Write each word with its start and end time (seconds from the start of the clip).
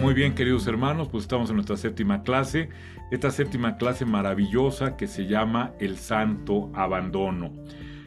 Muy 0.00 0.14
bien, 0.14 0.36
queridos 0.36 0.66
hermanos, 0.68 1.08
pues 1.08 1.24
estamos 1.24 1.50
en 1.50 1.56
nuestra 1.56 1.76
séptima 1.76 2.22
clase, 2.22 2.68
esta 3.10 3.32
séptima 3.32 3.76
clase 3.76 4.04
maravillosa 4.04 4.96
que 4.96 5.08
se 5.08 5.26
llama 5.26 5.72
el 5.80 5.96
santo 5.98 6.70
abandono. 6.72 7.52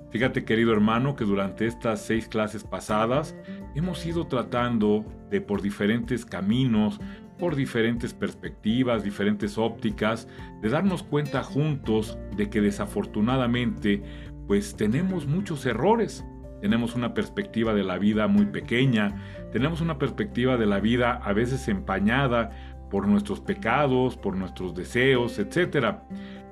Fíjate, 0.10 0.46
querido 0.46 0.72
hermano, 0.72 1.18
que 1.18 1.26
durante 1.26 1.66
estas 1.66 2.02
seis 2.02 2.30
clases 2.30 2.64
pasadas 2.64 3.36
hemos 3.76 4.06
ido 4.06 4.26
tratando 4.26 5.06
de 5.30 5.42
por 5.42 5.62
diferentes 5.62 6.26
caminos, 6.26 7.00
por 7.38 7.58
diferentes 7.58 8.14
perspectivas, 8.14 9.04
diferentes 9.04 9.58
ópticas, 9.58 10.30
de 10.62 10.70
darnos 10.70 11.04
cuenta 11.04 11.44
juntos 11.44 12.18
de 12.38 12.50
que 12.50 12.62
desafortunadamente 12.62 14.02
pues 14.48 14.78
tenemos 14.78 15.28
muchos 15.28 15.66
errores. 15.66 16.24
Tenemos 16.62 16.96
una 16.96 17.14
perspectiva 17.14 17.74
de 17.74 17.84
la 17.84 17.98
vida 17.98 18.28
muy 18.28 18.46
pequeña, 18.46 19.16
tenemos 19.52 19.82
una 19.82 19.98
perspectiva 19.98 20.58
de 20.58 20.66
la 20.66 20.80
vida 20.80 21.14
a 21.24 21.34
veces 21.34 21.68
empañada 21.68 22.52
por 22.90 23.08
nuestros 23.08 23.40
pecados, 23.40 24.18
por 24.18 24.36
nuestros 24.36 24.76
deseos, 24.76 25.40
etc. 25.40 25.96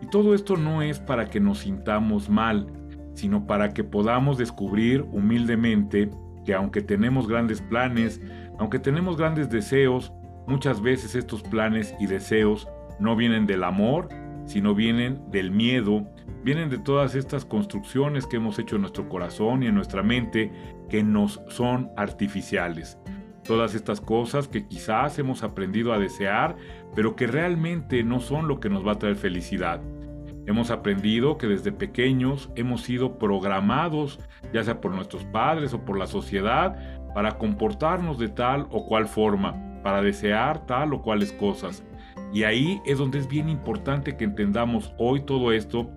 Y 0.01 0.07
todo 0.07 0.33
esto 0.33 0.57
no 0.57 0.81
es 0.81 0.99
para 0.99 1.29
que 1.29 1.39
nos 1.39 1.59
sintamos 1.59 2.29
mal, 2.29 2.67
sino 3.13 3.45
para 3.45 3.73
que 3.73 3.83
podamos 3.83 4.37
descubrir 4.37 5.01
humildemente 5.11 6.09
que 6.45 6.53
aunque 6.53 6.81
tenemos 6.81 7.27
grandes 7.27 7.61
planes, 7.61 8.21
aunque 8.57 8.79
tenemos 8.79 9.17
grandes 9.17 9.49
deseos, 9.49 10.13
Muchas 10.49 10.81
veces 10.81 11.13
estos 11.13 11.43
planes 11.43 11.93
y 11.99 12.07
deseos 12.07 12.67
no 12.99 13.15
vienen 13.15 13.45
del 13.45 13.63
amor, 13.63 14.09
sino 14.45 14.73
vienen 14.73 15.21
del 15.29 15.51
miedo, 15.51 16.07
vienen 16.43 16.71
de 16.71 16.79
todas 16.79 17.13
estas 17.13 17.45
construcciones 17.45 18.25
que 18.25 18.37
hemos 18.37 18.57
hecho 18.57 18.75
en 18.75 18.81
nuestro 18.81 19.07
corazón 19.07 19.61
y 19.61 19.67
en 19.67 19.75
nuestra 19.75 20.01
mente 20.01 20.51
que 20.89 21.03
nos 21.03 21.41
son 21.47 21.91
artificiales. 21.95 22.99
Todas 23.43 23.73
estas 23.73 24.01
cosas 24.01 24.47
que 24.47 24.67
quizás 24.67 25.17
hemos 25.17 25.43
aprendido 25.43 25.93
a 25.93 25.99
desear, 25.99 26.55
pero 26.95 27.15
que 27.15 27.27
realmente 27.27 28.03
no 28.03 28.19
son 28.19 28.47
lo 28.47 28.59
que 28.59 28.69
nos 28.69 28.85
va 28.85 28.93
a 28.93 28.99
traer 28.99 29.15
felicidad. 29.15 29.81
Hemos 30.45 30.71
aprendido 30.71 31.37
que 31.37 31.47
desde 31.47 31.71
pequeños 31.71 32.49
hemos 32.55 32.81
sido 32.81 33.17
programados, 33.17 34.19
ya 34.53 34.63
sea 34.63 34.81
por 34.81 34.93
nuestros 34.93 35.23
padres 35.25 35.73
o 35.73 35.85
por 35.85 35.97
la 35.97 36.07
sociedad, 36.07 36.75
para 37.13 37.37
comportarnos 37.37 38.19
de 38.19 38.29
tal 38.29 38.67
o 38.71 38.85
cual 38.85 39.07
forma 39.07 39.69
para 39.83 40.01
desear 40.01 40.65
tal 40.65 40.93
o 40.93 41.01
cuales 41.01 41.31
cosas. 41.31 41.83
Y 42.33 42.43
ahí 42.43 42.81
es 42.85 42.97
donde 42.97 43.19
es 43.19 43.27
bien 43.27 43.49
importante 43.49 44.17
que 44.17 44.23
entendamos 44.23 44.93
hoy 44.97 45.21
todo 45.21 45.51
esto 45.51 45.89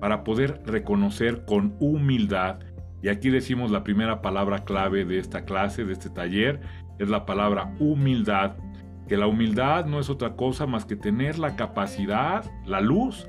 para 0.00 0.22
poder 0.24 0.60
reconocer 0.64 1.44
con 1.44 1.76
humildad. 1.80 2.60
Y 3.02 3.08
aquí 3.08 3.30
decimos 3.30 3.70
la 3.70 3.84
primera 3.84 4.22
palabra 4.22 4.64
clave 4.64 5.04
de 5.04 5.18
esta 5.18 5.44
clase, 5.44 5.84
de 5.84 5.92
este 5.92 6.10
taller, 6.10 6.60
es 6.98 7.08
la 7.08 7.26
palabra 7.26 7.74
humildad. 7.78 8.56
Que 9.06 9.16
la 9.16 9.26
humildad 9.26 9.86
no 9.86 10.00
es 10.00 10.10
otra 10.10 10.36
cosa 10.36 10.66
más 10.66 10.84
que 10.84 10.96
tener 10.96 11.38
la 11.38 11.56
capacidad, 11.56 12.44
la 12.66 12.80
luz, 12.80 13.28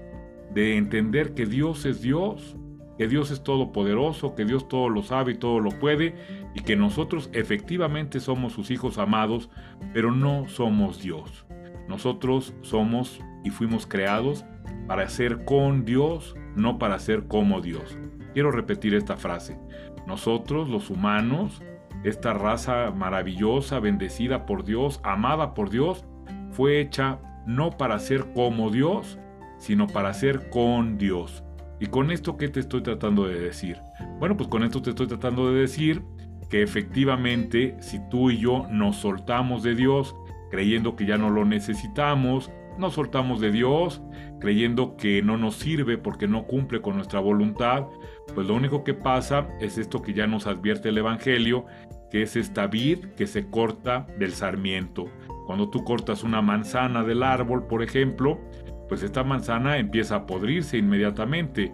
de 0.54 0.78
entender 0.78 1.34
que 1.34 1.46
Dios 1.46 1.86
es 1.86 2.02
Dios, 2.02 2.58
que 2.98 3.08
Dios 3.08 3.32
es 3.32 3.44
todopoderoso, 3.44 4.36
que 4.36 4.44
Dios 4.44 4.68
todo 4.68 4.90
lo 4.90 5.04
sabe 5.04 5.34
y 5.34 5.38
todo 5.38 5.60
lo 5.60 5.70
puede, 5.70 6.16
y 6.54 6.62
que 6.62 6.76
nosotros 6.76 7.30
efectivamente 7.32 8.20
somos 8.20 8.54
sus 8.54 8.72
hijos 8.72 8.98
amados, 8.98 9.50
pero 9.94 10.12
no 10.12 10.48
somos 10.48 11.02
Dios. 11.02 11.46
Nosotros 11.88 12.54
somos 12.62 13.22
y 13.46 13.52
fuimos 13.52 13.88
creados 13.88 14.44
para 14.88 15.08
ser 15.08 15.46
con 15.46 15.86
Dios, 15.86 16.36
no 16.56 16.78
para 16.78 17.00
ser 17.00 17.28
como 17.28 17.62
Dios. 17.62 17.98
Quiero 18.34 18.52
repetir 18.52 18.94
esta 18.94 19.18
frase. 19.18 19.60
Nosotros, 20.08 20.70
los 20.70 20.90
humanos, 20.90 21.62
esta 22.04 22.34
raza 22.34 22.92
maravillosa, 22.92 23.80
bendecida 23.80 24.46
por 24.46 24.64
Dios, 24.64 25.00
amada 25.04 25.54
por 25.54 25.70
Dios, 25.70 26.06
fue 26.52 26.80
hecha 26.80 27.20
no 27.46 27.72
para 27.72 28.00
ser 28.00 28.34
como 28.34 28.70
Dios, 28.70 29.20
sino 29.58 29.88
para 29.88 30.14
ser 30.14 30.50
con 30.50 30.98
Dios. 30.98 31.44
¿Y 31.80 31.88
con 31.88 32.12
esto 32.12 32.38
qué 32.38 32.50
te 32.50 32.60
estoy 32.60 32.82
tratando 32.82 33.26
de 33.28 33.40
decir? 33.40 33.78
Bueno, 34.20 34.36
pues 34.36 34.50
con 34.50 34.64
esto 34.64 34.82
te 34.82 34.90
estoy 34.92 35.08
tratando 35.08 35.52
de 35.52 35.62
decir 35.62 36.04
que 36.50 36.62
efectivamente 36.62 37.78
si 37.80 38.00
tú 38.10 38.32
y 38.32 38.40
yo 38.40 38.66
nos 38.70 38.98
soltamos 38.98 39.64
de 39.64 39.76
Dios 39.76 40.16
creyendo 40.50 40.96
que 40.96 41.06
ya 41.06 41.18
no 41.18 41.30
lo 41.30 41.46
necesitamos, 41.46 42.52
nos 42.80 42.94
soltamos 42.94 43.40
de 43.40 43.52
Dios 43.52 44.02
creyendo 44.40 44.96
que 44.96 45.22
no 45.22 45.38
nos 45.38 45.56
sirve 45.56 45.98
porque 45.98 46.28
no 46.28 46.46
cumple 46.46 46.82
con 46.82 46.96
nuestra 46.96 47.20
voluntad, 47.20 47.86
pues 48.34 48.48
lo 48.48 48.56
único 48.56 48.84
que 48.84 48.94
pasa 48.94 49.48
es 49.60 49.78
esto 49.78 50.02
que 50.02 50.14
ya 50.14 50.28
nos 50.28 50.48
advierte 50.48 50.90
el 50.90 50.98
Evangelio, 50.98 51.66
que 52.10 52.22
es 52.24 52.36
esta 52.36 52.68
vid 52.68 53.06
que 53.18 53.28
se 53.28 53.50
corta 53.50 54.08
del 54.18 54.32
sarmiento. 54.32 55.06
Cuando 55.46 55.70
tú 55.70 55.84
cortas 55.84 56.24
una 56.24 56.42
manzana 56.42 57.04
del 57.04 57.24
árbol, 57.24 57.68
por 57.68 57.84
ejemplo, 57.84 58.40
pues 58.88 59.04
esta 59.04 59.24
manzana 59.24 59.78
empieza 59.78 60.16
a 60.16 60.26
podrirse 60.26 60.78
inmediatamente. 60.78 61.72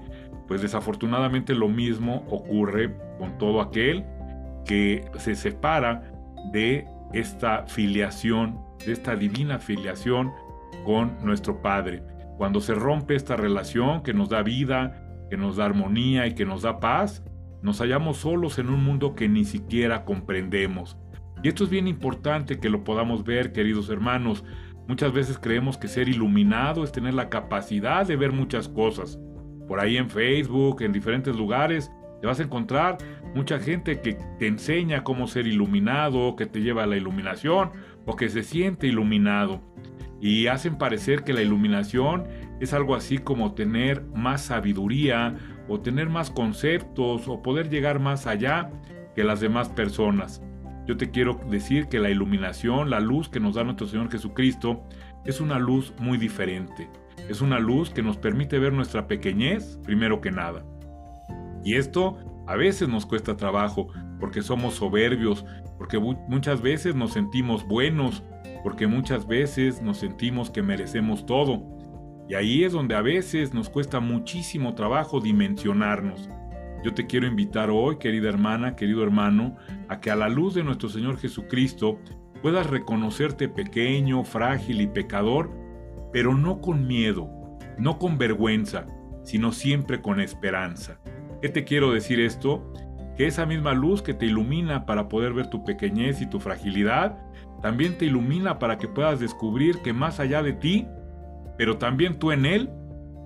Pues 0.48 0.62
desafortunadamente 0.62 1.56
lo 1.56 1.68
mismo 1.68 2.26
ocurre 2.30 2.96
con 3.18 3.38
todo 3.38 3.62
aquel 3.62 4.06
que 4.66 5.10
se 5.18 5.36
separa 5.36 6.12
de 6.52 6.88
esta 7.14 7.66
filiación, 7.68 8.60
de 8.86 8.92
esta 8.94 9.16
divina 9.16 9.60
filiación 9.60 10.32
con 10.84 11.18
nuestro 11.24 11.62
Padre. 11.62 12.04
Cuando 12.38 12.60
se 12.60 12.76
rompe 12.76 13.16
esta 13.16 13.36
relación 13.36 14.04
que 14.04 14.14
nos 14.14 14.30
da 14.30 14.44
vida, 14.44 15.02
que 15.30 15.38
nos 15.38 15.56
da 15.56 15.66
armonía 15.66 16.28
y 16.28 16.36
que 16.36 16.46
nos 16.46 16.64
da 16.64 16.80
paz, 16.80 17.24
nos 17.62 17.80
hallamos 17.80 18.18
solos 18.18 18.60
en 18.60 18.70
un 18.70 18.84
mundo 18.84 19.16
que 19.16 19.30
ni 19.30 19.46
siquiera 19.46 20.04
comprendemos. 20.04 20.98
Y 21.44 21.48
esto 21.48 21.64
es 21.64 21.70
bien 21.70 21.88
importante 21.88 22.60
que 22.60 22.70
lo 22.70 22.84
podamos 22.84 23.24
ver, 23.24 23.52
queridos 23.52 23.90
hermanos, 23.90 24.44
Muchas 24.88 25.14
veces 25.14 25.40
creemos 25.40 25.78
que 25.78 25.88
ser 25.88 26.10
iluminado 26.10 26.84
es 26.84 26.92
tener 26.92 27.16
la 27.16 27.30
capacidad 27.30 28.06
de 28.06 28.16
ver 28.16 28.32
muchas 28.32 28.70
cosas. 28.70 29.20
Por 29.68 29.80
ahí 29.80 29.98
en 29.98 30.12
Facebook, 30.12 30.84
en 30.84 30.92
diferentes 30.92 31.36
lugares, 31.36 31.92
te 32.22 32.28
vas 32.28 32.40
a 32.40 32.44
encontrar 32.44 32.98
mucha 33.34 33.58
gente 33.60 34.00
que 34.00 34.16
te 34.38 34.46
enseña 34.46 35.04
cómo 35.04 35.28
ser 35.28 35.48
iluminado, 35.48 36.36
que 36.36 36.46
te 36.46 36.62
lleva 36.62 36.84
a 36.84 36.88
la 36.88 36.98
iluminación 36.98 37.72
o 38.06 38.16
que 38.16 38.30
se 38.30 38.44
siente 38.44 38.86
iluminado. 38.86 39.60
Y 40.26 40.48
hacen 40.48 40.80
parecer 40.80 41.24
que 41.24 41.34
la 41.34 41.44
iluminación 41.44 42.24
es 42.60 42.74
algo 42.74 42.96
así 42.96 43.20
como 43.20 43.54
tener 43.54 44.02
más 44.16 44.46
sabiduría 44.46 45.36
o 45.68 45.82
tener 45.82 46.10
más 46.10 46.32
conceptos 46.32 47.28
o 47.28 47.44
poder 47.44 47.70
llegar 47.70 48.00
más 48.00 48.26
allá 48.26 48.72
que 49.14 49.24
las 49.24 49.40
demás 49.40 49.70
personas. 49.70 50.42
Yo 50.88 50.98
te 50.98 51.12
quiero 51.12 51.40
decir 51.52 51.90
que 51.90 52.00
la 52.00 52.10
iluminación, 52.10 52.90
la 52.90 53.02
luz 53.02 53.30
que 53.30 53.40
nos 53.40 53.54
da 53.54 53.64
nuestro 53.64 53.86
Señor 53.86 54.12
Jesucristo, 54.12 54.84
es 55.26 55.42
una 55.42 55.60
luz 55.60 55.94
muy 56.00 56.18
diferente. 56.18 56.90
Es 57.30 57.42
una 57.42 57.60
luz 57.60 57.92
que 57.92 58.02
nos 58.02 58.18
permite 58.18 58.58
ver 58.58 58.74
nuestra 58.74 59.06
pequeñez 59.06 59.80
primero 59.84 60.22
que 60.22 60.32
nada. 60.32 60.66
Y 61.64 61.76
esto 61.76 62.18
a 62.48 62.56
veces 62.56 62.90
nos 62.90 63.06
cuesta 63.06 63.38
trabajo 63.38 63.90
porque 64.20 64.42
somos 64.42 64.74
soberbios, 64.74 65.46
porque 65.78 66.00
muchas 66.00 66.64
veces 66.64 66.96
nos 66.96 67.14
sentimos 67.14 67.64
buenos, 67.68 68.24
porque 68.66 68.88
muchas 68.88 69.28
veces 69.28 69.84
nos 69.84 69.98
sentimos 70.00 70.50
que 70.50 70.64
merecemos 70.64 71.28
todo. 71.28 71.62
Y 72.28 72.34
ahí 72.34 72.64
es 72.64 72.74
donde 72.74 72.96
a 72.96 73.02
veces 73.04 73.54
nos 73.54 73.70
cuesta 73.70 74.00
muchísimo 74.00 74.74
trabajo 74.74 75.20
dimensionarnos. 75.20 76.32
Yo 76.84 76.96
te 76.96 77.06
quiero 77.06 77.28
invitar 77.28 77.70
hoy, 77.70 78.00
querida 78.00 78.28
hermana, 78.28 78.76
querido 78.76 79.04
hermano, 79.04 79.56
a 79.88 80.00
que 80.00 80.10
a 80.10 80.16
la 80.16 80.30
luz 80.30 80.56
de 80.56 80.64
nuestro 80.64 80.90
Señor 80.90 81.20
Jesucristo 81.20 82.00
puedas 82.42 82.68
reconocerte 82.68 83.50
pequeño, 83.50 84.24
frágil 84.24 84.82
y 84.82 84.88
pecador, 84.88 85.52
pero 86.12 86.34
no 86.34 86.60
con 86.60 86.88
miedo, 86.88 87.30
no 87.78 88.00
con 88.00 88.18
vergüenza, 88.18 88.88
sino 89.22 89.52
siempre 89.52 90.02
con 90.02 90.20
esperanza. 90.20 91.00
¿Qué 91.40 91.50
te 91.50 91.66
quiero 91.66 91.92
decir 91.92 92.20
esto? 92.20 92.74
Que 93.16 93.28
esa 93.28 93.46
misma 93.46 93.76
luz 93.76 94.02
que 94.02 94.16
te 94.16 94.26
ilumina 94.26 94.88
para 94.88 95.08
poder 95.08 95.34
ver 95.34 95.52
tu 95.52 95.64
pequeñez 95.64 96.20
y 96.20 96.28
tu 96.28 96.40
fragilidad, 96.40 97.25
también 97.66 97.98
te 97.98 98.06
ilumina 98.06 98.60
para 98.60 98.78
que 98.78 98.88
puedas 98.88 99.20
descubrir 99.20 99.80
que 99.80 99.92
más 99.92 100.20
allá 100.20 100.44
de 100.44 100.54
ti, 100.54 100.86
pero 101.58 101.80
también 101.80 102.20
tú 102.20 102.32
en 102.32 102.46
Él, 102.46 102.70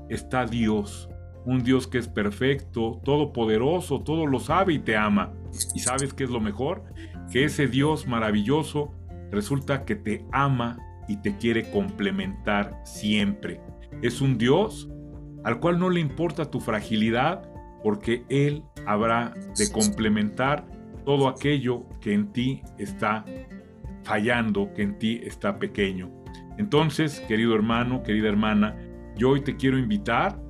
está 0.07 0.45
Dios 0.45 1.09
un 1.43 1.61
Dios 1.61 1.87
que 1.87 1.97
es 1.97 2.07
perfecto, 2.07 3.01
todopoderoso, 3.03 4.01
todo 4.01 4.25
lo 4.25 4.39
sabe 4.39 4.75
y 4.75 4.79
te 4.79 4.95
ama. 4.95 5.33
¿Y 5.75 5.79
sabes 5.79 6.13
qué 6.13 6.23
es 6.23 6.29
lo 6.29 6.39
mejor? 6.39 6.85
Que 7.29 7.43
ese 7.43 7.67
Dios 7.67 8.07
maravilloso 8.07 8.93
resulta 9.29 9.83
que 9.83 9.95
te 9.95 10.25
ama 10.31 10.77
y 11.09 11.17
te 11.17 11.35
quiere 11.35 11.69
complementar 11.69 12.79
siempre. 12.85 13.59
Es 14.01 14.21
un 14.21 14.37
Dios 14.37 14.89
al 15.43 15.59
cual 15.59 15.79
no 15.79 15.89
le 15.89 15.99
importa 15.99 16.49
tu 16.49 16.61
fragilidad 16.61 17.51
porque 17.83 18.23
Él 18.29 18.63
habrá 18.85 19.33
de 19.57 19.69
complementar 19.69 20.65
todo 21.03 21.27
aquello 21.27 21.89
que 21.99 22.13
en 22.13 22.31
ti 22.31 22.61
está 22.77 23.25
fallando, 24.09 24.73
que 24.73 24.81
en 24.81 24.97
ti 24.97 25.21
está 25.23 25.59
pequeño. 25.59 26.09
Entonces, 26.57 27.19
querido 27.27 27.53
hermano, 27.53 28.01
querida 28.01 28.27
hermana, 28.27 28.75
yo 29.15 29.29
hoy 29.29 29.41
te 29.41 29.55
quiero 29.55 29.77
invitar 29.77 30.41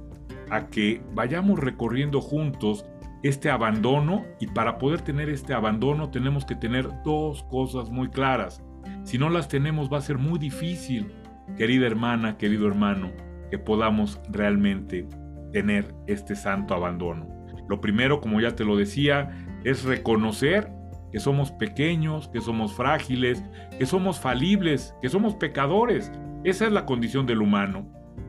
a 0.49 0.67
que 0.67 1.01
vayamos 1.13 1.59
recorriendo 1.59 2.21
juntos 2.21 2.85
este 3.21 3.49
abandono 3.49 4.23
y 4.39 4.47
para 4.47 4.77
poder 4.77 5.01
tener 5.01 5.29
este 5.29 5.53
abandono 5.53 6.09
tenemos 6.09 6.45
que 6.45 6.55
tener 6.55 6.87
dos 7.03 7.43
cosas 7.51 7.89
muy 7.89 8.07
claras. 8.09 8.63
Si 9.03 9.17
no 9.17 9.29
las 9.29 9.49
tenemos 9.49 9.91
va 9.91 9.97
a 9.97 10.01
ser 10.01 10.17
muy 10.17 10.39
difícil, 10.39 11.11
querida 11.57 11.85
hermana, 11.85 12.37
querido 12.37 12.65
hermano, 12.65 13.11
que 13.51 13.57
podamos 13.57 14.21
realmente 14.29 15.05
tener 15.51 15.93
este 16.07 16.33
santo 16.37 16.73
abandono. 16.73 17.27
Lo 17.67 17.81
primero, 17.81 18.21
como 18.21 18.39
ya 18.39 18.55
te 18.55 18.63
lo 18.63 18.77
decía, 18.77 19.45
es 19.65 19.83
reconocer 19.83 20.78
que 21.11 21.19
somos 21.19 21.51
pequeños, 21.51 22.27
que 22.27 22.41
somos 22.41 22.73
frágiles, 22.73 23.43
que 23.77 23.85
somos 23.85 24.19
falibles, 24.19 24.95
que 25.01 25.09
somos 25.09 25.35
pecadores. 25.35 26.11
Esa 26.43 26.65
es 26.65 26.71
la 26.71 26.85
condición 26.85 27.25
del 27.25 27.41
humano. 27.41 27.87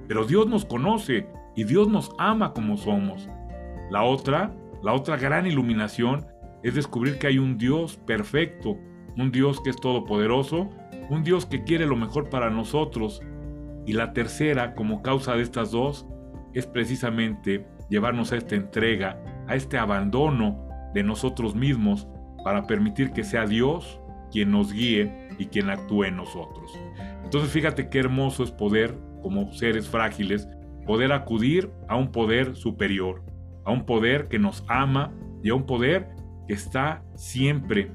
Pero 0.09 0.25
Dios 0.25 0.47
nos 0.47 0.65
conoce 0.65 1.29
y 1.55 1.65
Dios 1.65 1.89
nos 1.89 2.13
ama 2.19 2.53
como 2.53 2.77
somos. 2.77 3.29
La 3.91 4.03
otra, 4.03 4.55
la 4.83 4.93
otra 4.93 5.17
gran 5.17 5.47
iluminación 5.47 6.27
es 6.63 6.75
descubrir 6.75 7.19
que 7.19 7.27
hay 7.27 7.39
un 7.39 7.59
Dios 7.59 7.97
perfecto, 8.07 8.77
un 9.17 9.31
Dios 9.31 9.61
que 9.61 9.71
es 9.71 9.77
todopoderoso, 9.77 10.71
un 11.11 11.23
Dios 11.23 11.47
que 11.47 11.65
quiere 11.65 11.87
lo 11.87 11.97
mejor 11.97 12.31
para 12.31 12.51
nosotros. 12.51 13.21
Y 13.87 13.93
la 13.93 14.13
tercera, 14.13 14.75
como 14.75 15.03
causa 15.03 15.35
de 15.35 15.43
estas 15.43 15.71
dos, 15.71 16.07
es 16.55 16.67
precisamente 16.67 17.67
llevarnos 17.89 18.33
a 18.33 18.37
esta 18.37 18.55
entrega, 18.55 19.23
a 19.49 19.55
este 19.55 19.79
abandono 19.79 20.67
de 20.95 21.03
nosotros 21.03 21.55
mismos 21.55 22.09
para 22.45 22.67
permitir 22.67 23.13
que 23.13 23.25
sea 23.25 23.47
Dios 23.47 24.01
quien 24.31 24.51
nos 24.51 24.73
guíe 24.73 25.29
y 25.39 25.47
quien 25.47 25.71
actúe 25.71 26.05
en 26.05 26.17
nosotros. 26.17 26.73
Entonces 27.25 27.51
fíjate 27.51 27.89
qué 27.89 27.99
hermoso 27.99 28.43
es 28.43 28.51
poder, 28.51 28.97
como 29.23 29.53
seres 29.53 29.89
frágiles, 29.89 30.49
poder 30.87 31.13
acudir 31.13 31.71
a 31.89 31.97
un 31.97 32.11
poder 32.11 32.57
superior, 32.57 33.23
a 33.65 33.71
un 33.71 33.85
poder 33.85 34.29
que 34.29 34.39
nos 34.39 34.65
ama 34.69 35.13
y 35.43 35.51
a 35.51 35.55
un 35.55 35.67
poder 35.67 36.09
que 36.47 36.55
está 36.55 37.03
siempre, 37.15 37.91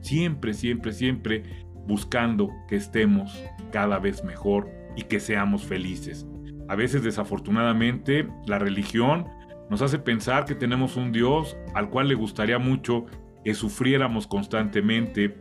siempre, 0.00 0.54
siempre, 0.54 0.92
siempre 0.92 1.42
buscando 1.86 2.50
que 2.68 2.76
estemos 2.76 3.42
cada 3.70 3.98
vez 3.98 4.24
mejor 4.24 4.68
y 4.96 5.02
que 5.02 5.20
seamos 5.20 5.64
felices. 5.64 6.26
A 6.68 6.74
veces 6.74 7.02
desafortunadamente 7.02 8.28
la 8.46 8.58
religión 8.58 9.26
nos 9.70 9.82
hace 9.82 9.98
pensar 9.98 10.44
que 10.44 10.54
tenemos 10.54 10.96
un 10.96 11.12
Dios 11.12 11.56
al 11.74 11.90
cual 11.90 12.08
le 12.08 12.14
gustaría 12.14 12.58
mucho 12.58 13.06
que 13.46 13.54
sufriéramos 13.54 14.26
constantemente, 14.26 15.36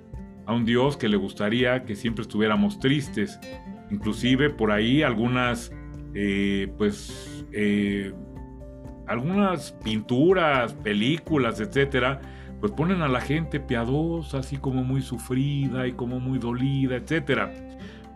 a 0.45 0.53
un 0.53 0.63
Dios 0.63 0.95
que 0.95 1.09
le 1.09 1.17
gustaría 1.17 1.85
que 1.85 1.95
siempre 1.95 2.21
estuviéramos 2.21 2.77
tristes. 2.77 3.39
Inclusive 3.89 4.51
por 4.51 4.71
ahí 4.71 5.01
algunas, 5.01 5.71
eh, 6.13 6.71
pues, 6.77 7.43
eh, 7.51 8.13
algunas 9.07 9.71
pinturas, 9.83 10.73
películas, 10.73 11.59
etcétera, 11.59 12.21
pues 12.59 12.71
ponen 12.73 13.01
a 13.01 13.07
la 13.07 13.21
gente 13.21 13.59
piadosa, 13.59 14.37
así 14.37 14.57
como 14.57 14.83
muy 14.83 15.01
sufrida 15.01 15.87
y 15.87 15.93
como 15.93 16.19
muy 16.19 16.37
dolida, 16.37 16.97
etcétera. 16.97 17.51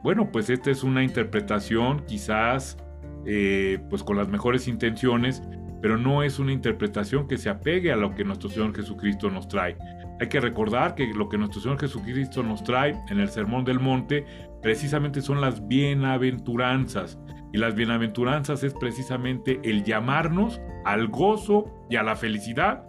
Bueno, 0.03 0.31
pues 0.31 0.51
esta 0.51 0.69
es 0.69 0.83
una 0.83 1.03
interpretación 1.03 2.05
quizás 2.05 2.77
eh, 3.25 3.79
pues 3.89 4.03
con 4.03 4.17
las 4.17 4.27
mejores 4.27 4.67
intenciones, 4.67 5.41
pero 5.81 5.97
no 5.97 6.23
es 6.23 6.39
una 6.39 6.51
interpretación 6.51 7.27
que 7.27 7.37
se 7.37 7.49
apegue 7.49 7.91
a 7.91 7.95
lo 7.95 8.13
que 8.13 8.23
nuestro 8.23 8.49
Señor 8.49 8.75
Jesucristo 8.75 9.29
nos 9.29 9.47
trae. 9.47 9.77
Hay 10.19 10.27
que 10.27 10.39
recordar 10.39 10.95
que 10.95 11.13
lo 11.13 11.29
que 11.29 11.37
nuestro 11.37 11.61
Señor 11.61 11.79
Jesucristo 11.79 12.43
nos 12.43 12.63
trae 12.63 12.95
en 13.09 13.19
el 13.19 13.29
Sermón 13.29 13.63
del 13.63 13.79
Monte 13.79 14.25
precisamente 14.61 15.21
son 15.21 15.39
las 15.39 15.65
bienaventuranzas. 15.67 17.17
Y 17.53 17.57
las 17.57 17.73
bienaventuranzas 17.73 18.63
es 18.63 18.73
precisamente 18.73 19.59
el 19.63 19.83
llamarnos 19.83 20.61
al 20.85 21.07
gozo 21.07 21.65
y 21.89 21.95
a 21.95 22.03
la 22.03 22.15
felicidad 22.15 22.83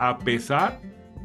a 0.00 0.18
pesar 0.18 0.80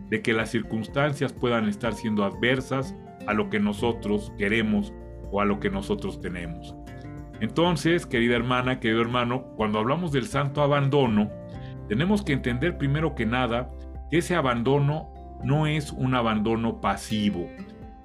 de 0.09 0.21
que 0.21 0.33
las 0.33 0.51
circunstancias 0.51 1.33
puedan 1.33 1.67
estar 1.67 1.93
siendo 1.93 2.23
adversas 2.23 2.93
a 3.25 3.33
lo 3.33 3.49
que 3.49 3.59
nosotros 3.59 4.31
queremos 4.37 4.93
o 5.31 5.41
a 5.41 5.45
lo 5.45 5.59
que 5.59 5.69
nosotros 5.69 6.21
tenemos. 6.21 6.75
Entonces, 7.39 8.05
querida 8.05 8.35
hermana, 8.35 8.79
querido 8.79 9.01
hermano, 9.01 9.43
cuando 9.55 9.79
hablamos 9.79 10.11
del 10.11 10.27
santo 10.27 10.61
abandono, 10.61 11.29
tenemos 11.87 12.23
que 12.23 12.33
entender 12.33 12.77
primero 12.77 13.15
que 13.15 13.25
nada 13.25 13.69
que 14.09 14.19
ese 14.19 14.35
abandono 14.35 15.13
no 15.43 15.67
es 15.67 15.91
un 15.91 16.15
abandono 16.15 16.81
pasivo. 16.81 17.47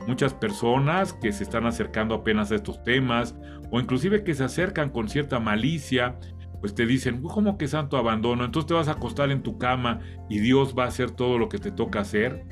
Muchas 0.06 0.34
personas 0.34 1.12
que 1.12 1.32
se 1.32 1.44
están 1.44 1.66
acercando 1.66 2.14
apenas 2.14 2.50
a 2.50 2.56
estos 2.56 2.82
temas 2.82 3.36
o 3.70 3.80
inclusive 3.80 4.24
que 4.24 4.34
se 4.34 4.44
acercan 4.44 4.90
con 4.90 5.08
cierta 5.08 5.38
malicia, 5.38 6.16
pues 6.60 6.74
te 6.74 6.86
dicen, 6.86 7.22
¿cómo 7.22 7.56
que 7.56 7.68
santo 7.68 7.96
abandono? 7.96 8.44
Entonces 8.44 8.68
te 8.68 8.74
vas 8.74 8.88
a 8.88 8.92
acostar 8.92 9.30
en 9.30 9.42
tu 9.42 9.58
cama 9.58 10.00
y 10.28 10.40
Dios 10.40 10.74
va 10.78 10.84
a 10.84 10.88
hacer 10.88 11.10
todo 11.10 11.38
lo 11.38 11.48
que 11.48 11.58
te 11.58 11.70
toca 11.70 12.00
hacer. 12.00 12.44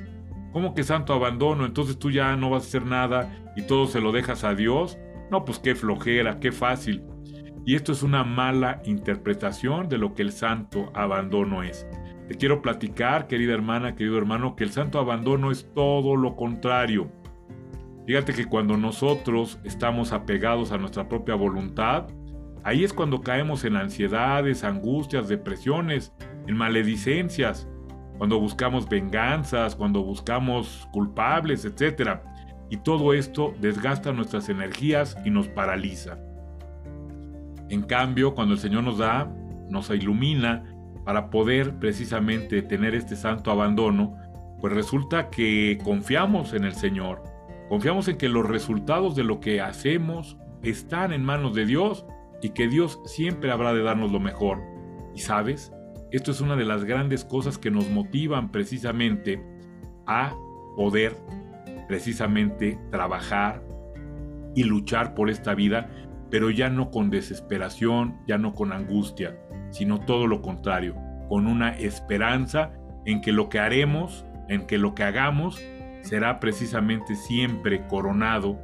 ¿Cómo 0.52 0.74
que 0.74 0.82
santo 0.82 1.12
abandono? 1.12 1.66
Entonces 1.66 1.98
tú 1.98 2.10
ya 2.10 2.34
no 2.36 2.50
vas 2.50 2.64
a 2.64 2.66
hacer 2.66 2.86
nada 2.86 3.30
y 3.56 3.62
todo 3.62 3.86
se 3.86 4.00
lo 4.00 4.12
dejas 4.12 4.44
a 4.44 4.54
Dios. 4.54 4.98
No, 5.30 5.44
pues 5.44 5.58
qué 5.58 5.74
flojera, 5.74 6.40
qué 6.40 6.52
fácil. 6.52 7.02
Y 7.64 7.74
esto 7.74 7.92
es 7.92 8.02
una 8.02 8.24
mala 8.24 8.80
interpretación 8.84 9.88
de 9.88 9.98
lo 9.98 10.14
que 10.14 10.22
el 10.22 10.32
santo 10.32 10.90
abandono 10.94 11.62
es. 11.62 11.86
Te 12.26 12.34
quiero 12.34 12.62
platicar, 12.62 13.26
querida 13.26 13.52
hermana, 13.52 13.94
querido 13.94 14.16
hermano, 14.16 14.56
que 14.56 14.64
el 14.64 14.70
santo 14.70 14.98
abandono 14.98 15.50
es 15.50 15.70
todo 15.74 16.16
lo 16.16 16.34
contrario. 16.36 17.10
Fíjate 18.06 18.32
que 18.32 18.46
cuando 18.46 18.78
nosotros 18.78 19.58
estamos 19.64 20.12
apegados 20.12 20.72
a 20.72 20.78
nuestra 20.78 21.08
propia 21.08 21.34
voluntad, 21.34 22.06
ahí 22.64 22.84
es 22.84 22.94
cuando 22.94 23.20
caemos 23.20 23.64
en 23.64 23.76
ansiedades, 23.76 24.64
angustias, 24.64 25.28
depresiones, 25.28 26.14
en 26.46 26.56
maledicencias, 26.56 27.68
cuando 28.16 28.40
buscamos 28.40 28.88
venganzas, 28.88 29.76
cuando 29.76 30.02
buscamos 30.02 30.88
culpables, 30.90 31.66
etc 31.66 32.20
y 32.70 32.78
todo 32.78 33.14
esto 33.14 33.54
desgasta 33.60 34.12
nuestras 34.12 34.48
energías 34.48 35.16
y 35.24 35.30
nos 35.30 35.48
paraliza. 35.48 36.18
En 37.68 37.82
cambio, 37.82 38.34
cuando 38.34 38.54
el 38.54 38.60
Señor 38.60 38.84
nos 38.84 38.98
da, 38.98 39.30
nos 39.68 39.90
ilumina 39.90 40.64
para 41.04 41.30
poder 41.30 41.78
precisamente 41.78 42.62
tener 42.62 42.94
este 42.94 43.16
santo 43.16 43.50
abandono, 43.50 44.16
pues 44.60 44.72
resulta 44.72 45.30
que 45.30 45.78
confiamos 45.82 46.52
en 46.52 46.64
el 46.64 46.74
Señor, 46.74 47.22
confiamos 47.68 48.08
en 48.08 48.18
que 48.18 48.28
los 48.28 48.46
resultados 48.46 49.14
de 49.14 49.24
lo 49.24 49.40
que 49.40 49.60
hacemos 49.60 50.36
están 50.62 51.12
en 51.12 51.24
manos 51.24 51.54
de 51.54 51.66
Dios 51.66 52.04
y 52.42 52.50
que 52.50 52.68
Dios 52.68 53.00
siempre 53.04 53.50
habrá 53.50 53.72
de 53.72 53.82
darnos 53.82 54.12
lo 54.12 54.20
mejor. 54.20 54.60
Y 55.14 55.20
sabes, 55.20 55.72
esto 56.10 56.30
es 56.30 56.40
una 56.40 56.56
de 56.56 56.64
las 56.64 56.84
grandes 56.84 57.24
cosas 57.24 57.58
que 57.58 57.70
nos 57.70 57.90
motivan 57.90 58.50
precisamente 58.50 59.42
a 60.06 60.34
poder 60.76 61.16
precisamente 61.88 62.78
trabajar 62.90 63.62
y 64.54 64.64
luchar 64.64 65.14
por 65.14 65.30
esta 65.30 65.54
vida, 65.54 65.90
pero 66.30 66.50
ya 66.50 66.68
no 66.68 66.90
con 66.90 67.10
desesperación, 67.10 68.18
ya 68.26 68.38
no 68.38 68.54
con 68.54 68.72
angustia, 68.72 69.36
sino 69.70 70.00
todo 70.00 70.26
lo 70.26 70.42
contrario, 70.42 70.94
con 71.28 71.46
una 71.46 71.70
esperanza 71.70 72.72
en 73.06 73.20
que 73.20 73.32
lo 73.32 73.48
que 73.48 73.58
haremos, 73.58 74.24
en 74.48 74.66
que 74.66 74.78
lo 74.78 74.94
que 74.94 75.04
hagamos, 75.04 75.60
será 76.02 76.40
precisamente 76.40 77.14
siempre 77.14 77.86
coronado 77.86 78.58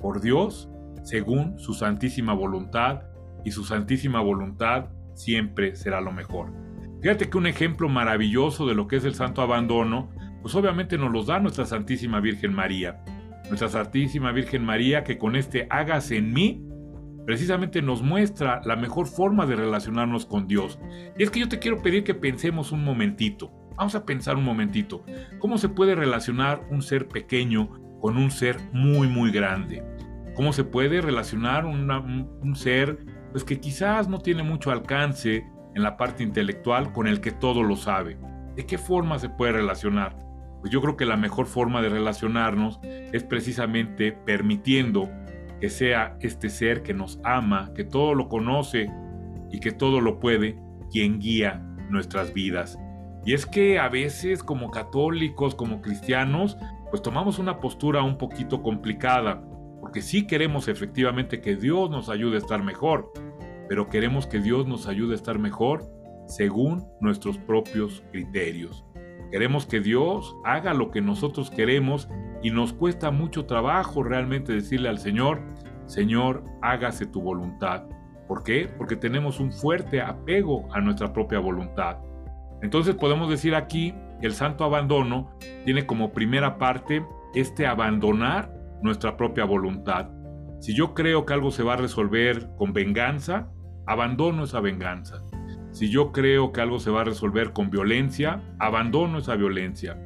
por 0.00 0.20
Dios 0.20 0.70
según 1.02 1.58
su 1.58 1.74
santísima 1.74 2.32
voluntad 2.34 3.02
y 3.44 3.52
su 3.52 3.64
santísima 3.64 4.20
voluntad 4.20 4.86
siempre 5.14 5.76
será 5.76 6.00
lo 6.00 6.12
mejor. 6.12 6.52
Fíjate 7.02 7.30
que 7.30 7.38
un 7.38 7.46
ejemplo 7.46 7.88
maravilloso 7.88 8.66
de 8.66 8.74
lo 8.74 8.86
que 8.86 8.96
es 8.96 9.04
el 9.04 9.14
santo 9.14 9.40
abandono 9.40 10.10
pues 10.42 10.54
obviamente 10.54 10.98
nos 10.98 11.12
los 11.12 11.26
da 11.26 11.38
nuestra 11.38 11.66
Santísima 11.66 12.20
Virgen 12.20 12.54
María. 12.54 13.02
Nuestra 13.48 13.68
Santísima 13.68 14.32
Virgen 14.32 14.64
María 14.64 15.04
que 15.04 15.18
con 15.18 15.36
este 15.36 15.66
hágase 15.70 16.16
en 16.16 16.32
mí, 16.32 16.64
precisamente 17.26 17.82
nos 17.82 18.02
muestra 18.02 18.60
la 18.64 18.76
mejor 18.76 19.06
forma 19.06 19.46
de 19.46 19.56
relacionarnos 19.56 20.26
con 20.26 20.46
Dios. 20.46 20.78
Y 21.18 21.22
es 21.22 21.30
que 21.30 21.40
yo 21.40 21.48
te 21.48 21.58
quiero 21.58 21.82
pedir 21.82 22.04
que 22.04 22.14
pensemos 22.14 22.72
un 22.72 22.84
momentito. 22.84 23.52
Vamos 23.76 23.94
a 23.94 24.04
pensar 24.04 24.36
un 24.36 24.44
momentito. 24.44 25.04
¿Cómo 25.38 25.58
se 25.58 25.68
puede 25.68 25.94
relacionar 25.94 26.62
un 26.70 26.82
ser 26.82 27.08
pequeño 27.08 27.70
con 28.00 28.16
un 28.16 28.30
ser 28.30 28.56
muy, 28.72 29.08
muy 29.08 29.30
grande? 29.30 29.82
¿Cómo 30.34 30.52
se 30.52 30.64
puede 30.64 31.00
relacionar 31.00 31.66
un 31.66 32.54
ser 32.54 33.04
pues, 33.32 33.44
que 33.44 33.60
quizás 33.60 34.08
no 34.08 34.18
tiene 34.18 34.42
mucho 34.42 34.70
alcance 34.70 35.44
en 35.74 35.82
la 35.82 35.96
parte 35.96 36.22
intelectual 36.22 36.92
con 36.92 37.06
el 37.06 37.20
que 37.20 37.30
todo 37.30 37.62
lo 37.62 37.76
sabe? 37.76 38.18
¿De 38.56 38.66
qué 38.66 38.76
forma 38.76 39.18
se 39.18 39.28
puede 39.28 39.52
relacionar? 39.52 40.16
Pues 40.60 40.72
yo 40.72 40.80
creo 40.80 40.96
que 40.96 41.06
la 41.06 41.16
mejor 41.16 41.46
forma 41.46 41.80
de 41.82 41.88
relacionarnos 41.88 42.80
es 42.82 43.24
precisamente 43.24 44.12
permitiendo 44.12 45.08
que 45.60 45.70
sea 45.70 46.16
este 46.20 46.48
ser 46.48 46.82
que 46.82 46.94
nos 46.94 47.20
ama, 47.24 47.72
que 47.74 47.84
todo 47.84 48.14
lo 48.14 48.28
conoce 48.28 48.90
y 49.50 49.60
que 49.60 49.72
todo 49.72 50.00
lo 50.00 50.20
puede, 50.20 50.58
quien 50.90 51.18
guía 51.18 51.62
nuestras 51.90 52.32
vidas. 52.32 52.78
Y 53.24 53.34
es 53.34 53.46
que 53.46 53.78
a 53.78 53.88
veces 53.88 54.42
como 54.42 54.70
católicos, 54.70 55.54
como 55.54 55.82
cristianos, 55.82 56.56
pues 56.90 57.02
tomamos 57.02 57.38
una 57.38 57.60
postura 57.60 58.02
un 58.02 58.16
poquito 58.16 58.62
complicada, 58.62 59.42
porque 59.80 60.02
sí 60.02 60.26
queremos 60.26 60.68
efectivamente 60.68 61.40
que 61.40 61.56
Dios 61.56 61.90
nos 61.90 62.08
ayude 62.08 62.36
a 62.36 62.38
estar 62.38 62.62
mejor, 62.62 63.12
pero 63.68 63.88
queremos 63.88 64.26
que 64.26 64.40
Dios 64.40 64.66
nos 64.66 64.86
ayude 64.86 65.12
a 65.12 65.16
estar 65.16 65.38
mejor 65.38 65.84
según 66.26 66.86
nuestros 67.00 67.38
propios 67.38 68.02
criterios. 68.10 68.84
Queremos 69.30 69.66
que 69.66 69.80
Dios 69.80 70.36
haga 70.44 70.74
lo 70.74 70.90
que 70.90 71.00
nosotros 71.00 71.50
queremos 71.50 72.08
y 72.42 72.50
nos 72.50 72.72
cuesta 72.72 73.10
mucho 73.10 73.46
trabajo 73.46 74.02
realmente 74.02 74.52
decirle 74.52 74.88
al 74.88 74.98
Señor, 74.98 75.42
Señor, 75.86 76.44
hágase 76.62 77.06
tu 77.06 77.20
voluntad. 77.20 77.84
¿Por 78.26 78.42
qué? 78.42 78.68
Porque 78.76 78.96
tenemos 78.96 79.40
un 79.40 79.52
fuerte 79.52 80.00
apego 80.00 80.68
a 80.72 80.80
nuestra 80.80 81.12
propia 81.12 81.38
voluntad. 81.38 81.98
Entonces 82.62 82.94
podemos 82.94 83.28
decir 83.28 83.54
aquí 83.54 83.94
que 84.20 84.26
el 84.26 84.34
santo 84.34 84.64
abandono 84.64 85.30
tiene 85.64 85.86
como 85.86 86.12
primera 86.12 86.58
parte 86.58 87.04
este 87.34 87.66
abandonar 87.66 88.52
nuestra 88.82 89.16
propia 89.16 89.44
voluntad. 89.44 90.10
Si 90.60 90.74
yo 90.74 90.94
creo 90.94 91.24
que 91.24 91.32
algo 91.32 91.50
se 91.50 91.62
va 91.62 91.74
a 91.74 91.78
resolver 91.78 92.50
con 92.56 92.72
venganza, 92.72 93.48
abandono 93.86 94.44
esa 94.44 94.60
venganza. 94.60 95.22
Si 95.72 95.88
yo 95.88 96.12
creo 96.12 96.52
que 96.52 96.60
algo 96.60 96.80
se 96.80 96.90
va 96.90 97.02
a 97.02 97.04
resolver 97.04 97.52
con 97.52 97.70
violencia, 97.70 98.42
abandono 98.58 99.18
esa 99.18 99.36
violencia. 99.36 99.98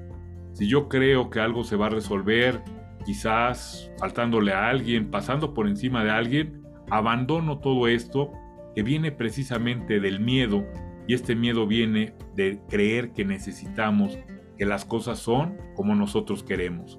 Si 0.53 0.69
yo 0.69 0.89
creo 0.89 1.31
que 1.31 1.41
algo 1.41 1.65
se 1.65 1.77
va 1.77 1.87
a 1.87 1.91
resolver 1.91 2.63
quizás 3.05 3.91
faltándole 3.99 4.53
a 4.53 4.69
alguien, 4.69 5.11
pasando 5.11 5.55
por 5.55 5.69
encima 5.69 6.05
de 6.05 6.11
alguien, 6.11 6.63
abandono 6.91 7.59
todo 7.59 7.89
esto 7.89 8.31
que 8.75 8.83
viene 8.83 9.13
precisamente 9.13 10.01
del 10.01 10.21
miedo 10.21 10.65
y 11.07 11.15
este 11.15 11.35
miedo 11.35 11.67
viene 11.67 12.15
de 12.35 12.61
creer 12.69 13.13
que 13.13 13.25
necesitamos 13.25 14.19
que 14.57 14.67
las 14.67 14.85
cosas 14.85 15.19
son 15.19 15.57
como 15.75 15.95
nosotros 15.95 16.43
queremos. 16.43 16.99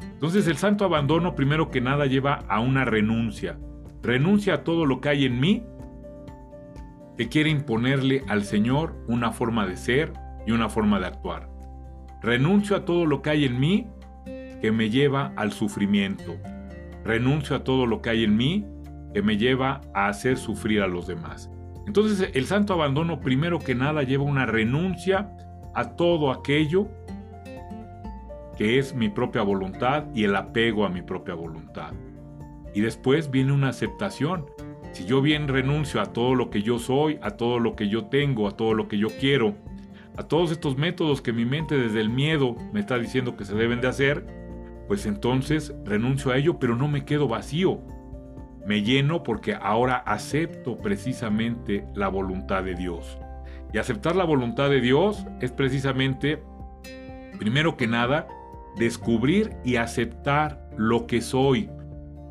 Entonces 0.00 0.46
el 0.46 0.56
santo 0.56 0.84
abandono 0.84 1.34
primero 1.34 1.70
que 1.70 1.80
nada 1.80 2.06
lleva 2.06 2.34
a 2.48 2.60
una 2.60 2.84
renuncia. 2.84 3.58
Renuncia 4.02 4.54
a 4.54 4.64
todo 4.64 4.86
lo 4.86 5.00
que 5.00 5.08
hay 5.10 5.24
en 5.24 5.40
mí 5.40 5.62
que 7.20 7.28
quiere 7.28 7.50
imponerle 7.50 8.24
al 8.28 8.44
Señor 8.44 8.96
una 9.06 9.30
forma 9.30 9.66
de 9.66 9.76
ser 9.76 10.14
y 10.46 10.52
una 10.52 10.70
forma 10.70 10.98
de 10.98 11.04
actuar. 11.04 11.50
Renuncio 12.22 12.74
a 12.74 12.86
todo 12.86 13.04
lo 13.04 13.20
que 13.20 13.28
hay 13.28 13.44
en 13.44 13.60
mí 13.60 13.88
que 14.62 14.72
me 14.72 14.88
lleva 14.88 15.34
al 15.36 15.52
sufrimiento. 15.52 16.38
Renuncio 17.04 17.56
a 17.56 17.62
todo 17.62 17.84
lo 17.84 18.00
que 18.00 18.08
hay 18.08 18.24
en 18.24 18.38
mí 18.38 18.64
que 19.12 19.20
me 19.20 19.36
lleva 19.36 19.82
a 19.92 20.08
hacer 20.08 20.38
sufrir 20.38 20.80
a 20.80 20.86
los 20.86 21.06
demás. 21.06 21.50
Entonces 21.86 22.30
el 22.32 22.46
santo 22.46 22.72
abandono 22.72 23.20
primero 23.20 23.58
que 23.58 23.74
nada 23.74 24.02
lleva 24.02 24.24
una 24.24 24.46
renuncia 24.46 25.30
a 25.74 25.96
todo 25.96 26.30
aquello 26.30 26.88
que 28.56 28.78
es 28.78 28.94
mi 28.94 29.10
propia 29.10 29.42
voluntad 29.42 30.06
y 30.14 30.24
el 30.24 30.34
apego 30.36 30.86
a 30.86 30.88
mi 30.88 31.02
propia 31.02 31.34
voluntad. 31.34 31.92
Y 32.74 32.80
después 32.80 33.30
viene 33.30 33.52
una 33.52 33.68
aceptación. 33.68 34.46
Si 34.92 35.04
yo 35.04 35.22
bien 35.22 35.48
renuncio 35.48 36.00
a 36.00 36.06
todo 36.06 36.34
lo 36.34 36.50
que 36.50 36.62
yo 36.62 36.78
soy, 36.78 37.18
a 37.22 37.32
todo 37.32 37.58
lo 37.58 37.76
que 37.76 37.88
yo 37.88 38.06
tengo, 38.06 38.48
a 38.48 38.56
todo 38.56 38.74
lo 38.74 38.88
que 38.88 38.98
yo 38.98 39.08
quiero, 39.18 39.54
a 40.16 40.24
todos 40.24 40.50
estos 40.50 40.76
métodos 40.76 41.22
que 41.22 41.32
mi 41.32 41.44
mente 41.44 41.76
desde 41.76 42.00
el 42.00 42.10
miedo 42.10 42.56
me 42.72 42.80
está 42.80 42.98
diciendo 42.98 43.36
que 43.36 43.44
se 43.44 43.54
deben 43.54 43.80
de 43.80 43.88
hacer, 43.88 44.26
pues 44.88 45.06
entonces 45.06 45.72
renuncio 45.84 46.32
a 46.32 46.36
ello, 46.36 46.58
pero 46.58 46.76
no 46.76 46.88
me 46.88 47.04
quedo 47.04 47.28
vacío. 47.28 47.80
Me 48.66 48.82
lleno 48.82 49.22
porque 49.22 49.54
ahora 49.54 49.96
acepto 49.96 50.76
precisamente 50.76 51.86
la 51.94 52.08
voluntad 52.08 52.64
de 52.64 52.74
Dios. 52.74 53.18
Y 53.72 53.78
aceptar 53.78 54.16
la 54.16 54.24
voluntad 54.24 54.68
de 54.68 54.80
Dios 54.80 55.26
es 55.40 55.52
precisamente, 55.52 56.42
primero 57.38 57.76
que 57.76 57.86
nada, 57.86 58.26
descubrir 58.76 59.56
y 59.64 59.76
aceptar 59.76 60.68
lo 60.76 61.06
que 61.06 61.20
soy. 61.20 61.70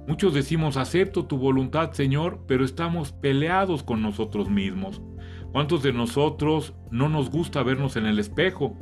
Muchos 0.09 0.33
decimos, 0.33 0.75
acepto 0.75 1.25
tu 1.25 1.37
voluntad, 1.37 1.91
Señor, 1.91 2.39
pero 2.47 2.65
estamos 2.65 3.11
peleados 3.11 3.83
con 3.83 4.01
nosotros 4.01 4.49
mismos. 4.49 5.03
¿Cuántos 5.51 5.83
de 5.83 5.93
nosotros 5.93 6.73
no 6.89 7.09
nos 7.09 7.29
gusta 7.29 7.61
vernos 7.61 7.95
en 7.95 8.07
el 8.07 8.17
espejo? 8.17 8.75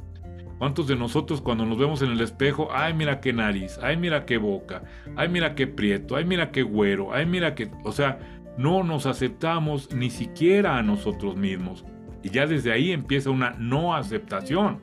¿Cuántos 0.57 0.87
de 0.87 0.95
nosotros 0.95 1.41
cuando 1.41 1.65
nos 1.65 1.77
vemos 1.77 2.01
en 2.01 2.11
el 2.11 2.21
espejo, 2.21 2.69
ay 2.71 2.93
mira 2.93 3.19
qué 3.19 3.33
nariz, 3.33 3.77
ay 3.83 3.97
mira 3.97 4.25
qué 4.25 4.37
boca, 4.37 4.83
ay 5.17 5.27
mira 5.27 5.53
qué 5.53 5.67
prieto, 5.67 6.15
ay 6.15 6.23
mira 6.23 6.49
qué 6.51 6.63
güero, 6.63 7.13
ay 7.13 7.25
mira 7.25 7.55
qué... 7.55 7.69
O 7.83 7.91
sea, 7.91 8.19
no 8.57 8.83
nos 8.83 9.05
aceptamos 9.05 9.93
ni 9.93 10.09
siquiera 10.09 10.77
a 10.77 10.81
nosotros 10.81 11.35
mismos. 11.35 11.83
Y 12.23 12.29
ya 12.29 12.47
desde 12.47 12.71
ahí 12.71 12.91
empieza 12.93 13.31
una 13.31 13.49
no 13.59 13.95
aceptación. 13.95 14.79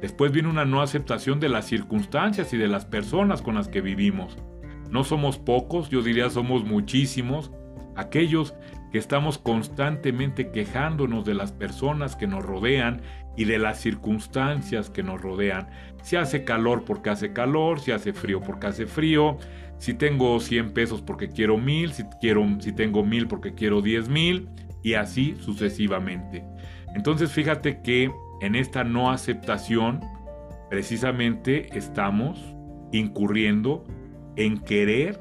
Después 0.00 0.30
viene 0.30 0.48
una 0.48 0.64
no 0.64 0.80
aceptación 0.80 1.40
de 1.40 1.48
las 1.48 1.64
circunstancias 1.64 2.52
y 2.52 2.56
de 2.56 2.68
las 2.68 2.84
personas 2.86 3.42
con 3.42 3.56
las 3.56 3.66
que 3.66 3.80
vivimos. 3.80 4.38
No 4.90 5.04
somos 5.04 5.38
pocos, 5.38 5.88
yo 5.90 6.02
diría 6.02 6.30
somos 6.30 6.64
muchísimos, 6.64 7.50
aquellos 7.96 8.54
que 8.92 8.98
estamos 8.98 9.38
constantemente 9.38 10.50
quejándonos 10.50 11.24
de 11.24 11.34
las 11.34 11.52
personas 11.52 12.14
que 12.14 12.26
nos 12.26 12.44
rodean 12.44 13.02
y 13.36 13.44
de 13.44 13.58
las 13.58 13.80
circunstancias 13.80 14.88
que 14.90 15.02
nos 15.02 15.20
rodean. 15.20 15.68
Si 16.02 16.16
hace 16.16 16.44
calor 16.44 16.84
porque 16.84 17.10
hace 17.10 17.32
calor, 17.32 17.80
si 17.80 17.90
hace 17.90 18.12
frío 18.12 18.40
porque 18.40 18.68
hace 18.68 18.86
frío, 18.86 19.38
si 19.78 19.94
tengo 19.94 20.38
100 20.38 20.72
pesos 20.72 21.02
porque 21.02 21.28
quiero 21.28 21.58
mil, 21.58 21.92
si, 21.92 22.04
quiero, 22.20 22.46
si 22.60 22.72
tengo 22.72 23.02
mil 23.02 23.26
porque 23.26 23.54
quiero 23.54 23.82
10 23.82 24.08
mil 24.08 24.48
y 24.82 24.94
así 24.94 25.34
sucesivamente. 25.40 26.44
Entonces 26.94 27.32
fíjate 27.32 27.82
que 27.82 28.12
en 28.40 28.54
esta 28.54 28.84
no 28.84 29.10
aceptación 29.10 30.00
precisamente 30.70 31.76
estamos 31.76 32.38
incurriendo 32.92 33.84
en 34.36 34.58
querer, 34.58 35.20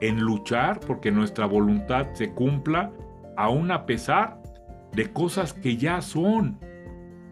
en 0.00 0.20
luchar 0.20 0.80
porque 0.80 1.10
nuestra 1.10 1.46
voluntad 1.46 2.06
se 2.14 2.32
cumpla, 2.32 2.90
aún 3.36 3.70
a 3.70 3.86
pesar 3.86 4.40
de 4.92 5.12
cosas 5.12 5.52
que 5.52 5.76
ya 5.76 6.00
son 6.00 6.58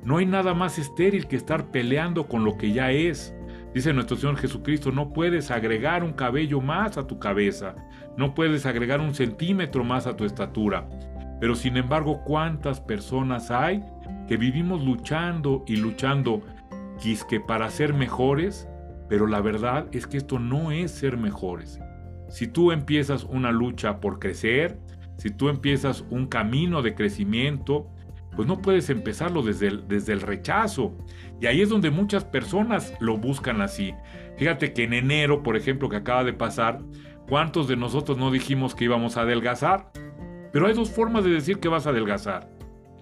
no 0.05 0.19
hay 0.19 0.27
nada 0.27 0.55
más 0.55 0.79
estéril 0.79 1.27
que 1.27 1.37
estar 1.37 1.71
peleando 1.71 2.29
con 2.29 2.45
lo 2.45 2.57
que 2.57 2.73
ya 2.73 2.93
es. 2.93 3.35
Dice 3.75 3.93
nuestro 3.93 4.17
Señor 4.17 4.37
Jesucristo, 4.37 4.91
no 4.93 5.13
puedes 5.13 5.51
agregar 5.51 6.03
un 6.03 6.13
cabello 6.13 6.61
más 6.61 6.97
a 6.97 7.07
tu 7.07 7.19
cabeza, 7.19 7.75
no 8.17 8.35
puedes 8.35 8.65
agregar 8.65 9.01
un 9.01 9.15
centímetro 9.15 9.85
más 9.85 10.07
a 10.07 10.17
tu 10.17 10.25
estatura. 10.25 10.89
Pero 11.41 11.55
sin 11.55 11.77
embargo, 11.77 12.23
¿cuántas 12.25 12.81
personas 12.81 13.51
hay 13.51 13.85
que 14.27 14.37
vivimos 14.37 14.83
luchando 14.83 15.65
y 15.67 15.77
luchando 15.77 16.41
quisque 16.99 17.39
para 17.41 17.69
ser 17.69 17.93
mejores? 17.93 18.69
Pero 19.09 19.27
la 19.27 19.41
verdad 19.41 19.87
es 19.93 20.07
que 20.07 20.19
esto 20.19 20.39
no 20.39 20.71
es 20.71 20.91
ser 20.91 21.17
mejores. 21.17 21.81
Si 22.29 22.47
tú 22.47 22.73
empiezas 22.73 23.25
una 23.25 23.53
lucha 23.53 24.01
por 24.01 24.19
crecer, 24.19 24.79
si 25.17 25.31
tú 25.31 25.49
empiezas 25.49 26.05
un 26.11 26.27
camino 26.27 26.83
de 26.83 26.95
crecimiento, 26.95 27.89
pues 28.37 28.47
no 28.47 28.61
puedes 28.61 28.91
empezarlo 28.91 29.43
desde 29.43 29.69
el, 29.69 29.89
desde 29.89 30.13
el 30.13 30.21
rechazo. 30.21 30.97
Y 31.41 31.47
ahí 31.47 31.61
es 31.61 31.71
donde 31.71 31.91
muchas 31.91 32.25
personas 32.25 32.95
lo 33.01 33.17
buscan 33.17 33.61
así. 33.61 33.95
Fíjate 34.37 34.73
que 34.73 34.85
en 34.85 34.93
enero, 34.93 35.43
por 35.43 35.57
ejemplo, 35.57 35.89
que 35.89 35.97
acaba 35.97 36.23
de 36.23 36.35
pasar, 36.35 36.81
¿cuántos 37.29 37.67
de 37.67 37.77
nosotros 37.77 38.17
no 38.17 38.31
dijimos 38.31 38.75
que 38.75 38.85
íbamos 38.85 39.17
a 39.17 39.23
adelgazar? 39.23 39.91
Pero 40.53 40.67
hay 40.67 40.75
dos 40.75 40.91
formas 40.91 41.25
de 41.25 41.31
decir 41.31 41.59
que 41.59 41.69
vas 41.69 41.87
a 41.87 41.91
adelgazar. 41.91 42.49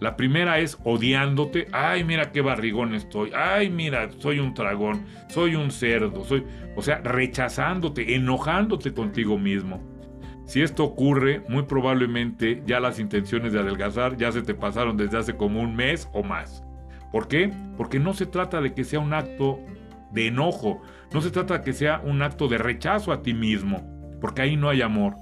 La 0.01 0.17
primera 0.17 0.59
es 0.59 0.79
odiándote. 0.85 1.69
Ay, 1.73 2.05
mira 2.05 2.31
qué 2.31 2.43
barrigón 2.43 2.95
estoy. 2.95 3.31
Ay, 3.35 3.71
mira, 3.71 4.11
soy 4.19 4.39
un 4.39 4.53
dragón. 4.53 5.07
Soy 5.29 5.55
un 5.55 5.71
cerdo. 5.71 6.25
Soy, 6.25 6.45
o 6.75 6.83
sea, 6.83 6.99
rechazándote, 6.99 8.15
enojándote 8.15 8.93
contigo 8.93 9.39
mismo. 9.39 9.81
Si 10.47 10.63
esto 10.63 10.85
ocurre, 10.85 11.43
muy 11.49 11.65
probablemente 11.65 12.63
ya 12.67 12.79
las 12.79 13.01
intenciones 13.01 13.53
de 13.53 13.61
adelgazar 13.61 14.17
ya 14.17 14.31
se 14.31 14.43
te 14.43 14.55
pasaron 14.55 14.97
desde 14.97 15.19
hace 15.19 15.37
como 15.37 15.61
un 15.61 15.75
mes 15.75 16.09
o 16.13 16.23
más. 16.23 16.63
¿Por 17.11 17.27
qué? 17.27 17.51
Porque 17.77 17.99
no 17.99 18.15
se 18.15 18.27
trata 18.27 18.61
de 18.61 18.73
que 18.73 18.85
sea 18.85 19.01
un 19.01 19.13
acto 19.13 19.59
de 20.13 20.29
enojo, 20.29 20.83
no 21.13 21.21
se 21.21 21.31
trata 21.31 21.59
de 21.59 21.65
que 21.65 21.73
sea 21.73 22.01
un 22.05 22.23
acto 22.23 22.47
de 22.47 22.59
rechazo 22.59 23.11
a 23.11 23.23
ti 23.23 23.35
mismo, 23.35 23.83
porque 24.21 24.43
ahí 24.43 24.57
no 24.57 24.69
hay 24.69 24.83
amor. 24.83 25.15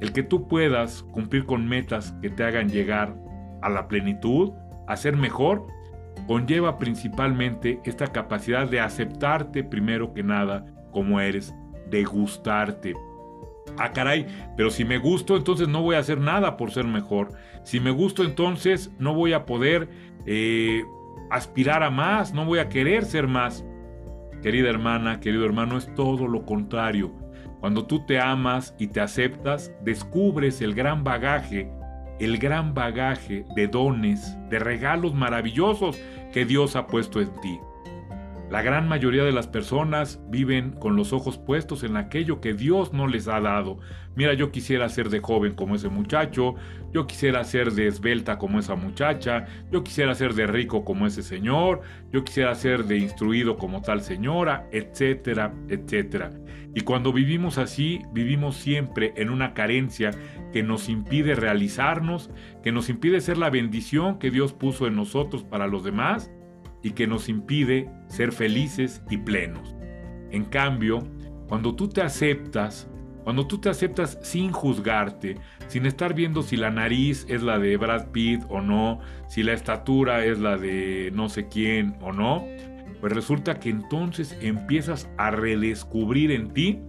El 0.00 0.12
que 0.12 0.22
tú 0.22 0.46
puedas 0.46 1.02
cumplir 1.02 1.44
con 1.44 1.66
metas 1.66 2.14
que 2.22 2.30
te 2.30 2.44
hagan 2.44 2.68
llegar 2.68 3.16
a 3.62 3.70
la 3.70 3.88
plenitud, 3.88 4.52
a 4.86 4.96
ser 4.96 5.16
mejor, 5.16 5.66
conlleva 6.26 6.78
principalmente 6.78 7.80
esta 7.84 8.08
capacidad 8.08 8.68
de 8.68 8.80
aceptarte 8.80 9.64
primero 9.64 10.12
que 10.12 10.22
nada 10.22 10.66
como 10.92 11.20
eres, 11.20 11.54
de 11.88 12.04
gustarte 12.04 12.94
ah, 13.78 13.92
caray, 13.92 14.26
pero 14.56 14.70
si 14.70 14.84
me 14.84 14.98
gusto, 14.98 15.36
entonces 15.36 15.68
no 15.68 15.82
voy 15.82 15.96
a 15.96 16.00
hacer 16.00 16.18
nada 16.18 16.56
por 16.56 16.70
ser 16.70 16.84
mejor. 16.84 17.32
Si 17.64 17.80
me 17.80 17.90
gusto, 17.90 18.24
entonces 18.24 18.90
no 18.98 19.14
voy 19.14 19.32
a 19.32 19.46
poder 19.46 19.88
eh, 20.26 20.82
aspirar 21.30 21.82
a 21.82 21.90
más, 21.90 22.32
no 22.32 22.44
voy 22.44 22.58
a 22.58 22.68
querer 22.68 23.04
ser 23.04 23.28
más. 23.28 23.64
Querida 24.42 24.68
hermana, 24.68 25.20
querido 25.20 25.44
hermano, 25.44 25.78
es 25.78 25.92
todo 25.94 26.26
lo 26.26 26.44
contrario. 26.44 27.12
Cuando 27.60 27.86
tú 27.86 28.04
te 28.04 28.18
amas 28.18 28.74
y 28.78 28.88
te 28.88 29.00
aceptas, 29.00 29.72
descubres 29.84 30.60
el 30.60 30.74
gran 30.74 31.04
bagaje, 31.04 31.70
el 32.20 32.38
gran 32.38 32.74
bagaje 32.74 33.44
de 33.56 33.68
dones, 33.68 34.36
de 34.48 34.58
regalos 34.58 35.14
maravillosos 35.14 35.98
que 36.32 36.44
Dios 36.44 36.76
ha 36.76 36.86
puesto 36.86 37.20
en 37.20 37.30
ti. 37.40 37.58
La 38.52 38.60
gran 38.60 38.86
mayoría 38.86 39.24
de 39.24 39.32
las 39.32 39.46
personas 39.46 40.20
viven 40.28 40.72
con 40.72 40.94
los 40.94 41.14
ojos 41.14 41.38
puestos 41.38 41.84
en 41.84 41.96
aquello 41.96 42.42
que 42.42 42.52
Dios 42.52 42.92
no 42.92 43.06
les 43.06 43.26
ha 43.26 43.40
dado. 43.40 43.78
Mira, 44.14 44.34
yo 44.34 44.52
quisiera 44.52 44.90
ser 44.90 45.08
de 45.08 45.20
joven 45.20 45.54
como 45.54 45.74
ese 45.74 45.88
muchacho, 45.88 46.56
yo 46.92 47.06
quisiera 47.06 47.44
ser 47.44 47.72
de 47.72 47.86
esbelta 47.86 48.36
como 48.36 48.58
esa 48.58 48.74
muchacha, 48.74 49.46
yo 49.70 49.82
quisiera 49.82 50.14
ser 50.14 50.34
de 50.34 50.46
rico 50.46 50.84
como 50.84 51.06
ese 51.06 51.22
señor, 51.22 51.80
yo 52.12 52.24
quisiera 52.24 52.54
ser 52.54 52.84
de 52.84 52.98
instruido 52.98 53.56
como 53.56 53.80
tal 53.80 54.02
señora, 54.02 54.68
etcétera, 54.70 55.54
etcétera. 55.70 56.30
Y 56.74 56.82
cuando 56.82 57.12
vivimos 57.12 57.58
así, 57.58 58.00
vivimos 58.12 58.56
siempre 58.56 59.12
en 59.16 59.30
una 59.30 59.52
carencia 59.52 60.10
que 60.52 60.62
nos 60.62 60.88
impide 60.88 61.34
realizarnos, 61.34 62.30
que 62.62 62.72
nos 62.72 62.88
impide 62.88 63.20
ser 63.20 63.36
la 63.36 63.50
bendición 63.50 64.18
que 64.18 64.30
Dios 64.30 64.52
puso 64.52 64.86
en 64.86 64.96
nosotros 64.96 65.44
para 65.44 65.66
los 65.66 65.84
demás 65.84 66.30
y 66.82 66.92
que 66.92 67.06
nos 67.06 67.28
impide 67.28 67.90
ser 68.08 68.32
felices 68.32 69.02
y 69.10 69.18
plenos. 69.18 69.74
En 70.30 70.44
cambio, 70.44 71.06
cuando 71.46 71.74
tú 71.74 71.88
te 71.88 72.00
aceptas, 72.00 72.88
cuando 73.22 73.46
tú 73.46 73.58
te 73.58 73.68
aceptas 73.68 74.18
sin 74.22 74.50
juzgarte, 74.50 75.36
sin 75.68 75.84
estar 75.84 76.14
viendo 76.14 76.42
si 76.42 76.56
la 76.56 76.70
nariz 76.70 77.26
es 77.28 77.42
la 77.42 77.58
de 77.58 77.76
Brad 77.76 78.08
Pitt 78.10 78.42
o 78.48 78.62
no, 78.62 79.00
si 79.28 79.42
la 79.42 79.52
estatura 79.52 80.24
es 80.24 80.38
la 80.38 80.56
de 80.56 81.10
no 81.12 81.28
sé 81.28 81.48
quién 81.48 81.96
o 82.00 82.12
no, 82.12 82.44
pues 83.02 83.12
resulta 83.14 83.58
que 83.58 83.68
entonces 83.68 84.38
empiezas 84.40 85.10
a 85.18 85.32
redescubrir 85.32 86.30
en 86.30 86.52
ti 86.52 86.80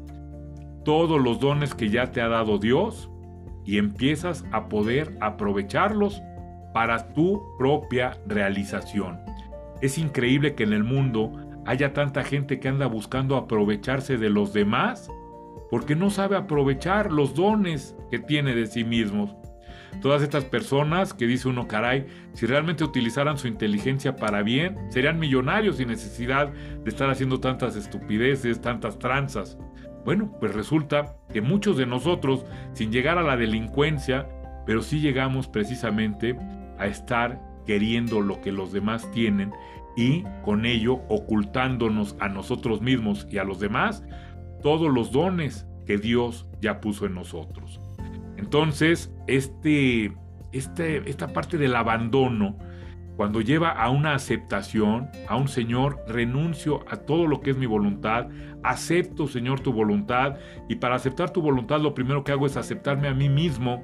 todos 0.85 1.19
los 1.19 1.39
dones 1.39 1.73
que 1.73 1.89
ya 1.89 2.11
te 2.11 2.21
ha 2.21 2.27
dado 2.27 2.59
Dios 2.59 3.09
y 3.65 3.79
empiezas 3.79 4.45
a 4.51 4.69
poder 4.69 5.17
aprovecharlos 5.21 6.21
para 6.71 7.11
tu 7.13 7.41
propia 7.57 8.19
realización. 8.27 9.21
Es 9.81 9.97
increíble 9.97 10.53
que 10.53 10.61
en 10.61 10.73
el 10.73 10.83
mundo 10.83 11.31
haya 11.65 11.93
tanta 11.93 12.23
gente 12.23 12.59
que 12.59 12.67
anda 12.67 12.85
buscando 12.85 13.35
aprovecharse 13.35 14.17
de 14.19 14.29
los 14.29 14.53
demás 14.53 15.09
porque 15.71 15.95
no 15.95 16.11
sabe 16.11 16.37
aprovechar 16.37 17.11
los 17.11 17.33
dones 17.33 17.95
que 18.11 18.19
tiene 18.19 18.53
de 18.53 18.67
sí 18.67 18.83
mismos. 18.83 19.35
Todas 20.01 20.21
estas 20.21 20.45
personas 20.45 21.13
que 21.13 21.27
dice 21.27 21.47
uno, 21.47 21.67
caray, 21.67 22.05
si 22.33 22.45
realmente 22.45 22.83
utilizaran 22.83 23.37
su 23.37 23.47
inteligencia 23.47 24.15
para 24.15 24.43
bien, 24.43 24.77
serían 24.89 25.19
millonarios 25.19 25.77
sin 25.77 25.87
necesidad 25.87 26.51
de 26.51 26.89
estar 26.89 27.09
haciendo 27.09 27.39
tantas 27.39 27.75
estupideces, 27.75 28.61
tantas 28.61 28.99
tranzas. 28.99 29.57
Bueno, 30.03 30.35
pues 30.39 30.53
resulta 30.53 31.15
que 31.31 31.41
muchos 31.41 31.77
de 31.77 31.85
nosotros, 31.85 32.45
sin 32.73 32.91
llegar 32.91 33.17
a 33.17 33.23
la 33.23 33.37
delincuencia, 33.37 34.27
pero 34.65 34.81
sí 34.81 34.99
llegamos 34.99 35.47
precisamente 35.47 36.35
a 36.77 36.87
estar 36.87 37.41
queriendo 37.65 38.21
lo 38.21 38.41
que 38.41 38.51
los 38.51 38.73
demás 38.73 39.09
tienen 39.11 39.53
y 39.95 40.23
con 40.43 40.65
ello 40.65 41.01
ocultándonos 41.07 42.15
a 42.19 42.27
nosotros 42.27 42.81
mismos 42.81 43.27
y 43.29 43.37
a 43.37 43.43
los 43.43 43.59
demás 43.59 44.03
todos 44.61 44.91
los 44.91 45.11
dones 45.11 45.67
que 45.85 45.97
Dios 45.97 46.47
ya 46.61 46.79
puso 46.81 47.05
en 47.05 47.15
nosotros. 47.15 47.79
Entonces, 48.43 49.09
este, 49.27 50.13
este, 50.51 51.09
esta 51.09 51.29
parte 51.29 51.57
del 51.57 51.77
abandono, 51.77 52.57
cuando 53.15 53.39
lleva 53.39 53.69
a 53.69 53.89
una 53.89 54.15
aceptación, 54.15 55.09
a 55.29 55.37
un 55.37 55.47
Señor, 55.47 56.03
renuncio 56.09 56.83
a 56.89 56.97
todo 56.97 57.25
lo 57.25 57.39
que 57.39 57.51
es 57.51 57.57
mi 57.57 57.67
voluntad, 57.67 58.27
acepto, 58.61 59.29
Señor, 59.29 59.61
tu 59.61 59.71
voluntad, 59.71 60.39
y 60.67 60.75
para 60.75 60.95
aceptar 60.95 61.31
tu 61.31 61.41
voluntad 61.41 61.79
lo 61.79 61.93
primero 61.93 62.25
que 62.25 62.33
hago 62.33 62.45
es 62.45 62.57
aceptarme 62.57 63.07
a 63.07 63.13
mí 63.13 63.29
mismo 63.29 63.81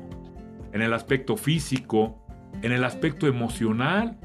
en 0.73 0.81
el 0.81 0.91
aspecto 0.93 1.37
físico, 1.37 2.21
en 2.61 2.73
el 2.73 2.83
aspecto 2.83 3.27
emocional. 3.27 4.19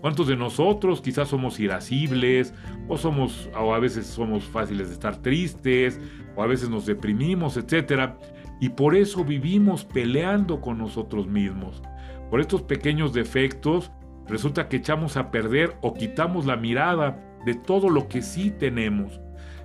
¿Cuántos 0.00 0.26
de 0.26 0.36
nosotros 0.36 1.00
quizás 1.00 1.28
somos 1.28 1.60
irascibles 1.60 2.52
o 2.88 2.96
somos 2.96 3.48
o 3.56 3.72
a 3.72 3.78
veces 3.78 4.06
somos 4.08 4.44
fáciles 4.46 4.88
de 4.88 4.94
estar 4.94 5.22
tristes 5.22 6.00
o 6.34 6.42
a 6.42 6.46
veces 6.48 6.68
nos 6.68 6.86
deprimimos, 6.86 7.56
etcétera? 7.56 8.18
Y 8.60 8.70
por 8.70 8.94
eso 8.94 9.24
vivimos 9.24 9.84
peleando 9.84 10.60
con 10.60 10.78
nosotros 10.78 11.26
mismos. 11.26 11.82
Por 12.30 12.40
estos 12.40 12.62
pequeños 12.62 13.12
defectos 13.12 13.92
resulta 14.26 14.68
que 14.68 14.78
echamos 14.78 15.16
a 15.16 15.30
perder 15.30 15.76
o 15.82 15.94
quitamos 15.94 16.46
la 16.46 16.56
mirada 16.56 17.22
de 17.44 17.54
todo 17.54 17.88
lo 17.88 18.08
que 18.08 18.22
sí 18.22 18.50
tenemos. 18.50 19.20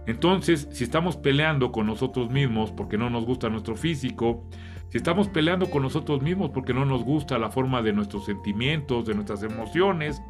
Entonces, 0.08 0.68
si 0.72 0.84
estamos 0.84 1.16
peleando 1.16 1.72
con 1.72 1.86
nosotros 1.86 2.30
mismos 2.32 2.72
porque 2.72 2.98
no 2.98 3.10
nos 3.10 3.26
gusta 3.26 3.50
nuestro 3.50 3.76
físico, 3.76 4.44
si 4.90 4.98
estamos 4.98 5.30
peleando 5.30 5.70
con 5.70 5.84
nosotros 5.84 6.22
mismos 6.22 6.50
porque 6.50 6.74
no 6.74 6.86
nos 6.86 7.04
gusta 7.04 7.38
la 7.38 7.50
forma 7.50 7.82
de 7.82 7.94
nuestros 7.94 8.26
sentimientos, 8.26 9.06
de 9.06 9.14
nuestras 9.14 9.42
emociones, 9.44 10.22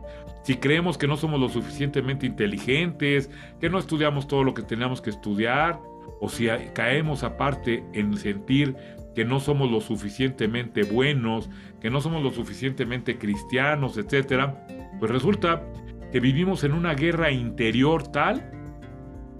si 0.43 0.56
creemos 0.58 0.97
que 0.97 1.08
no 1.08 1.17
somos 1.17 1.39
lo 1.39 1.50
suficientemente 1.50 2.26
inteligentes, 2.26 3.30
que 3.60 3.69
no 3.69 3.80
estudiamos 3.80 4.28
todo 4.28 4.43
lo 4.43 4.54
que 4.54 4.62
tenemos 4.62 5.02
que 5.02 5.10
estudiar, 5.10 5.80
o 6.20 6.30
si 6.30 6.48
caemos 6.74 7.24
aparte 7.24 7.84
en 7.94 8.16
sentir 8.18 8.76
que 9.16 9.26
no 9.26 9.40
somos 9.40 9.70
lo 9.70 9.82
suficientemente 9.82 10.84
buenos, 10.84 11.50
que 11.80 11.90
no 11.90 12.02
somos 12.02 12.24
lo 12.24 12.32
suficientemente 12.32 13.18
cristianos, 13.18 13.98
etc., 13.98 14.52
pues 15.00 15.12
resulta 15.12 15.64
que 16.12 16.20
vivimos 16.20 16.64
en 16.64 16.74
una 16.74 16.94
guerra 16.94 17.32
interior 17.32 18.08
tal 18.08 18.52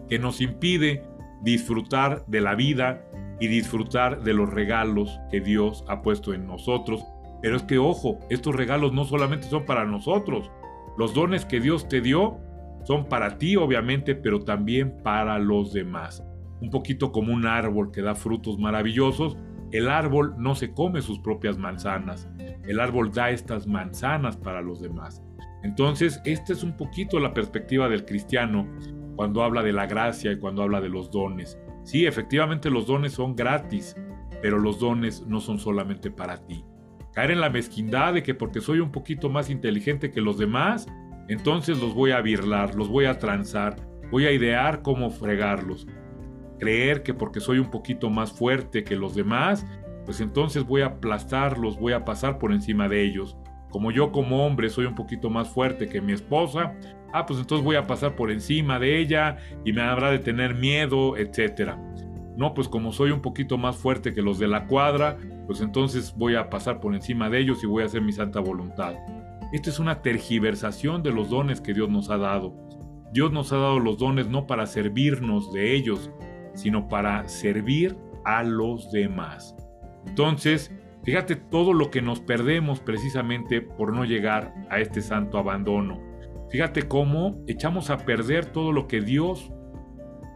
que 0.10 0.20
nos 0.20 0.42
impide 0.42 1.04
disfrutar 1.44 2.26
de 2.28 2.42
la 2.42 2.56
vida, 2.56 3.02
y 3.42 3.48
disfrutar 3.48 4.22
de 4.22 4.36
los 4.36 4.50
regalos 4.54 5.20
que 5.32 5.42
Dios 5.42 5.84
ha 5.88 6.04
puesto 6.04 6.34
en 6.34 6.46
nosotros. 6.46 7.04
Pero 7.42 7.58
es 7.58 7.64
que, 7.64 7.80
ojo, 7.80 8.20
estos 8.30 8.56
regalos 8.56 8.94
no 8.94 9.04
solamente 9.04 9.48
son 9.48 9.66
para 9.66 9.84
nosotros. 9.84 10.52
Los 10.96 11.16
dones 11.16 11.44
que 11.44 11.60
Dios 11.60 11.90
te 11.90 12.02
dio 12.02 12.38
son 12.84 13.10
para 13.10 13.40
ti, 13.40 13.56
obviamente, 13.56 14.14
pero 14.14 14.42
también 14.42 14.96
para 15.04 15.40
los 15.40 15.74
demás. 15.74 16.24
Un 16.62 16.70
poquito 16.70 17.12
como 17.12 17.34
un 17.34 17.46
árbol 17.46 17.92
que 17.92 18.02
da 18.02 18.16
frutos 18.16 18.60
maravillosos, 18.60 19.38
el 19.72 19.90
árbol 19.90 20.36
no 20.38 20.54
se 20.56 20.74
come 20.74 21.02
sus 21.02 21.20
propias 21.20 21.58
manzanas. 21.58 22.30
El 22.68 22.80
árbol 22.80 23.12
da 23.12 23.32
estas 23.32 23.68
manzanas 23.68 24.38
para 24.38 24.62
los 24.62 24.82
demás. 24.82 25.24
Entonces, 25.64 26.22
esta 26.26 26.54
es 26.54 26.64
un 26.64 26.76
poquito 26.76 27.20
la 27.20 27.34
perspectiva 27.34 27.88
del 27.88 28.06
cristiano 28.06 28.68
cuando 29.16 29.44
habla 29.44 29.64
de 29.64 29.74
la 29.74 29.86
gracia 29.86 30.32
y 30.32 30.40
cuando 30.40 30.64
habla 30.64 30.82
de 30.82 30.90
los 30.90 31.12
dones. 31.12 31.58
Sí, 31.84 32.06
efectivamente 32.06 32.70
los 32.70 32.88
dones 32.88 33.14
son 33.14 33.36
gratis, 33.36 33.96
pero 34.42 34.60
los 34.60 34.80
dones 34.80 35.26
no 35.28 35.40
son 35.40 35.60
solamente 35.60 36.12
para 36.12 36.38
ti. 36.46 36.64
Caer 37.14 37.32
en 37.32 37.42
la 37.42 37.50
mezquindad 37.50 38.14
de 38.14 38.24
que 38.24 38.34
porque 38.34 38.62
soy 38.62 38.80
un 38.80 38.92
poquito 38.92 39.30
más 39.30 39.50
inteligente 39.50 40.12
que 40.12 40.22
los 40.22 40.38
demás, 40.38 40.88
entonces 41.28 41.80
los 41.80 41.94
voy 41.94 42.12
a 42.12 42.22
birlar, 42.22 42.76
los 42.76 42.90
voy 42.90 43.06
a 43.06 43.20
transar, 43.20 43.76
voy 44.12 44.26
a 44.26 44.32
idear 44.32 44.82
cómo 44.82 45.10
fregarlos. 45.10 45.88
Creer 46.62 47.02
que 47.02 47.16
porque 47.16 47.40
soy 47.40 47.58
un 47.58 47.72
poquito 47.72 48.12
más 48.12 48.32
fuerte 48.32 48.84
que 48.84 48.96
los 48.96 49.16
demás, 49.16 49.66
pues 50.06 50.22
entonces 50.22 50.64
voy 50.64 50.82
a 50.82 50.86
aplastarlos, 50.86 51.80
voy 51.80 51.94
a 51.94 52.06
pasar 52.06 52.38
por 52.38 52.52
encima 52.52 52.88
de 52.88 53.04
ellos. 53.04 53.36
Como 53.72 53.90
yo 53.90 54.12
como 54.12 54.46
hombre 54.46 54.70
soy 54.70 54.86
un 54.86 54.94
poquito 54.94 55.32
más 55.32 55.50
fuerte 55.50 55.90
que 55.90 56.02
mi 56.02 56.14
esposa, 56.14 56.76
ah, 57.14 57.26
pues 57.26 57.40
entonces 57.40 57.66
voy 57.66 57.78
a 57.78 57.88
pasar 57.88 58.16
por 58.16 58.30
encima 58.30 58.78
de 58.78 59.00
ella 59.00 59.38
y 59.66 59.74
me 59.74 59.82
habrá 59.82 60.12
de 60.12 60.20
tener 60.20 60.54
miedo, 60.54 61.18
etcétera. 61.18 61.82
No, 62.38 62.54
pues 62.54 62.68
como 62.68 62.92
soy 62.92 63.10
un 63.10 63.24
poquito 63.24 63.58
más 63.58 63.78
fuerte 63.78 64.14
que 64.14 64.22
los 64.22 64.38
de 64.38 64.48
la 64.48 64.68
cuadra, 64.68 65.18
pues 65.48 65.62
entonces 65.62 66.14
voy 66.16 66.36
a 66.36 66.52
pasar 66.52 66.80
por 66.80 66.94
encima 66.94 67.28
de 67.28 67.40
ellos 67.40 67.64
y 67.64 67.66
voy 67.66 67.82
a 67.82 67.88
hacer 67.88 68.02
mi 68.02 68.12
santa 68.12 68.40
voluntad. 68.40 68.94
Esta 69.52 69.72
es 69.72 69.80
una 69.80 70.04
tergiversación 70.04 71.02
de 71.02 71.12
los 71.12 71.32
dones 71.32 71.60
que 71.60 71.74
Dios 71.74 71.90
nos 71.90 72.12
ha 72.12 72.18
dado. 72.18 72.54
Dios 73.14 73.34
nos 73.34 73.52
ha 73.52 73.58
dado 73.58 73.80
los 73.80 73.98
dones 73.98 74.28
no 74.28 74.46
para 74.46 74.68
servirnos 74.68 75.52
de 75.52 75.76
ellos, 75.76 76.12
sino 76.54 76.88
para 76.88 77.28
servir 77.28 77.98
a 78.26 78.44
los 78.44 78.92
demás. 78.92 79.56
Entonces, 80.08 80.72
fíjate 81.04 81.36
todo 81.36 81.74
lo 81.74 81.92
que 81.92 82.02
nos 82.02 82.20
perdemos 82.20 82.80
precisamente 82.80 83.62
por 83.62 83.94
no 83.94 84.06
llegar 84.06 84.54
a 84.70 84.80
este 84.80 85.02
santo 85.02 85.38
abandono. 85.38 86.00
Fíjate 86.50 86.88
cómo 86.88 87.42
echamos 87.48 87.90
a 87.90 87.98
perder 87.98 88.46
todo 88.46 88.72
lo 88.74 88.88
que 88.88 89.02
Dios 89.02 89.52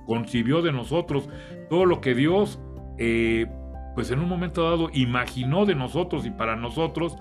concibió 0.06 0.62
de 0.62 0.72
nosotros, 0.72 1.30
todo 1.70 1.86
lo 1.86 2.00
que 2.00 2.16
Dios, 2.16 2.60
eh, 2.98 3.48
pues 3.96 4.12
en 4.12 4.20
un 4.20 4.30
momento 4.30 4.64
dado, 4.64 4.90
imaginó 4.94 5.66
de 5.66 5.76
nosotros 5.76 6.26
y 6.26 6.32
para 6.32 6.56
nosotros, 6.56 7.18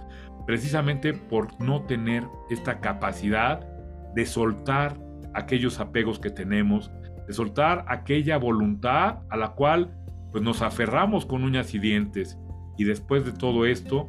precisamente 0.46 1.12
por 1.14 1.60
no 1.60 1.82
tener 1.82 2.24
esta 2.50 2.80
capacidad 2.80 3.66
de 4.14 4.26
soltar 4.26 4.96
aquellos 5.32 5.80
apegos 5.80 6.20
que 6.20 6.30
tenemos, 6.30 6.92
de 7.26 7.32
soltar 7.32 7.84
aquella 7.88 8.38
voluntad 8.38 9.20
a 9.30 9.36
la 9.36 9.50
cual 9.50 9.96
pues 10.32 10.42
nos 10.42 10.62
aferramos 10.62 11.26
con 11.26 11.44
uñas 11.44 11.74
y 11.74 11.78
dientes 11.78 12.38
y 12.76 12.84
después 12.84 13.24
de 13.24 13.32
todo 13.32 13.66
esto 13.66 14.08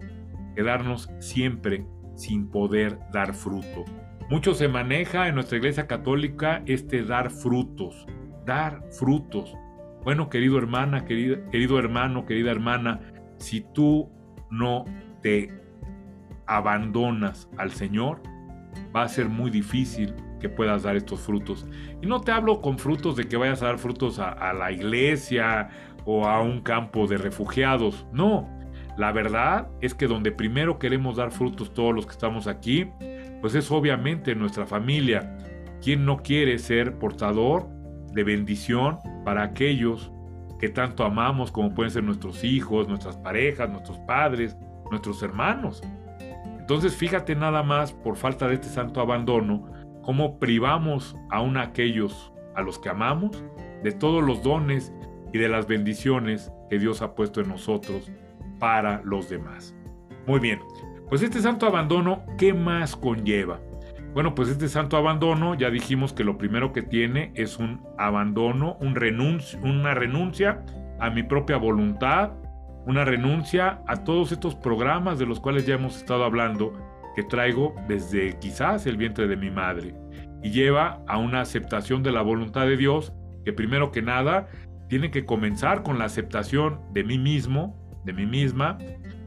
quedarnos 0.56 1.10
siempre 1.20 1.86
sin 2.16 2.50
poder 2.50 2.98
dar 3.12 3.34
fruto. 3.34 3.86
Mucho 4.30 4.56
se 4.56 4.68
maneja 4.68 5.28
en 5.28 5.36
nuestra 5.36 5.58
iglesia 5.58 5.86
católica 5.86 6.64
este 6.66 7.04
dar 7.04 7.30
frutos, 7.30 8.08
dar 8.46 8.82
frutos. 8.92 9.54
Bueno, 10.04 10.30
querido 10.30 10.58
hermana, 10.58 11.06
querido, 11.06 11.48
querido 11.52 11.78
hermano, 11.78 12.26
querida 12.26 12.52
hermana, 12.52 13.02
si 13.38 13.62
tú 13.74 14.10
no 14.50 14.86
te 15.22 15.54
abandonas 16.48 17.50
al 17.58 17.72
Señor, 17.72 18.22
va 18.96 19.04
a 19.04 19.08
ser 19.08 19.30
muy 19.30 19.52
difícil 19.52 20.14
que 20.40 20.50
puedas 20.50 20.84
dar 20.84 20.96
estos 20.96 21.20
frutos. 21.22 21.66
Y 22.02 22.08
no 22.08 22.22
te 22.22 22.32
hablo 22.32 22.62
con 22.62 22.78
frutos 22.78 23.16
de 23.16 23.28
que 23.28 23.38
vayas 23.38 23.62
a 23.62 23.68
dar 23.68 23.78
frutos 23.78 24.20
a, 24.20 24.54
la 24.54 24.72
iglesia 24.72 25.70
o 26.06 26.26
a 26.28 26.42
un 26.42 26.62
campo 26.62 27.08
de 27.08 27.18
refugiados. 27.18 28.06
No, 28.12 28.50
la 28.98 29.12
verdad 29.12 29.68
es 29.82 29.94
que 29.94 30.08
donde 30.08 30.32
primero 30.32 30.80
queremos 30.80 31.18
dar 31.18 31.32
frutos 31.32 31.74
todos 31.74 31.94
los 31.94 32.06
que 32.06 32.14
estamos 32.14 32.48
aquí, 32.48 32.88
pues 33.42 33.56
es 33.56 33.72
obviamente 33.72 34.36
nuestra 34.36 34.66
familia. 34.66 35.38
¿Quién 35.82 36.06
no 36.06 36.18
quiere 36.18 36.58
ser 36.58 36.98
portador 36.98 37.68
de 38.14 38.24
bendición 38.24 39.00
para 39.24 39.44
aquellos 39.44 40.12
que 40.60 40.70
tanto 40.70 41.04
amamos 41.04 41.52
como 41.52 41.74
pueden 41.74 41.92
ser 41.92 42.04
nuestros 42.04 42.44
hijos, 42.44 42.88
nuestras 42.88 43.18
parejas, 43.18 43.70
nuestros 43.70 43.98
padres, 44.00 44.58
nuestros 44.90 45.22
hermanos? 45.22 45.84
Entonces 46.66 46.96
fíjate 46.96 47.36
nada 47.36 47.62
más 47.62 47.94
por 47.94 48.16
falta 48.16 48.48
de 48.48 48.56
este 48.56 48.70
santo 48.70 49.00
abandono, 49.00 49.68
cómo 50.06 50.40
privamos 50.40 51.18
aún 51.32 51.58
a 51.58 51.64
aquellos 51.64 52.32
a 52.56 52.62
los 52.62 52.80
que 52.80 52.90
amamos 52.90 53.44
de 53.84 53.92
todos 53.92 54.24
los 54.24 54.44
dones 54.44 54.94
y 55.34 55.40
de 55.40 55.50
las 55.50 55.68
bendiciones 55.68 56.52
que 56.70 56.80
Dios 56.80 57.02
ha 57.02 57.16
puesto 57.16 57.42
en 57.42 57.50
nosotros 57.50 58.10
para 58.60 59.02
los 59.04 59.30
demás. 59.30 59.76
Muy 60.28 60.40
bien, 60.40 60.60
pues 61.10 61.22
este 61.22 61.42
santo 61.42 61.66
abandono, 61.66 62.24
¿qué 62.38 62.54
más 62.54 62.96
conlleva? 62.96 63.60
Bueno, 64.14 64.34
pues 64.34 64.48
este 64.48 64.70
santo 64.70 64.96
abandono, 64.96 65.56
ya 65.56 65.70
dijimos 65.70 66.14
que 66.14 66.24
lo 66.24 66.38
primero 66.38 66.72
que 66.72 66.82
tiene 66.82 67.32
es 67.36 67.60
un 67.60 67.82
abandono, 67.98 68.78
un 68.80 68.98
una 69.62 69.94
renuncia 69.94 70.64
a 71.00 71.10
mi 71.10 71.24
propia 71.24 71.58
voluntad, 71.58 72.32
una 72.86 73.04
renuncia 73.04 73.82
a 73.88 74.04
todos 74.04 74.32
estos 74.32 74.56
programas 74.56 75.20
de 75.20 75.26
los 75.26 75.40
cuales 75.40 75.66
ya 75.66 75.76
hemos 75.76 75.98
estado 75.98 76.24
hablando, 76.24 76.74
que 77.16 77.24
traigo 77.24 77.76
desde 77.88 78.38
quizás 78.40 78.86
el 78.86 78.98
vientre 78.98 79.28
de 79.28 79.38
mi 79.38 79.50
madre, 79.50 79.96
y 80.44 80.52
lleva 80.52 81.04
a 81.08 81.18
una 81.18 81.42
aceptación 81.42 82.04
de 82.04 82.12
la 82.12 82.22
voluntad 82.22 82.68
de 82.68 82.78
Dios, 82.78 83.14
que 83.44 83.54
primero 83.54 83.92
que 83.92 84.02
nada 84.02 84.48
tiene 84.90 85.12
que 85.12 85.26
comenzar 85.26 85.84
con 85.84 85.98
la 85.98 86.06
aceptación 86.06 86.82
de 86.94 87.04
mí 87.04 87.18
mismo, 87.18 87.76
de 88.04 88.14
mí 88.14 88.26
misma, 88.26 88.78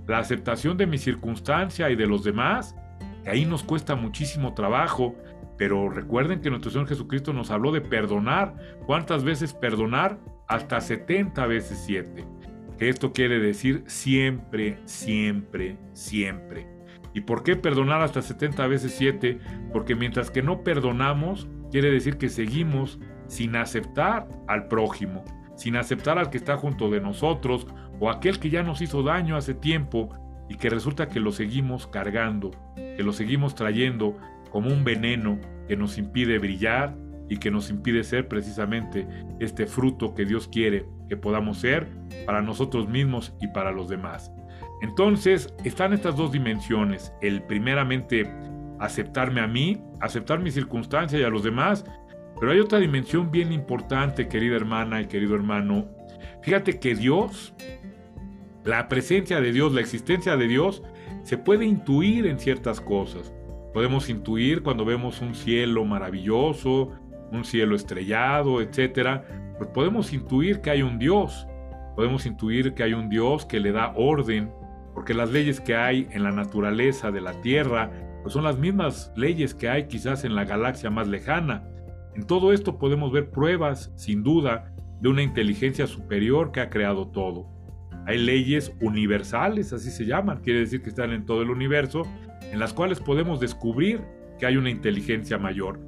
la 0.07 0.18
aceptación 0.18 0.77
de 0.77 0.87
mi 0.87 0.98
circunstancia 0.98 1.90
y 1.90 1.96
de 1.96 2.07
los 2.07 2.24
demás, 2.24 2.77
que 3.24 3.31
ahí 3.31 3.44
nos 3.44 3.64
cuesta 3.64 3.96
muchísimo 3.96 4.55
trabajo, 4.55 5.16
pero 5.57 5.90
recuerden 5.90 6.40
que 6.40 6.51
nuestro 6.51 6.70
Señor 6.70 6.87
Jesucristo 6.87 7.33
nos 7.33 7.51
habló 7.51 7.72
de 7.72 7.81
perdonar. 7.81 8.55
¿Cuántas 8.87 9.24
veces 9.24 9.53
perdonar? 9.53 10.18
Hasta 10.46 10.81
70 10.81 11.46
veces 11.46 11.83
7. 11.85 12.24
Que 12.79 12.88
esto 12.88 13.12
quiere 13.12 13.40
decir 13.40 13.83
siempre, 13.87 14.79
siempre, 14.85 15.77
siempre. 15.92 16.78
¿Y 17.19 17.23
por 17.23 17.43
qué 17.43 17.57
perdonar 17.57 18.01
hasta 18.01 18.23
70 18.23 18.65
veces 18.69 18.95
7? 18.97 19.41
Porque 19.73 19.97
mientras 19.97 20.31
que 20.31 20.41
no 20.41 20.63
perdonamos, 20.63 21.49
quiere 21.73 21.91
decir 21.91 22.17
que 22.17 22.29
seguimos 22.29 23.01
sin 23.27 23.57
aceptar 23.57 24.29
al 24.47 24.69
prójimo, 24.69 25.25
sin 25.57 25.75
aceptar 25.75 26.17
al 26.17 26.31
que 26.31 26.39
está 26.39 26.57
junto 26.57 26.89
de 26.91 27.01
nosotros 27.01 27.67
o 27.99 28.09
aquel 28.09 28.39
que 28.39 28.51
ya 28.51 28.63
nos 28.63 28.81
hizo 28.83 29.03
daño 29.03 29.37
hace 29.37 29.53
tiempo 29.53 30.11
y 30.49 30.59
que 30.59 30.71
resulta 30.71 31.09
que 31.09 31.19
lo 31.19 31.33
seguimos 31.33 31.89
cargando, 31.89 32.53
que 32.77 33.03
lo 33.03 33.13
seguimos 33.13 33.57
trayendo 33.57 34.17
como 34.51 34.69
un 34.69 34.85
veneno 34.85 35.41
que 35.67 35.77
nos 35.77 35.99
impide 35.99 36.39
brillar 36.39 36.97
y 37.29 37.39
que 37.39 37.51
nos 37.51 37.69
impide 37.69 38.05
ser 38.05 38.29
precisamente 38.29 39.09
este 39.41 39.67
fruto 39.67 40.15
que 40.15 40.25
Dios 40.25 40.47
quiere 40.47 40.87
que 41.09 41.17
podamos 41.17 41.59
ser 41.59 41.89
para 42.27 42.43
nosotros 42.43 42.89
mismos 42.89 43.35
y 43.41 43.49
para 43.49 43.73
los 43.73 43.89
demás. 43.89 44.31
Entonces 44.81 45.53
están 45.64 45.93
estas 45.93 46.17
dos 46.17 46.33
dimensiones, 46.33 47.12
el 47.21 47.43
primeramente 47.43 48.33
aceptarme 48.79 49.41
a 49.41 49.47
mí, 49.47 49.83
aceptar 50.01 50.38
mi 50.38 50.51
circunstancia 50.51 51.19
y 51.19 51.25
a 51.25 51.31
los 51.31 51.43
demás, 51.43 51.85
pero 52.38 52.53
hay 52.53 52.61
otra 52.61 52.79
dimensión 52.79 53.31
bien 53.31 53.53
importante, 53.53 54.29
querida 54.29 54.57
hermana 54.57 55.01
y 55.01 55.07
querido 55.07 55.35
hermano. 55.35 55.88
Fíjate 56.43 56.79
que 56.79 56.95
Dios 56.95 57.55
la 58.69 58.87
presencia 58.88 59.41
de 59.41 59.51
Dios, 59.51 59.73
la 59.73 59.81
existencia 59.81 60.37
de 60.37 60.47
Dios, 60.47 60.83
se 61.23 61.38
puede 61.38 61.64
intuir 61.64 62.27
en 62.27 62.38
ciertas 62.38 62.81
cosas. 62.83 63.33
Podemos 63.73 64.11
intuir 64.11 64.62
cuando 64.62 64.85
vemos 64.85 65.23
un 65.23 65.35
cielo 65.35 65.87
maravilloso, 65.87 66.93
un 67.33 67.45
cielo 67.45 67.75
estrellado, 67.75 68.61
etc. 68.61 69.23
Podemos 69.73 70.12
intuir 70.12 70.61
que 70.61 70.71
hay 70.71 70.83
un 70.83 70.99
Dios. 70.99 71.47
Podemos 71.97 72.27
intuir 72.27 72.75
que 72.75 72.83
hay 72.83 72.93
un 72.93 73.09
Dios 73.09 73.47
que 73.47 73.59
le 73.59 73.73
da 73.73 73.95
orden, 73.97 74.53
porque 74.99 75.15
las 75.15 75.31
leyes 75.31 75.61
que 75.61 75.77
hay 75.77 76.09
en 76.11 76.25
la 76.25 76.33
naturaleza 76.33 77.13
de 77.13 77.21
la 77.21 77.41
Tierra 77.41 77.93
pues 78.21 78.33
son 78.33 78.43
las 78.43 78.59
mismas 78.59 79.13
leyes 79.15 79.55
que 79.55 79.69
hay 79.69 79.87
quizás 79.87 80.25
en 80.25 80.35
la 80.35 80.45
galaxia 80.45 80.91
más 80.91 81.07
lejana. 81.07 81.69
En 82.17 82.27
todo 82.27 82.53
esto 82.53 82.79
podemos 82.79 83.13
ver 83.13 83.31
pruebas, 83.31 83.93
sin 83.95 84.25
duda, 84.25 84.75
de 85.01 85.09
una 85.09 85.23
inteligencia 85.23 85.87
superior 85.87 86.51
que 86.51 86.59
ha 86.59 86.69
creado 86.69 87.07
todo. 87.13 87.47
Hay 88.09 88.19
leyes 88.19 88.75
universales, 88.81 89.73
así 89.73 89.93
se 89.93 90.05
llaman, 90.05 90.41
quiere 90.41 90.59
decir 90.59 90.83
que 90.83 90.89
están 90.89 91.13
en 91.13 91.27
todo 91.27 91.43
el 91.43 91.51
universo, 91.51 92.03
en 92.51 92.59
las 92.59 92.75
cuales 92.75 92.99
podemos 92.99 93.39
descubrir 93.39 94.01
que 94.41 94.47
hay 94.47 94.57
una 94.57 94.71
inteligencia 94.71 95.39
mayor. 95.39 95.79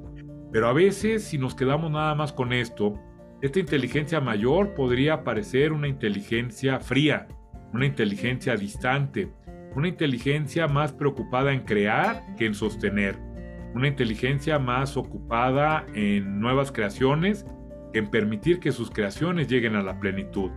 Pero 0.53 0.69
a 0.69 0.73
veces, 0.73 1.25
si 1.25 1.37
nos 1.37 1.53
quedamos 1.53 1.91
nada 1.91 2.15
más 2.15 2.31
con 2.31 2.53
esto, 2.53 2.97
esta 3.41 3.59
inteligencia 3.59 4.21
mayor 4.21 4.73
podría 4.73 5.25
parecer 5.25 5.73
una 5.73 5.89
inteligencia 5.89 6.79
fría, 6.79 7.27
una 7.73 7.85
inteligencia 7.85 8.55
distante, 8.55 9.31
una 9.75 9.87
inteligencia 9.87 10.67
más 10.67 10.91
preocupada 10.91 11.53
en 11.53 11.61
crear 11.61 12.35
que 12.35 12.45
en 12.45 12.53
sostener, 12.53 13.17
una 13.73 13.87
inteligencia 13.87 14.59
más 14.59 14.97
ocupada 14.97 15.85
en 15.93 16.39
nuevas 16.39 16.71
creaciones 16.71 17.45
que 17.93 17.99
en 17.99 18.09
permitir 18.09 18.59
que 18.59 18.71
sus 18.71 18.91
creaciones 18.91 19.47
lleguen 19.47 19.75
a 19.75 19.83
la 19.83 19.99
plenitud. 19.99 20.51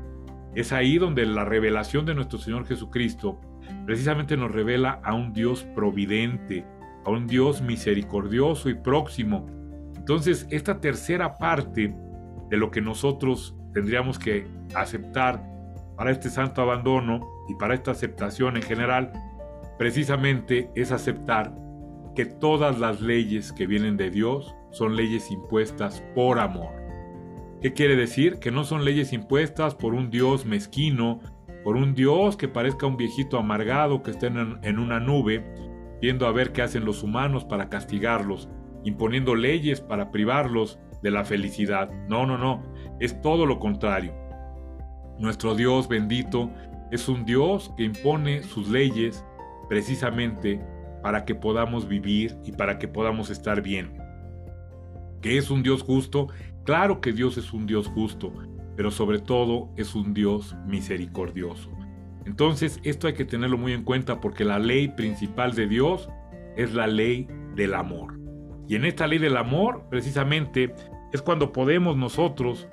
Es 0.55 0.72
ahí 0.72 0.98
donde 0.98 1.27
la 1.27 1.44
revelación 1.44 2.07
de 2.07 2.14
nuestro 2.14 2.38
Señor 2.38 2.66
Jesucristo 2.66 3.40
precisamente 3.87 4.37
nos 4.37 4.53
revela 4.53 5.00
a 5.03 5.14
un 5.14 5.33
Dios 5.33 5.64
providente, 5.74 6.64
a 7.05 7.11
un 7.11 7.27
Dios 7.27 7.61
misericordioso 7.62 8.68
y 8.68 8.74
próximo. 8.74 9.46
Entonces, 9.96 10.46
esta 10.50 10.81
tercera 10.81 11.37
parte 11.37 11.94
de 12.50 12.57
lo 12.57 12.70
que 12.70 12.81
nosotros 12.81 13.57
tendríamos 13.72 14.18
que 14.18 14.46
aceptar 14.74 15.54
para 15.96 16.11
este 16.11 16.30
santo 16.30 16.62
abandono 16.62 17.20
y 17.48 17.54
para 17.54 17.74
esta 17.74 17.90
aceptación 17.90 18.57
en 18.57 18.62
general, 18.62 19.12
precisamente 19.78 20.70
es 20.74 20.92
aceptar 20.92 21.54
que 22.14 22.26
todas 22.26 22.78
las 22.78 23.00
leyes 23.00 23.52
que 23.52 23.66
vienen 23.66 23.96
de 23.96 24.11
Dios 24.11 24.54
son 24.70 24.96
leyes 24.96 25.30
impuestas 25.30 26.02
por 26.14 26.38
amor. 26.38 26.72
¿Qué 27.61 27.72
quiere 27.72 27.96
decir? 27.96 28.38
Que 28.38 28.50
no 28.50 28.64
son 28.64 28.85
leyes 28.85 29.12
impuestas 29.12 29.74
por 29.74 29.94
un 29.94 30.11
Dios 30.11 30.44
mezquino, 30.44 31.20
por 31.64 31.76
un 31.76 31.94
Dios 31.94 32.37
que 32.37 32.46
parezca 32.46 32.87
un 32.87 32.96
viejito 32.96 33.38
amargado 33.38 34.02
que 34.02 34.11
esté 34.11 34.26
en 34.26 34.78
una 34.78 35.00
nube, 35.00 35.44
viendo 36.00 36.26
a 36.26 36.33
ver 36.33 36.52
qué 36.52 36.62
hacen 36.62 36.85
los 36.85 37.02
humanos 37.02 37.44
para 37.44 37.70
castigarlos, 37.70 38.50
imponiendo 38.85 39.35
leyes 39.35 39.80
para 39.80 40.11
privarlos 40.11 40.78
de 41.02 41.11
la 41.11 41.24
felicidad. 41.24 41.90
No, 42.09 42.26
no, 42.26 42.37
no, 42.37 42.62
es 43.00 43.20
todo 43.22 43.46
lo 43.46 43.59
contrario. 43.59 44.12
Nuestro 45.18 45.55
Dios 45.55 45.88
bendito 45.88 46.50
es 46.90 47.09
un 47.09 47.24
Dios 47.24 47.72
que 47.77 47.85
impone 47.85 48.42
sus 48.42 48.68
leyes 48.68 49.24
precisamente 49.68 50.61
para 51.03 51.24
que 51.24 51.35
podamos 51.35 51.88
vivir 51.88 52.37
y 52.44 52.53
para 52.53 52.79
que 52.79 52.88
podamos 52.88 53.31
estar 53.31 53.62
bien. 53.62 53.96
Que 55.20 55.38
es 55.38 55.50
un 55.50 55.62
Dios 55.62 55.83
justo 55.83 56.29
Claro 56.64 57.03
que 57.03 57.12
Dios 57.12 57.37
es 57.37 57.53
un 57.53 57.66
Dios 57.66 57.88
justo, 57.88 58.33
pero 58.74 58.90
sobre 58.90 59.18
todo 59.18 59.68
es 59.77 59.94
un 59.94 60.14
Dios 60.14 60.57
misericordioso. 60.66 61.70
Entonces 62.24 62.81
esto 62.85 63.07
hay 63.07 63.12
que 63.12 63.27
tenerlo 63.27 63.59
muy 63.59 63.74
en 63.74 63.85
cuenta 63.85 64.18
porque 64.18 64.46
la 64.46 64.59
ley 64.59 64.88
principal 64.88 65.55
de 65.55 65.66
Dios 65.66 66.09
es 66.57 66.72
la 66.72 66.87
ley 66.87 67.29
del 67.55 67.74
amor. 67.74 68.18
Y 68.66 68.77
en 68.77 68.87
esta 68.87 69.07
ley 69.07 69.18
del 69.18 69.37
amor, 69.37 69.88
precisamente, 69.90 70.74
es 71.12 71.20
cuando 71.20 71.53
podemos 71.53 71.98
nosotros 71.98 72.66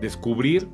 descubrir 0.00 0.68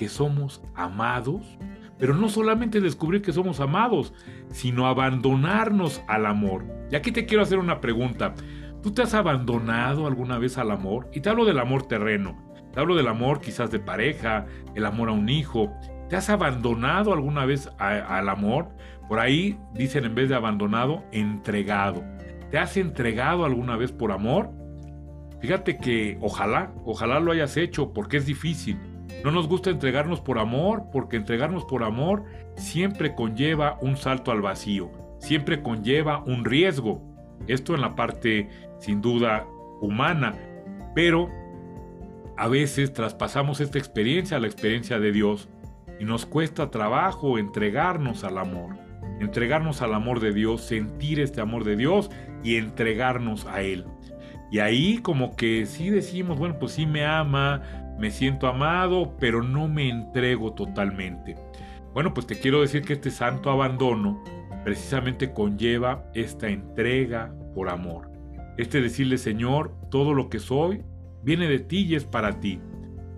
que 0.00 0.08
somos 0.08 0.62
amados, 0.74 1.58
pero 1.98 2.14
no 2.14 2.30
solamente 2.30 2.80
descubrir 2.80 3.20
que 3.20 3.34
somos 3.34 3.60
amados, 3.60 4.14
sino 4.48 4.86
abandonarnos 4.86 6.02
al 6.08 6.24
amor. 6.24 6.64
Y 6.90 6.96
aquí 6.96 7.12
te 7.12 7.26
quiero 7.26 7.42
hacer 7.42 7.58
una 7.58 7.82
pregunta. 7.82 8.32
¿Tú 8.82 8.92
te 8.92 9.02
has 9.02 9.12
abandonado 9.12 10.06
alguna 10.06 10.38
vez 10.38 10.56
al 10.56 10.70
amor? 10.70 11.10
Y 11.12 11.20
te 11.20 11.28
hablo 11.28 11.44
del 11.44 11.58
amor 11.58 11.82
terreno. 11.82 12.34
Te 12.72 12.80
hablo 12.80 12.96
del 12.96 13.08
amor 13.08 13.42
quizás 13.42 13.70
de 13.70 13.78
pareja, 13.78 14.46
el 14.74 14.86
amor 14.86 15.10
a 15.10 15.12
un 15.12 15.28
hijo. 15.28 15.70
¿Te 16.08 16.16
has 16.16 16.30
abandonado 16.30 17.12
alguna 17.12 17.44
vez 17.44 17.68
al 17.78 18.30
amor? 18.30 18.70
Por 19.06 19.20
ahí 19.20 19.58
dicen 19.74 20.06
en 20.06 20.14
vez 20.14 20.30
de 20.30 20.34
abandonado, 20.34 21.04
entregado. 21.12 22.02
¿Te 22.50 22.56
has 22.56 22.78
entregado 22.78 23.44
alguna 23.44 23.76
vez 23.76 23.92
por 23.92 24.12
amor? 24.12 24.48
Fíjate 25.42 25.76
que 25.76 26.16
ojalá, 26.22 26.72
ojalá 26.86 27.20
lo 27.20 27.32
hayas 27.32 27.58
hecho 27.58 27.92
porque 27.92 28.16
es 28.16 28.24
difícil. 28.24 28.78
No 29.24 29.30
nos 29.30 29.48
gusta 29.48 29.70
entregarnos 29.70 30.20
por 30.20 30.38
amor 30.38 30.84
porque 30.90 31.16
entregarnos 31.16 31.64
por 31.64 31.84
amor 31.84 32.24
siempre 32.56 33.14
conlleva 33.14 33.78
un 33.82 33.96
salto 33.96 34.32
al 34.32 34.40
vacío, 34.40 34.90
siempre 35.18 35.62
conlleva 35.62 36.22
un 36.24 36.44
riesgo. 36.44 37.02
Esto 37.46 37.74
en 37.74 37.82
la 37.82 37.94
parte 37.94 38.48
sin 38.78 39.00
duda 39.00 39.46
humana, 39.80 40.34
pero 40.94 41.28
a 42.36 42.48
veces 42.48 42.94
traspasamos 42.94 43.60
esta 43.60 43.78
experiencia 43.78 44.38
a 44.38 44.40
la 44.40 44.46
experiencia 44.46 44.98
de 44.98 45.12
Dios 45.12 45.48
y 45.98 46.04
nos 46.04 46.24
cuesta 46.24 46.70
trabajo 46.70 47.36
entregarnos 47.36 48.24
al 48.24 48.38
amor, 48.38 48.76
entregarnos 49.20 49.82
al 49.82 49.92
amor 49.92 50.20
de 50.20 50.32
Dios, 50.32 50.62
sentir 50.62 51.20
este 51.20 51.42
amor 51.42 51.64
de 51.64 51.76
Dios 51.76 52.10
y 52.42 52.56
entregarnos 52.56 53.44
a 53.44 53.60
Él. 53.60 53.84
Y 54.50 54.58
ahí 54.58 54.98
como 54.98 55.36
que 55.36 55.66
sí 55.66 55.90
decimos, 55.90 56.38
bueno, 56.38 56.58
pues 56.58 56.72
sí 56.72 56.86
me 56.86 57.04
ama, 57.04 57.62
me 58.00 58.10
siento 58.10 58.46
amado, 58.46 59.14
pero 59.20 59.42
no 59.42 59.68
me 59.68 59.88
entrego 59.88 60.54
totalmente. 60.54 61.36
Bueno, 61.92 62.14
pues 62.14 62.26
te 62.26 62.38
quiero 62.38 62.62
decir 62.62 62.82
que 62.82 62.94
este 62.94 63.10
santo 63.10 63.50
abandono 63.50 64.24
precisamente 64.64 65.32
conlleva 65.32 66.10
esta 66.14 66.48
entrega 66.48 67.34
por 67.54 67.68
amor. 67.68 68.10
Este 68.56 68.80
decirle, 68.80 69.18
Señor, 69.18 69.74
todo 69.90 70.14
lo 70.14 70.28
que 70.30 70.38
soy 70.38 70.82
viene 71.22 71.46
de 71.46 71.58
ti 71.58 71.82
y 71.82 71.94
es 71.94 72.04
para 72.04 72.40
ti. 72.40 72.60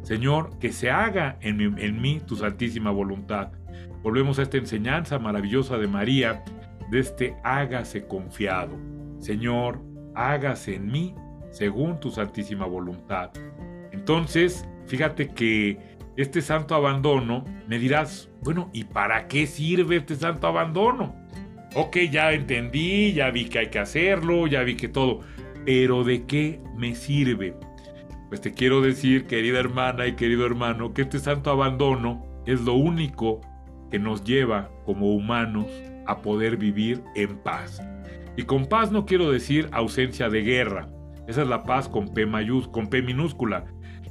Señor, 0.03 0.59
que 0.59 0.73
se 0.73 0.91
haga 0.91 1.39
en 1.41 1.79
en 1.79 2.01
mí 2.01 2.21
tu 2.27 2.35
santísima 2.35 2.91
voluntad. 2.91 3.53
Volvemos 4.03 4.39
a 4.39 4.43
esta 4.43 4.57
enseñanza 4.57 5.19
maravillosa 5.21 5.79
de 5.79 5.87
María, 5.87 6.43
de 6.91 6.99
este 6.99 7.37
hágase 7.45 8.07
confiado. 8.09 8.77
Señor, 9.19 9.81
hágase 10.17 10.75
en 10.75 10.87
mí 10.87 11.15
según 11.51 12.01
tu 12.01 12.11
santísima 12.11 12.67
voluntad. 12.67 13.31
Entonces, 13.93 14.67
fíjate 14.87 15.29
que 15.29 15.79
este 16.17 16.43
santo 16.43 16.75
abandono, 16.75 17.45
me 17.69 17.79
dirás, 17.79 18.31
bueno, 18.43 18.71
¿y 18.73 18.85
para 18.85 19.29
qué 19.29 19.47
sirve 19.47 19.97
este 19.97 20.17
santo 20.17 20.47
abandono? 20.47 21.15
Ok, 21.75 21.97
ya 22.11 22.33
entendí, 22.33 23.13
ya 23.15 23.31
vi 23.31 23.47
que 23.47 23.61
hay 23.61 23.71
que 23.71 23.79
hacerlo, 23.79 24.47
ya 24.47 24.63
vi 24.63 24.77
que 24.77 24.89
todo, 24.89 25.21
pero 25.65 26.05
¿de 26.05 26.27
qué 26.27 26.61
me 26.77 26.95
sirve? 26.95 27.55
Pues 28.29 28.41
te 28.41 28.53
quiero 28.53 28.81
decir, 28.81 29.27
querida 29.27 29.59
hermana 29.59 30.07
y 30.07 30.15
querido 30.15 30.45
hermano, 30.45 30.93
que 30.93 31.03
este 31.03 31.19
santo 31.19 31.51
abandono 31.51 32.25
es 32.47 32.61
lo 32.63 32.75
único 32.75 33.41
que 33.91 33.99
nos 33.99 34.25
lleva 34.25 34.71
como 34.85 35.15
humanos 35.15 35.67
a 36.07 36.21
poder 36.21 36.57
vivir 36.57 37.03
en 37.15 37.39
paz. 37.39 37.81
Y 38.37 38.45
con 38.45 38.67
paz 38.67 38.91
no 38.91 39.05
quiero 39.07 39.31
decir 39.31 39.69
ausencia 39.73 40.29
de 40.29 40.43
guerra. 40.43 40.89
Esa 41.29 41.43
es 41.43 41.49
la 41.49 41.65
paz 41.65 41.89
con 41.89 42.13
P, 42.13 42.27
con 42.71 42.89
P 42.89 43.03
minúscula. 43.03 43.65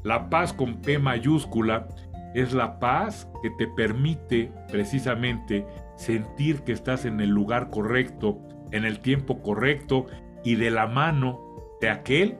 La 0.03 0.29
paz 0.29 0.53
con 0.53 0.81
P 0.81 0.97
mayúscula 0.97 1.87
es 2.33 2.53
la 2.53 2.79
paz 2.79 3.29
que 3.43 3.49
te 3.51 3.67
permite 3.67 4.51
precisamente 4.71 5.65
sentir 5.95 6.61
que 6.61 6.71
estás 6.71 7.05
en 7.05 7.19
el 7.19 7.29
lugar 7.29 7.69
correcto, 7.69 8.39
en 8.71 8.85
el 8.85 8.99
tiempo 8.99 9.41
correcto 9.41 10.07
y 10.43 10.55
de 10.55 10.71
la 10.71 10.87
mano 10.87 11.39
de 11.81 11.89
aquel 11.89 12.37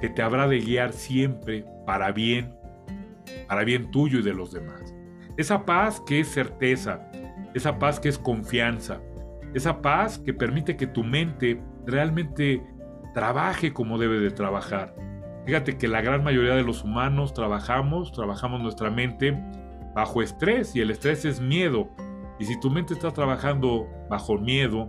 que 0.00 0.08
te 0.08 0.22
habrá 0.22 0.46
de 0.46 0.60
guiar 0.60 0.92
siempre 0.92 1.64
para 1.86 2.12
bien, 2.12 2.54
para 3.48 3.64
bien 3.64 3.90
tuyo 3.90 4.20
y 4.20 4.22
de 4.22 4.34
los 4.34 4.52
demás. 4.52 4.94
Esa 5.36 5.66
paz 5.66 6.00
que 6.06 6.20
es 6.20 6.28
certeza, 6.28 7.10
esa 7.54 7.78
paz 7.78 8.00
que 8.00 8.08
es 8.08 8.18
confianza, 8.18 9.00
esa 9.54 9.82
paz 9.82 10.18
que 10.18 10.32
permite 10.32 10.76
que 10.76 10.86
tu 10.86 11.04
mente 11.04 11.60
realmente 11.86 12.62
trabaje 13.14 13.72
como 13.72 13.98
debe 13.98 14.18
de 14.18 14.30
trabajar. 14.30 14.94
Fíjate 15.46 15.78
que 15.78 15.86
la 15.86 16.00
gran 16.00 16.24
mayoría 16.24 16.56
de 16.56 16.64
los 16.64 16.82
humanos 16.82 17.32
trabajamos, 17.32 18.10
trabajamos 18.10 18.60
nuestra 18.60 18.90
mente 18.90 19.40
bajo 19.94 20.20
estrés 20.20 20.74
y 20.74 20.80
el 20.80 20.90
estrés 20.90 21.24
es 21.24 21.40
miedo. 21.40 21.88
Y 22.40 22.46
si 22.46 22.58
tu 22.58 22.68
mente 22.68 22.94
está 22.94 23.12
trabajando 23.12 23.88
bajo 24.10 24.38
miedo, 24.38 24.88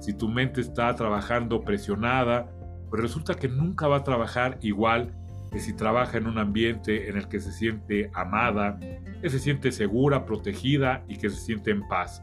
si 0.00 0.12
tu 0.12 0.28
mente 0.28 0.60
está 0.60 0.94
trabajando 0.94 1.62
presionada, 1.62 2.52
pues 2.90 3.00
resulta 3.00 3.34
que 3.34 3.48
nunca 3.48 3.88
va 3.88 3.96
a 3.96 4.04
trabajar 4.04 4.58
igual 4.60 5.14
que 5.50 5.58
si 5.58 5.72
trabaja 5.72 6.18
en 6.18 6.26
un 6.26 6.36
ambiente 6.36 7.08
en 7.08 7.16
el 7.16 7.26
que 7.28 7.40
se 7.40 7.52
siente 7.52 8.10
amada, 8.12 8.78
que 9.22 9.30
se 9.30 9.38
siente 9.38 9.72
segura, 9.72 10.26
protegida 10.26 11.02
y 11.08 11.16
que 11.16 11.30
se 11.30 11.36
siente 11.36 11.70
en 11.70 11.86
paz. 11.88 12.22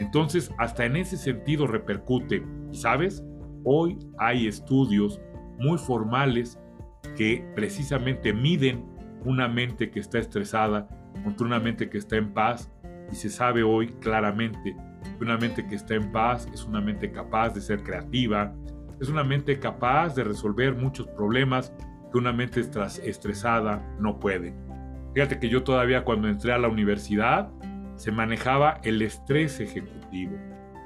Entonces, 0.00 0.50
hasta 0.56 0.86
en 0.86 0.96
ese 0.96 1.18
sentido 1.18 1.66
repercute. 1.66 2.42
¿Sabes? 2.72 3.22
Hoy 3.64 3.98
hay 4.18 4.46
estudios 4.46 5.20
muy 5.58 5.76
formales 5.76 6.58
que 7.16 7.44
precisamente 7.54 8.32
miden 8.32 8.84
una 9.24 9.48
mente 9.48 9.90
que 9.90 10.00
está 10.00 10.18
estresada 10.18 10.88
contra 11.24 11.46
una 11.46 11.58
mente 11.58 11.88
que 11.88 11.98
está 11.98 12.16
en 12.16 12.32
paz 12.32 12.70
y 13.10 13.16
se 13.16 13.30
sabe 13.30 13.62
hoy 13.62 13.88
claramente 14.00 14.76
que 15.18 15.24
una 15.24 15.36
mente 15.36 15.66
que 15.66 15.74
está 15.74 15.94
en 15.94 16.12
paz 16.12 16.48
es 16.52 16.64
una 16.64 16.80
mente 16.80 17.10
capaz 17.10 17.50
de 17.50 17.60
ser 17.60 17.82
creativa, 17.82 18.54
es 19.00 19.08
una 19.08 19.24
mente 19.24 19.58
capaz 19.58 20.14
de 20.14 20.24
resolver 20.24 20.74
muchos 20.74 21.06
problemas 21.08 21.72
que 22.10 22.18
una 22.18 22.32
mente 22.32 22.60
estresada 22.60 23.84
no 23.98 24.18
puede. 24.18 24.54
Fíjate 25.14 25.38
que 25.38 25.48
yo 25.48 25.62
todavía 25.62 26.04
cuando 26.04 26.28
entré 26.28 26.52
a 26.52 26.58
la 26.58 26.68
universidad 26.68 27.50
se 27.96 28.12
manejaba 28.12 28.80
el 28.84 29.02
estrés 29.02 29.60
ejecutivo. 29.60 30.36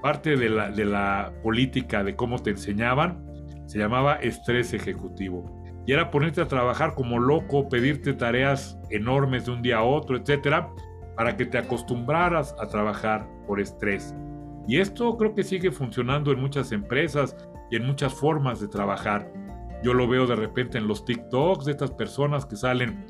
Parte 0.03 0.37
de 0.37 0.49
la, 0.49 0.71
de 0.71 0.85
la 0.85 1.33
política 1.43 2.03
de 2.03 2.17
cómo 2.17 2.39
te 2.39 2.51
enseñaban 2.51 3.25
se 3.67 3.79
llamaba 3.79 4.15
estrés 4.17 4.73
ejecutivo. 4.73 5.62
Y 5.87 5.93
era 5.93 6.11
ponerte 6.11 6.41
a 6.41 6.49
trabajar 6.49 6.95
como 6.95 7.19
loco, 7.19 7.69
pedirte 7.69 8.13
tareas 8.13 8.79
enormes 8.91 9.47
de 9.47 9.53
un 9.53 9.63
día 9.63 9.79
a 9.79 9.83
otro, 9.83 10.17
etcétera, 10.17 10.71
para 11.17 11.37
que 11.37 11.45
te 11.45 11.59
acostumbraras 11.59 12.55
a 12.61 12.69
trabajar 12.69 13.27
por 13.47 13.61
estrés. 13.61 14.15
Y 14.69 14.79
esto 14.79 15.17
creo 15.17 15.35
que 15.35 15.43
sigue 15.43 15.73
funcionando 15.73 16.31
en 16.33 16.41
muchas 16.41 16.73
empresas 16.73 17.37
y 17.71 17.77
en 17.77 17.87
muchas 17.87 18.15
formas 18.15 18.61
de 18.61 18.69
trabajar. 18.69 19.33
Yo 19.83 19.95
lo 19.95 20.07
veo 20.07 20.27
de 20.27 20.37
repente 20.37 20.79
en 20.79 20.87
los 20.87 21.05
TikToks 21.05 21.65
de 21.65 21.73
estas 21.73 21.91
personas 21.91 22.47
que 22.47 22.55
salen 22.55 23.05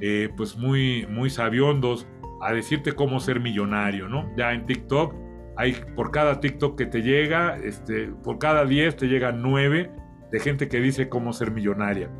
eh, 0.00 0.28
pues 0.36 0.56
muy, 0.56 1.06
muy 1.08 1.30
sabiondos 1.30 2.06
a 2.42 2.52
decirte 2.52 2.92
cómo 2.92 3.18
ser 3.20 3.40
millonario, 3.40 4.08
¿no? 4.08 4.30
Ya 4.36 4.52
en 4.52 4.66
TikTok 4.66 5.14
hay 5.56 5.72
por 5.96 6.10
cada 6.10 6.40
TikTok 6.40 6.76
que 6.76 6.86
te 6.86 7.02
llega, 7.02 7.56
este, 7.56 8.08
por 8.22 8.38
cada 8.38 8.64
10 8.64 8.96
te 8.96 9.06
llegan 9.06 9.42
9 9.42 9.90
de 10.30 10.40
gente 10.40 10.68
que 10.68 10.80
dice 10.80 11.08
cómo 11.08 11.32
ser 11.32 11.50
millonaria. 11.50 12.10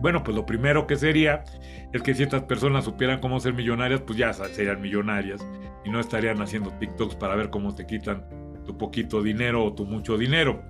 Bueno, 0.00 0.22
pues 0.22 0.36
lo 0.36 0.44
primero 0.44 0.86
que 0.86 0.96
sería 0.96 1.44
es 1.92 2.02
que 2.02 2.14
si 2.14 2.24
estas 2.24 2.42
personas 2.42 2.84
supieran 2.84 3.20
cómo 3.20 3.40
ser 3.40 3.54
millonarias, 3.54 4.02
pues 4.02 4.18
ya 4.18 4.32
serían 4.32 4.80
millonarias 4.80 5.46
y 5.84 5.90
no 5.90 6.00
estarían 6.00 6.42
haciendo 6.42 6.70
TikToks 6.72 7.16
para 7.16 7.36
ver 7.36 7.50
cómo 7.50 7.74
te 7.74 7.86
quitan 7.86 8.26
tu 8.66 8.76
poquito 8.76 9.22
dinero 9.22 9.64
o 9.64 9.74
tu 9.74 9.86
mucho 9.86 10.18
dinero. 10.18 10.62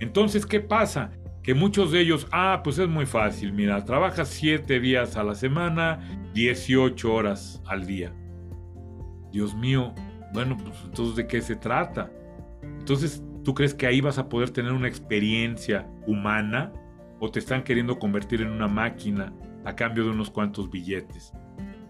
Entonces, 0.00 0.46
¿qué 0.46 0.60
pasa? 0.60 1.10
Que 1.42 1.54
muchos 1.54 1.92
de 1.92 2.00
ellos, 2.00 2.26
ah, 2.30 2.60
pues 2.62 2.78
es 2.78 2.88
muy 2.88 3.06
fácil, 3.06 3.52
mira, 3.52 3.84
trabajas 3.84 4.28
7 4.28 4.80
días 4.80 5.16
a 5.16 5.24
la 5.24 5.34
semana, 5.34 6.00
18 6.34 7.12
horas 7.12 7.62
al 7.66 7.86
día. 7.86 8.12
Dios 9.32 9.54
mío, 9.54 9.94
bueno, 10.32 10.56
pues 10.56 10.76
entonces 10.84 11.16
¿de 11.16 11.26
qué 11.26 11.40
se 11.40 11.56
trata? 11.56 12.10
Entonces, 12.62 13.22
¿tú 13.48 13.54
crees 13.54 13.74
que 13.74 13.86
ahí 13.86 14.02
vas 14.02 14.18
a 14.18 14.28
poder 14.28 14.50
tener 14.50 14.72
una 14.72 14.88
experiencia 14.88 15.88
humana 16.06 16.70
o 17.18 17.30
te 17.30 17.38
están 17.38 17.62
queriendo 17.62 17.98
convertir 17.98 18.42
en 18.42 18.50
una 18.50 18.68
máquina 18.68 19.32
a 19.64 19.74
cambio 19.74 20.04
de 20.04 20.10
unos 20.10 20.28
cuantos 20.28 20.70
billetes? 20.70 21.32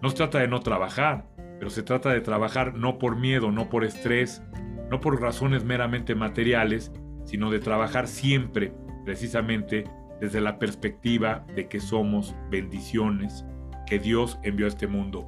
No 0.01 0.09
se 0.09 0.15
trata 0.15 0.39
de 0.39 0.47
no 0.47 0.61
trabajar, 0.61 1.27
pero 1.57 1.69
se 1.69 1.83
trata 1.83 2.11
de 2.11 2.21
trabajar 2.21 2.75
no 2.75 2.97
por 2.97 3.17
miedo, 3.17 3.51
no 3.51 3.67
por 3.67 3.83
estrés, 3.83 4.41
no 4.89 5.01
por 5.01 5.19
razones 5.19 5.65
meramente 5.65 6.15
materiales, 6.15 6.93
sino 7.25 7.51
de 7.51 7.59
trabajar 7.59 8.07
siempre 8.07 8.73
precisamente 9.03 9.83
desde 10.21 10.39
la 10.39 10.59
perspectiva 10.59 11.45
de 11.57 11.67
que 11.67 11.81
somos 11.81 12.37
bendiciones 12.49 13.43
que 13.85 13.99
Dios 13.99 14.39
envió 14.43 14.65
a 14.65 14.69
este 14.69 14.87
mundo. 14.87 15.27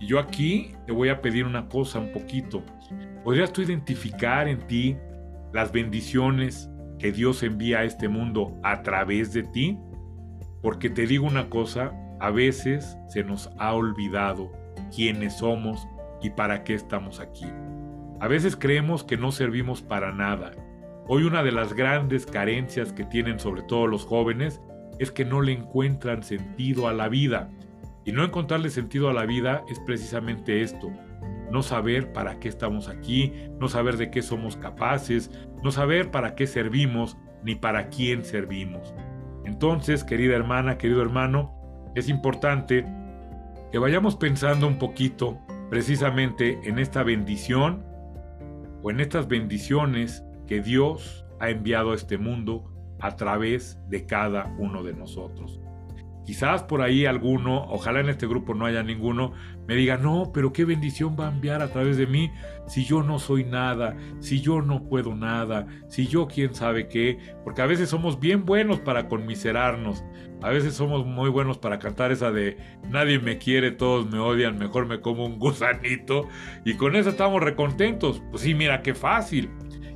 Y 0.00 0.08
yo 0.08 0.18
aquí 0.18 0.72
te 0.88 0.92
voy 0.92 1.10
a 1.10 1.20
pedir 1.20 1.44
una 1.44 1.68
cosa 1.68 2.00
un 2.00 2.10
poquito. 2.10 2.64
¿Podrías 3.22 3.52
tú 3.52 3.62
identificar 3.62 4.48
en 4.48 4.66
ti 4.66 4.96
las 5.52 5.72
bendiciones 5.72 6.70
que 6.98 7.12
Dios 7.12 7.42
envía 7.42 7.80
a 7.80 7.84
este 7.84 8.08
mundo 8.08 8.58
a 8.62 8.82
través 8.82 9.32
de 9.32 9.42
ti? 9.42 9.78
Porque 10.62 10.90
te 10.90 11.06
digo 11.06 11.26
una 11.26 11.48
cosa, 11.48 11.92
a 12.20 12.30
veces 12.30 12.96
se 13.08 13.24
nos 13.24 13.50
ha 13.58 13.72
olvidado 13.74 14.52
quiénes 14.94 15.38
somos 15.38 15.86
y 16.22 16.30
para 16.30 16.64
qué 16.64 16.74
estamos 16.74 17.20
aquí. 17.20 17.46
A 18.20 18.28
veces 18.28 18.56
creemos 18.56 19.02
que 19.02 19.16
no 19.16 19.32
servimos 19.32 19.80
para 19.80 20.12
nada. 20.12 20.52
Hoy 21.08 21.24
una 21.24 21.42
de 21.42 21.52
las 21.52 21.72
grandes 21.72 22.26
carencias 22.26 22.92
que 22.92 23.04
tienen 23.04 23.40
sobre 23.40 23.62
todo 23.62 23.86
los 23.86 24.04
jóvenes 24.04 24.60
es 24.98 25.10
que 25.10 25.24
no 25.24 25.40
le 25.40 25.52
encuentran 25.52 26.22
sentido 26.22 26.86
a 26.86 26.92
la 26.92 27.08
vida. 27.08 27.48
Y 28.04 28.12
no 28.12 28.22
encontrarle 28.22 28.68
sentido 28.68 29.08
a 29.08 29.14
la 29.14 29.24
vida 29.24 29.62
es 29.70 29.80
precisamente 29.80 30.62
esto. 30.62 30.92
No 31.50 31.62
saber 31.62 32.12
para 32.12 32.38
qué 32.38 32.48
estamos 32.48 32.88
aquí, 32.88 33.32
no 33.58 33.68
saber 33.68 33.96
de 33.96 34.10
qué 34.10 34.22
somos 34.22 34.56
capaces, 34.56 35.30
no 35.62 35.70
saber 35.72 36.10
para 36.10 36.34
qué 36.34 36.46
servimos 36.46 37.16
ni 37.42 37.54
para 37.54 37.88
quién 37.88 38.24
servimos. 38.24 38.94
Entonces, 39.44 40.04
querida 40.04 40.36
hermana, 40.36 40.78
querido 40.78 41.02
hermano, 41.02 41.54
es 41.94 42.08
importante 42.08 42.84
que 43.72 43.78
vayamos 43.78 44.16
pensando 44.16 44.66
un 44.66 44.78
poquito 44.78 45.38
precisamente 45.70 46.60
en 46.64 46.78
esta 46.78 47.02
bendición 47.02 47.84
o 48.82 48.90
en 48.90 49.00
estas 49.00 49.28
bendiciones 49.28 50.24
que 50.46 50.60
Dios 50.60 51.26
ha 51.38 51.50
enviado 51.50 51.92
a 51.92 51.94
este 51.94 52.18
mundo 52.18 52.64
a 53.00 53.16
través 53.16 53.78
de 53.88 54.06
cada 54.06 54.54
uno 54.58 54.82
de 54.82 54.94
nosotros. 54.94 55.60
Quizás 56.30 56.62
por 56.62 56.80
ahí 56.80 57.06
alguno, 57.06 57.64
ojalá 57.70 57.98
en 57.98 58.08
este 58.08 58.28
grupo 58.28 58.54
no 58.54 58.64
haya 58.64 58.84
ninguno, 58.84 59.32
me 59.66 59.74
diga, 59.74 59.96
no, 59.96 60.30
pero 60.32 60.52
qué 60.52 60.64
bendición 60.64 61.16
va 61.18 61.26
a 61.26 61.32
enviar 61.32 61.60
a 61.60 61.72
través 61.72 61.96
de 61.96 62.06
mí 62.06 62.30
si 62.68 62.84
yo 62.84 63.02
no 63.02 63.18
soy 63.18 63.42
nada, 63.42 63.96
si 64.20 64.40
yo 64.40 64.62
no 64.62 64.84
puedo 64.84 65.16
nada, 65.16 65.66
si 65.88 66.06
yo 66.06 66.28
quién 66.28 66.54
sabe 66.54 66.86
qué, 66.86 67.18
porque 67.42 67.62
a 67.62 67.66
veces 67.66 67.88
somos 67.88 68.20
bien 68.20 68.44
buenos 68.44 68.78
para 68.78 69.08
conmiserarnos, 69.08 70.04
a 70.40 70.50
veces 70.50 70.74
somos 70.74 71.04
muy 71.04 71.30
buenos 71.30 71.58
para 71.58 71.80
cantar 71.80 72.12
esa 72.12 72.30
de 72.30 72.56
nadie 72.88 73.18
me 73.18 73.38
quiere, 73.38 73.72
todos 73.72 74.08
me 74.08 74.20
odian, 74.20 74.56
mejor 74.56 74.86
me 74.86 75.00
como 75.00 75.26
un 75.26 75.36
gusanito, 75.36 76.28
y 76.64 76.74
con 76.74 76.94
eso 76.94 77.10
estamos 77.10 77.42
recontentos. 77.42 78.22
Pues 78.30 78.44
sí, 78.44 78.54
mira 78.54 78.82
qué 78.82 78.94
fácil. 78.94 79.50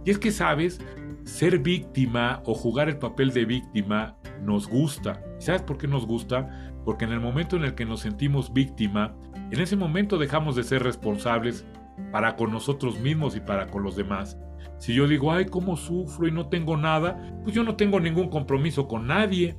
Y 0.04 0.10
es 0.10 0.18
que, 0.18 0.32
¿sabes? 0.32 0.80
Ser 1.22 1.60
víctima 1.60 2.42
o 2.44 2.54
jugar 2.54 2.88
el 2.88 2.98
papel 2.98 3.30
de 3.30 3.44
víctima 3.44 4.16
nos 4.42 4.66
gusta. 4.66 5.22
¿Sabes 5.44 5.60
por 5.60 5.76
qué 5.76 5.86
nos 5.86 6.06
gusta? 6.06 6.48
Porque 6.86 7.04
en 7.04 7.12
el 7.12 7.20
momento 7.20 7.56
en 7.56 7.64
el 7.64 7.74
que 7.74 7.84
nos 7.84 8.00
sentimos 8.00 8.54
víctima, 8.54 9.14
en 9.50 9.60
ese 9.60 9.76
momento 9.76 10.16
dejamos 10.16 10.56
de 10.56 10.62
ser 10.62 10.82
responsables 10.82 11.66
para 12.10 12.34
con 12.34 12.50
nosotros 12.50 12.98
mismos 12.98 13.36
y 13.36 13.40
para 13.40 13.66
con 13.66 13.82
los 13.82 13.94
demás. 13.94 14.38
Si 14.78 14.94
yo 14.94 15.06
digo, 15.06 15.32
ay, 15.32 15.44
cómo 15.44 15.76
sufro 15.76 16.26
y 16.26 16.32
no 16.32 16.48
tengo 16.48 16.78
nada, 16.78 17.38
pues 17.42 17.54
yo 17.54 17.62
no 17.62 17.76
tengo 17.76 18.00
ningún 18.00 18.30
compromiso 18.30 18.88
con 18.88 19.06
nadie. 19.06 19.58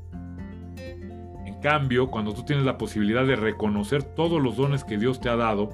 En 1.45 1.61
cambio, 1.61 2.09
cuando 2.09 2.33
tú 2.33 2.43
tienes 2.43 2.65
la 2.65 2.79
posibilidad 2.79 3.23
de 3.23 3.35
reconocer 3.35 4.01
todos 4.01 4.41
los 4.41 4.57
dones 4.57 4.83
que 4.83 4.97
Dios 4.97 5.19
te 5.19 5.29
ha 5.29 5.35
dado, 5.35 5.69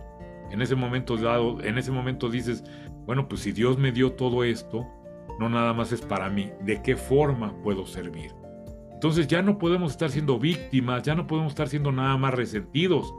en 0.51 0.61
ese 0.61 0.75
momento 0.75 1.15
dado, 1.15 1.63
en 1.63 1.77
ese 1.77 1.91
momento 1.91 2.29
dices, 2.29 2.65
bueno, 3.05 3.29
pues 3.29 3.41
si 3.41 3.53
Dios 3.53 3.77
me 3.77 3.93
dio 3.93 4.11
todo 4.11 4.43
esto, 4.43 4.85
no 5.39 5.47
nada 5.47 5.73
más 5.73 5.93
es 5.93 6.01
para 6.01 6.29
mí, 6.29 6.51
¿de 6.65 6.81
qué 6.81 6.97
forma 6.97 7.53
puedo 7.63 7.85
servir? 7.85 8.40
Entonces 9.01 9.25
ya 9.25 9.41
no 9.41 9.57
podemos 9.57 9.93
estar 9.93 10.11
siendo 10.11 10.37
víctimas, 10.37 11.01
ya 11.01 11.15
no 11.15 11.25
podemos 11.25 11.53
estar 11.53 11.67
siendo 11.67 11.91
nada 11.91 12.17
más 12.17 12.35
resentidos. 12.35 13.15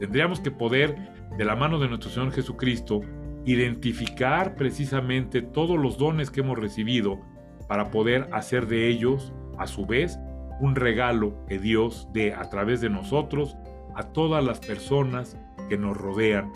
Tendríamos 0.00 0.40
que 0.40 0.50
poder, 0.50 0.96
de 1.36 1.44
la 1.44 1.54
mano 1.54 1.78
de 1.78 1.88
nuestro 1.88 2.08
Señor 2.08 2.32
Jesucristo, 2.32 3.02
identificar 3.44 4.54
precisamente 4.54 5.42
todos 5.42 5.78
los 5.78 5.98
dones 5.98 6.30
que 6.30 6.40
hemos 6.40 6.58
recibido 6.58 7.20
para 7.68 7.90
poder 7.90 8.30
hacer 8.32 8.66
de 8.66 8.88
ellos, 8.88 9.34
a 9.58 9.66
su 9.66 9.84
vez, 9.84 10.18
un 10.58 10.74
regalo 10.74 11.44
que 11.46 11.58
Dios 11.58 12.08
dé 12.14 12.32
a 12.32 12.48
través 12.48 12.80
de 12.80 12.88
nosotros 12.88 13.58
a 13.94 14.04
todas 14.04 14.42
las 14.42 14.58
personas 14.60 15.36
que 15.68 15.76
nos 15.76 15.98
rodean, 15.98 16.50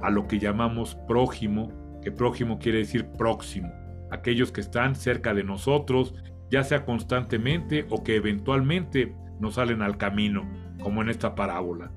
a 0.00 0.08
lo 0.08 0.26
que 0.26 0.38
llamamos 0.38 0.94
prójimo, 1.06 1.68
que 2.00 2.10
prójimo 2.10 2.58
quiere 2.58 2.78
decir 2.78 3.04
próximo, 3.08 3.70
aquellos 4.10 4.52
que 4.52 4.62
están 4.62 4.94
cerca 4.94 5.34
de 5.34 5.44
nosotros, 5.44 6.14
ya 6.52 6.62
sea 6.62 6.84
constantemente 6.84 7.86
o 7.88 8.04
que 8.04 8.14
eventualmente 8.14 9.16
nos 9.40 9.54
salen 9.54 9.80
al 9.80 9.96
camino, 9.96 10.46
como 10.82 11.00
en 11.00 11.08
esta 11.08 11.34
parábola. 11.34 11.90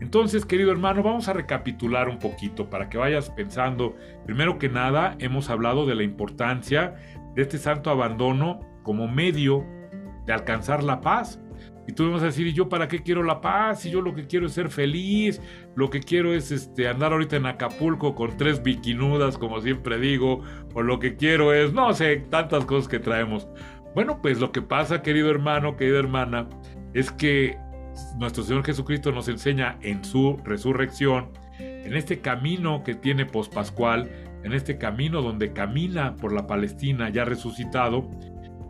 Entonces, 0.00 0.46
querido 0.46 0.72
hermano, 0.72 1.02
vamos 1.02 1.28
a 1.28 1.34
recapitular 1.34 2.08
un 2.08 2.18
poquito 2.18 2.70
para 2.70 2.88
que 2.88 2.96
vayas 2.96 3.28
pensando. 3.30 3.96
Primero 4.24 4.58
que 4.58 4.70
nada, 4.70 5.14
hemos 5.18 5.50
hablado 5.50 5.84
de 5.84 5.94
la 5.94 6.04
importancia 6.04 6.94
de 7.34 7.42
este 7.42 7.58
santo 7.58 7.90
abandono 7.90 8.60
como 8.82 9.06
medio 9.08 9.66
de 10.24 10.32
alcanzar 10.32 10.82
la 10.82 11.02
paz. 11.02 11.38
Y 11.86 11.92
tú 11.92 12.10
vas 12.12 12.22
a 12.22 12.26
decir, 12.26 12.46
¿y 12.46 12.52
yo 12.52 12.68
para 12.68 12.86
qué 12.86 13.02
quiero 13.02 13.22
la 13.22 13.40
paz? 13.40 13.80
Si 13.80 13.90
yo 13.90 14.02
lo 14.02 14.14
que 14.14 14.26
quiero 14.26 14.46
es 14.46 14.52
ser 14.52 14.68
feliz, 14.68 15.40
lo 15.74 15.88
que 15.88 16.00
quiero 16.00 16.34
es 16.34 16.50
este, 16.52 16.86
andar 16.86 17.12
ahorita 17.12 17.36
en 17.36 17.46
Acapulco 17.46 18.14
con 18.14 18.36
tres 18.36 18.62
biquinudas, 18.62 19.38
como 19.38 19.60
siempre 19.62 19.98
digo, 19.98 20.42
o 20.74 20.82
lo 20.82 20.98
que 20.98 21.16
quiero 21.16 21.54
es, 21.54 21.72
no 21.72 21.92
sé, 21.94 22.16
tantas 22.28 22.66
cosas 22.66 22.88
que 22.88 22.98
traemos. 22.98 23.48
Bueno, 23.98 24.22
pues 24.22 24.38
lo 24.38 24.52
que 24.52 24.62
pasa, 24.62 25.02
querido 25.02 25.28
hermano, 25.28 25.76
querida 25.76 25.98
hermana, 25.98 26.46
es 26.94 27.10
que 27.10 27.58
nuestro 28.16 28.44
Señor 28.44 28.64
Jesucristo 28.64 29.10
nos 29.10 29.26
enseña 29.26 29.76
en 29.82 30.04
su 30.04 30.36
resurrección, 30.44 31.32
en 31.58 31.96
este 31.96 32.20
camino 32.20 32.84
que 32.84 32.94
tiene 32.94 33.26
pospascual, 33.26 34.08
en 34.44 34.52
este 34.52 34.78
camino 34.78 35.20
donde 35.20 35.52
camina 35.52 36.14
por 36.14 36.32
la 36.32 36.46
Palestina 36.46 37.08
ya 37.08 37.24
resucitado, 37.24 38.08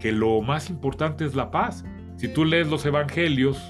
que 0.01 0.13
lo 0.13 0.41
más 0.41 0.71
importante 0.71 1.27
es 1.27 1.35
la 1.35 1.51
paz. 1.51 1.85
Si 2.17 2.29
tú 2.29 2.47
lees 2.47 2.69
los 2.69 2.87
evangelios, 2.87 3.63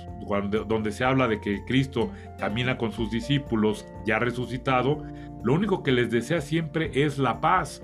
donde 0.68 0.92
se 0.92 1.02
habla 1.02 1.26
de 1.26 1.40
que 1.40 1.64
Cristo 1.66 2.12
camina 2.38 2.78
con 2.78 2.92
sus 2.92 3.10
discípulos 3.10 3.84
ya 4.06 4.20
resucitado, 4.20 5.02
lo 5.42 5.54
único 5.54 5.82
que 5.82 5.90
les 5.90 6.08
desea 6.08 6.40
siempre 6.40 6.92
es 6.94 7.18
la 7.18 7.40
paz. 7.40 7.82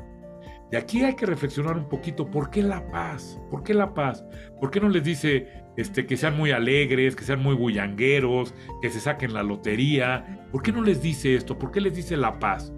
Y 0.74 0.76
aquí 0.76 1.04
hay 1.04 1.14
que 1.14 1.24
reflexionar 1.24 1.76
un 1.76 1.88
poquito, 1.88 2.28
¿por 2.28 2.50
qué 2.50 2.60
la 2.60 2.84
paz? 2.90 3.40
¿Por 3.48 3.62
qué 3.62 3.72
la 3.74 3.94
paz? 3.94 4.26
¿Por 4.58 4.72
qué 4.72 4.80
no 4.80 4.88
les 4.88 5.04
dice 5.04 5.46
este, 5.76 6.04
que 6.04 6.16
sean 6.16 6.36
muy 6.36 6.50
alegres, 6.50 7.14
que 7.14 7.22
sean 7.22 7.40
muy 7.40 7.54
bullangueros, 7.54 8.52
que 8.82 8.90
se 8.90 8.98
saquen 8.98 9.34
la 9.34 9.44
lotería? 9.44 10.48
¿Por 10.50 10.64
qué 10.64 10.72
no 10.72 10.82
les 10.82 11.00
dice 11.00 11.36
esto? 11.36 11.60
¿Por 11.60 11.70
qué 11.70 11.80
les 11.80 11.94
dice 11.94 12.16
la 12.16 12.40
paz? 12.40 12.74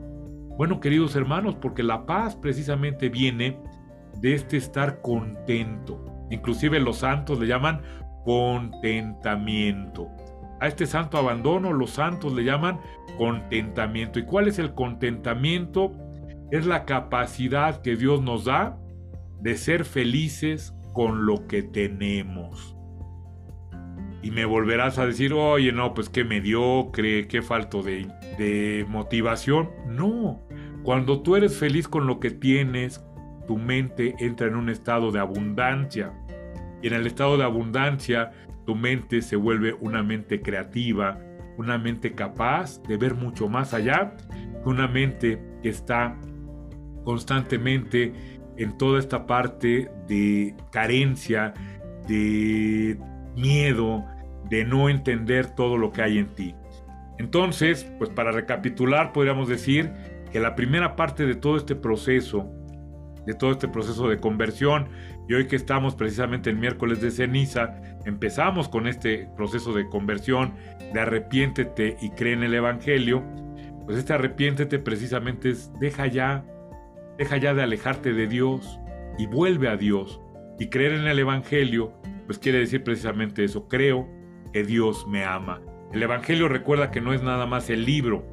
Bueno, 0.58 0.78
queridos 0.78 1.16
hermanos, 1.16 1.54
porque 1.54 1.82
la 1.82 2.04
paz 2.04 2.36
precisamente 2.36 3.08
viene 3.08 3.58
de 4.20 4.34
este 4.34 4.58
estar 4.58 5.00
contento. 5.00 6.04
Inclusive 6.30 6.78
los 6.80 6.98
santos 6.98 7.40
le 7.40 7.46
llaman 7.46 7.80
contentamiento. 8.26 10.10
A 10.60 10.68
este 10.68 10.84
santo 10.84 11.16
abandono 11.16 11.72
los 11.72 11.92
santos 11.92 12.34
le 12.34 12.44
llaman 12.44 12.78
contentamiento. 13.16 14.18
¿Y 14.18 14.26
cuál 14.26 14.48
es 14.48 14.58
el 14.58 14.74
contentamiento? 14.74 16.05
Es 16.50 16.66
la 16.66 16.84
capacidad 16.84 17.82
que 17.82 17.96
Dios 17.96 18.22
nos 18.22 18.44
da 18.44 18.78
de 19.40 19.56
ser 19.56 19.84
felices 19.84 20.74
con 20.92 21.26
lo 21.26 21.46
que 21.46 21.62
tenemos. 21.62 22.76
Y 24.22 24.30
me 24.30 24.44
volverás 24.44 24.98
a 24.98 25.06
decir, 25.06 25.32
oye, 25.32 25.70
no, 25.72 25.94
pues 25.94 26.08
qué 26.08 26.24
mediocre, 26.24 27.28
qué 27.28 27.42
falto 27.42 27.82
de, 27.82 28.08
de 28.38 28.84
motivación. 28.88 29.70
No, 29.86 30.42
cuando 30.82 31.22
tú 31.22 31.36
eres 31.36 31.56
feliz 31.56 31.86
con 31.86 32.06
lo 32.06 32.18
que 32.18 32.30
tienes, 32.30 33.04
tu 33.46 33.56
mente 33.56 34.14
entra 34.18 34.48
en 34.48 34.56
un 34.56 34.68
estado 34.68 35.12
de 35.12 35.20
abundancia. 35.20 36.12
Y 36.82 36.88
en 36.88 36.94
el 36.94 37.06
estado 37.06 37.36
de 37.36 37.44
abundancia, 37.44 38.32
tu 38.64 38.74
mente 38.74 39.22
se 39.22 39.36
vuelve 39.36 39.74
una 39.74 40.02
mente 40.02 40.40
creativa, 40.40 41.20
una 41.56 41.78
mente 41.78 42.12
capaz 42.12 42.82
de 42.82 42.96
ver 42.96 43.14
mucho 43.14 43.48
más 43.48 43.74
allá 43.74 44.16
una 44.70 44.88
mente 44.88 45.40
que 45.62 45.68
está 45.68 46.16
constantemente 47.06 48.12
en 48.56 48.76
toda 48.76 48.98
esta 48.98 49.26
parte 49.26 49.88
de 50.08 50.56
carencia, 50.72 51.54
de 52.08 52.98
miedo, 53.36 54.04
de 54.50 54.64
no 54.64 54.88
entender 54.88 55.54
todo 55.54 55.78
lo 55.78 55.92
que 55.92 56.02
hay 56.02 56.18
en 56.18 56.26
ti. 56.34 56.54
Entonces, 57.18 57.84
pues 57.98 58.10
para 58.10 58.32
recapitular, 58.32 59.12
podríamos 59.12 59.48
decir 59.48 59.92
que 60.32 60.40
la 60.40 60.56
primera 60.56 60.96
parte 60.96 61.26
de 61.26 61.36
todo 61.36 61.56
este 61.56 61.76
proceso, 61.76 62.50
de 63.24 63.34
todo 63.34 63.52
este 63.52 63.68
proceso 63.68 64.08
de 64.08 64.18
conversión, 64.18 64.88
y 65.28 65.34
hoy 65.34 65.46
que 65.46 65.56
estamos 65.56 65.94
precisamente 65.94 66.50
el 66.50 66.56
miércoles 66.56 67.00
de 67.00 67.12
ceniza, 67.12 67.80
empezamos 68.04 68.68
con 68.68 68.88
este 68.88 69.28
proceso 69.36 69.72
de 69.72 69.88
conversión, 69.88 70.54
de 70.92 71.00
arrepiéntete 71.00 71.98
y 72.02 72.10
cree 72.10 72.32
en 72.32 72.42
el 72.42 72.54
Evangelio, 72.54 73.22
pues 73.84 73.96
este 73.96 74.12
arrepiéntete 74.12 74.80
precisamente 74.80 75.50
es 75.50 75.72
deja 75.78 76.08
ya 76.08 76.44
Deja 77.18 77.36
ya 77.38 77.54
de 77.54 77.62
alejarte 77.62 78.12
de 78.12 78.26
Dios 78.26 78.78
y 79.18 79.26
vuelve 79.26 79.68
a 79.68 79.76
Dios. 79.76 80.20
Y 80.58 80.68
creer 80.68 80.92
en 80.92 81.06
el 81.06 81.18
Evangelio, 81.18 81.92
pues 82.26 82.38
quiere 82.38 82.58
decir 82.58 82.82
precisamente 82.84 83.44
eso. 83.44 83.68
Creo 83.68 84.08
que 84.52 84.64
Dios 84.64 85.06
me 85.08 85.24
ama. 85.24 85.60
El 85.92 86.02
Evangelio 86.02 86.48
recuerda 86.48 86.90
que 86.90 87.00
no 87.00 87.12
es 87.12 87.22
nada 87.22 87.46
más 87.46 87.70
el 87.70 87.84
libro. 87.84 88.24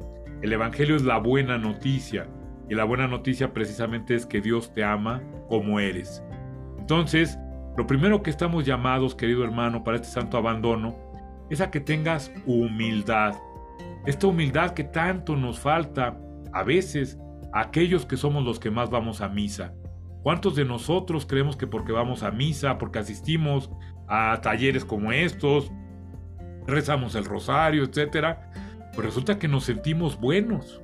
El 0.42 0.52
Evangelio 0.52 0.96
es 0.96 1.02
la 1.02 1.18
buena 1.18 1.58
noticia. 1.58 2.28
Y 2.68 2.74
la 2.74 2.84
buena 2.84 3.06
noticia 3.06 3.52
precisamente 3.52 4.14
es 4.14 4.26
que 4.26 4.40
Dios 4.40 4.72
te 4.72 4.84
ama 4.84 5.22
como 5.48 5.80
eres. 5.80 6.22
Entonces, 6.78 7.38
lo 7.76 7.86
primero 7.86 8.22
que 8.22 8.30
estamos 8.30 8.64
llamados, 8.64 9.14
querido 9.14 9.44
hermano, 9.44 9.84
para 9.84 9.96
este 9.96 10.08
santo 10.08 10.36
abandono, 10.36 10.96
es 11.50 11.60
a 11.60 11.70
que 11.70 11.80
tengas 11.80 12.32
humildad. 12.46 13.34
Esta 14.06 14.26
humildad 14.26 14.72
que 14.72 14.84
tanto 14.84 15.36
nos 15.36 15.58
falta 15.58 16.18
a 16.52 16.62
veces 16.62 17.18
aquellos 17.54 18.04
que 18.04 18.16
somos 18.16 18.44
los 18.44 18.58
que 18.58 18.70
más 18.70 18.90
vamos 18.90 19.20
a 19.20 19.28
misa. 19.28 19.72
¿Cuántos 20.22 20.56
de 20.56 20.64
nosotros 20.64 21.24
creemos 21.24 21.56
que 21.56 21.66
porque 21.66 21.92
vamos 21.92 22.22
a 22.22 22.30
misa, 22.30 22.78
porque 22.78 22.98
asistimos 22.98 23.70
a 24.08 24.40
talleres 24.42 24.84
como 24.84 25.12
estos, 25.12 25.70
rezamos 26.66 27.14
el 27.14 27.24
rosario, 27.24 27.84
etcétera, 27.84 28.50
pues 28.94 29.06
resulta 29.06 29.38
que 29.38 29.48
nos 29.48 29.64
sentimos 29.64 30.18
buenos? 30.18 30.82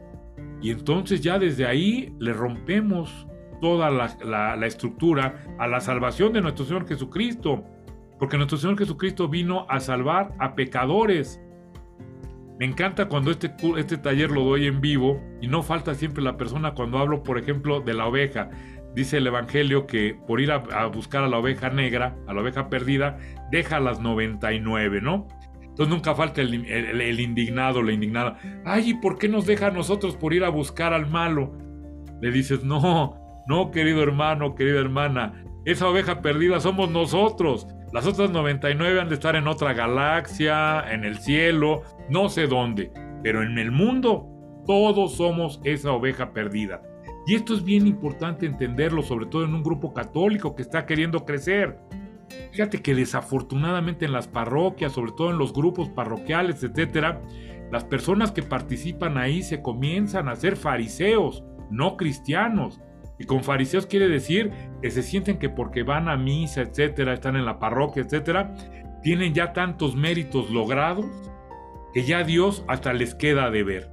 Y 0.63 0.71
entonces 0.71 1.23
ya 1.23 1.39
desde 1.39 1.67
ahí 1.67 2.15
le 2.21 2.33
rompemos 2.33 3.27
toda 3.61 3.91
la, 3.91 4.17
la, 4.57 4.67
estructura 4.67 5.57
a 5.59 5.67
la 5.67 5.81
salvación 5.81 6.33
de 6.33 6.41
nuestro 6.41 6.65
Señor 6.65 6.87
Jesucristo. 6.87 7.65
Porque 8.19 8.37
nuestro 8.37 8.59
Señor 8.59 8.79
Jesucristo 8.79 9.29
vino 9.29 9.67
a 9.69 9.81
salvar 9.81 10.35
a 10.39 10.55
pecadores. 10.55 11.41
Me 12.61 12.67
encanta 12.67 13.09
cuando 13.09 13.31
este, 13.31 13.55
este 13.79 13.97
taller 13.97 14.31
lo 14.31 14.45
doy 14.45 14.67
en 14.67 14.83
vivo 14.83 15.19
y 15.41 15.49
no 15.49 15.63
falta 15.63 15.95
siempre 15.95 16.23
la 16.23 16.37
persona 16.37 16.75
cuando 16.75 16.99
hablo, 16.99 17.23
por 17.23 17.39
ejemplo, 17.39 17.81
de 17.81 17.95
la 17.95 18.07
oveja. 18.07 18.51
dice 18.95 19.17
el 19.17 19.27
Evangelio 19.27 19.87
que 19.87 20.15
por 20.27 20.43
ir 20.43 20.53
a, 20.53 20.87
buscar 20.89 21.25
a 21.25 21.29
la 21.29 21.39
oveja 21.39 21.71
negra, 21.71 22.19
a 22.29 22.35
la 22.35 22.43
oveja 22.43 22.69
perdida, 22.69 23.17
deja 23.51 23.79
a 23.79 23.81
las 23.81 24.01
99, 24.01 25.01
¿no? 25.01 25.27
Entonces 25.63 25.89
nunca 25.89 26.15
falta 26.15 26.43
el, 26.43 26.67
el, 26.67 27.21
indignado, 27.21 27.83
la 27.83 27.93
indignada. 27.93 28.37
Ay, 28.67 28.91
¿y 28.91 28.95
por 28.95 29.17
qué 29.17 29.27
nos 29.27 29.47
deja 29.47 29.69
a 29.69 29.71
nosotros 29.71 30.15
por 30.17 30.35
ir 30.35 30.45
a 30.45 30.51
buscar 30.51 30.93
al 30.93 31.09
malo? 31.09 31.57
Le 32.21 32.31
dices, 32.31 32.63
no, 32.63 33.43
no, 33.49 33.71
querido 33.71 34.03
hermano, 34.03 34.55
querida 34.55 34.81
hermana, 34.81 35.45
esa 35.65 35.89
oveja 35.89 36.21
perdida 36.21 36.61
somos 36.61 36.91
nosotros. 36.91 37.67
Las 37.95 38.07
otras 38.07 38.31
99 38.31 39.01
han 39.01 39.09
de 39.09 39.15
estar 39.15 39.35
en 39.35 39.49
otra 39.49 39.73
galaxia, 39.73 40.85
en 40.93 41.05
el 41.05 41.19
cielo, 41.21 41.85
no 42.11 42.29
sé 42.29 42.47
dónde. 42.47 42.93
Pero 43.23 43.43
en 43.43 43.59
el 43.59 43.71
mundo, 43.71 44.29
todos 44.67 45.17
somos 45.17 45.61
esa 45.65 45.93
oveja 45.93 46.33
perdida. 46.33 46.83
Y 47.27 47.35
esto 47.35 47.55
es 47.55 47.63
bien 47.63 47.87
importante 47.87 48.47
entenderlo, 48.47 49.03
sobre 49.03 49.27
todo 49.27 49.45
en 49.45 49.55
un 49.55 49.63
grupo 49.63 49.93
católico 49.93 50.55
que 50.55 50.63
está 50.63 50.87
queriendo 50.87 51.25
crecer. 51.25 51.79
Fíjate 52.53 52.81
que 52.83 52.95
desafortunadamente 52.95 54.05
en 54.05 54.13
las 54.13 54.29
parroquias, 54.29 54.93
sobre 54.93 55.13
todo 55.13 55.31
en 55.31 55.39
los 55.39 55.53
grupos 55.53 55.89
parroquiales, 55.91 56.63
etcétera, 56.63 57.21
las 57.71 57.85
personas 57.85 58.33
que 58.33 58.43
participan 58.43 59.17
ahí 59.17 59.43
se 59.43 59.63
comienzan 59.63 60.29
a 60.29 60.37
ser 60.37 60.57
fariseos, 60.57 61.45
no 61.71 61.97
cristianos. 61.97 62.81
Y 63.19 63.25
con 63.25 63.45
fariseos 63.45 63.87
quiere 63.87 64.09
decir 64.09 64.51
que 64.83 64.91
se 64.91 65.03
sienten 65.03 65.39
que 65.39 65.51
porque 65.51 65.83
van 65.83 66.09
a 66.09 66.17
misa, 66.17 66.63
etcétera, 66.63 67.13
están 67.13 67.37
en 67.37 67.45
la 67.45 67.59
parroquia, 67.59 68.03
etcétera, 68.03 68.55
tienen 69.03 69.35
ya 69.35 69.53
tantos 69.53 69.95
méritos 69.95 70.51
logrados 70.51 71.07
que 71.93 72.05
ya 72.05 72.25
Dios 72.25 72.65
hasta 72.69 72.93
les 72.93 73.15
queda 73.15 73.51
de 73.51 73.63
ver. 73.63 73.91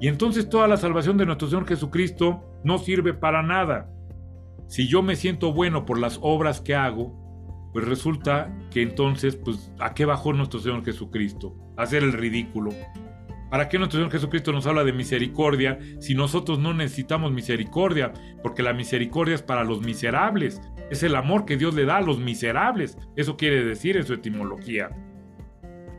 Y 0.00 0.08
entonces 0.08 0.48
toda 0.48 0.68
la 0.68 0.76
salvación 0.76 1.16
de 1.16 1.26
nuestro 1.26 1.48
Señor 1.48 1.66
Jesucristo 1.66 2.44
no 2.62 2.78
sirve 2.78 3.14
para 3.14 3.42
nada. 3.42 3.90
Si 4.68 4.86
yo 4.86 5.02
me 5.02 5.16
siento 5.16 5.52
bueno 5.52 5.86
por 5.86 5.98
las 5.98 6.18
obras 6.22 6.60
que 6.60 6.74
hago, 6.74 7.70
pues 7.72 7.86
resulta 7.86 8.54
que 8.70 8.82
entonces, 8.82 9.36
pues, 9.36 9.72
¿a 9.78 9.94
qué 9.94 10.04
bajó 10.04 10.32
nuestro 10.32 10.60
Señor 10.60 10.84
Jesucristo? 10.84 11.56
Hacer 11.76 12.02
el 12.02 12.12
ridículo. 12.12 12.70
¿Para 13.50 13.68
qué 13.68 13.78
nuestro 13.78 13.98
Señor 13.98 14.12
Jesucristo 14.12 14.52
nos 14.52 14.66
habla 14.66 14.84
de 14.84 14.92
misericordia 14.92 15.78
si 16.00 16.14
nosotros 16.14 16.58
no 16.58 16.74
necesitamos 16.74 17.32
misericordia? 17.32 18.12
Porque 18.42 18.62
la 18.62 18.74
misericordia 18.74 19.34
es 19.34 19.42
para 19.42 19.64
los 19.64 19.80
miserables. 19.80 20.60
Es 20.90 21.02
el 21.02 21.16
amor 21.16 21.46
que 21.46 21.56
Dios 21.56 21.74
le 21.74 21.86
da 21.86 21.96
a 21.96 22.02
los 22.02 22.18
miserables. 22.18 22.98
Eso 23.16 23.36
quiere 23.36 23.64
decir 23.64 23.96
en 23.96 24.04
su 24.04 24.14
etimología. 24.14 24.90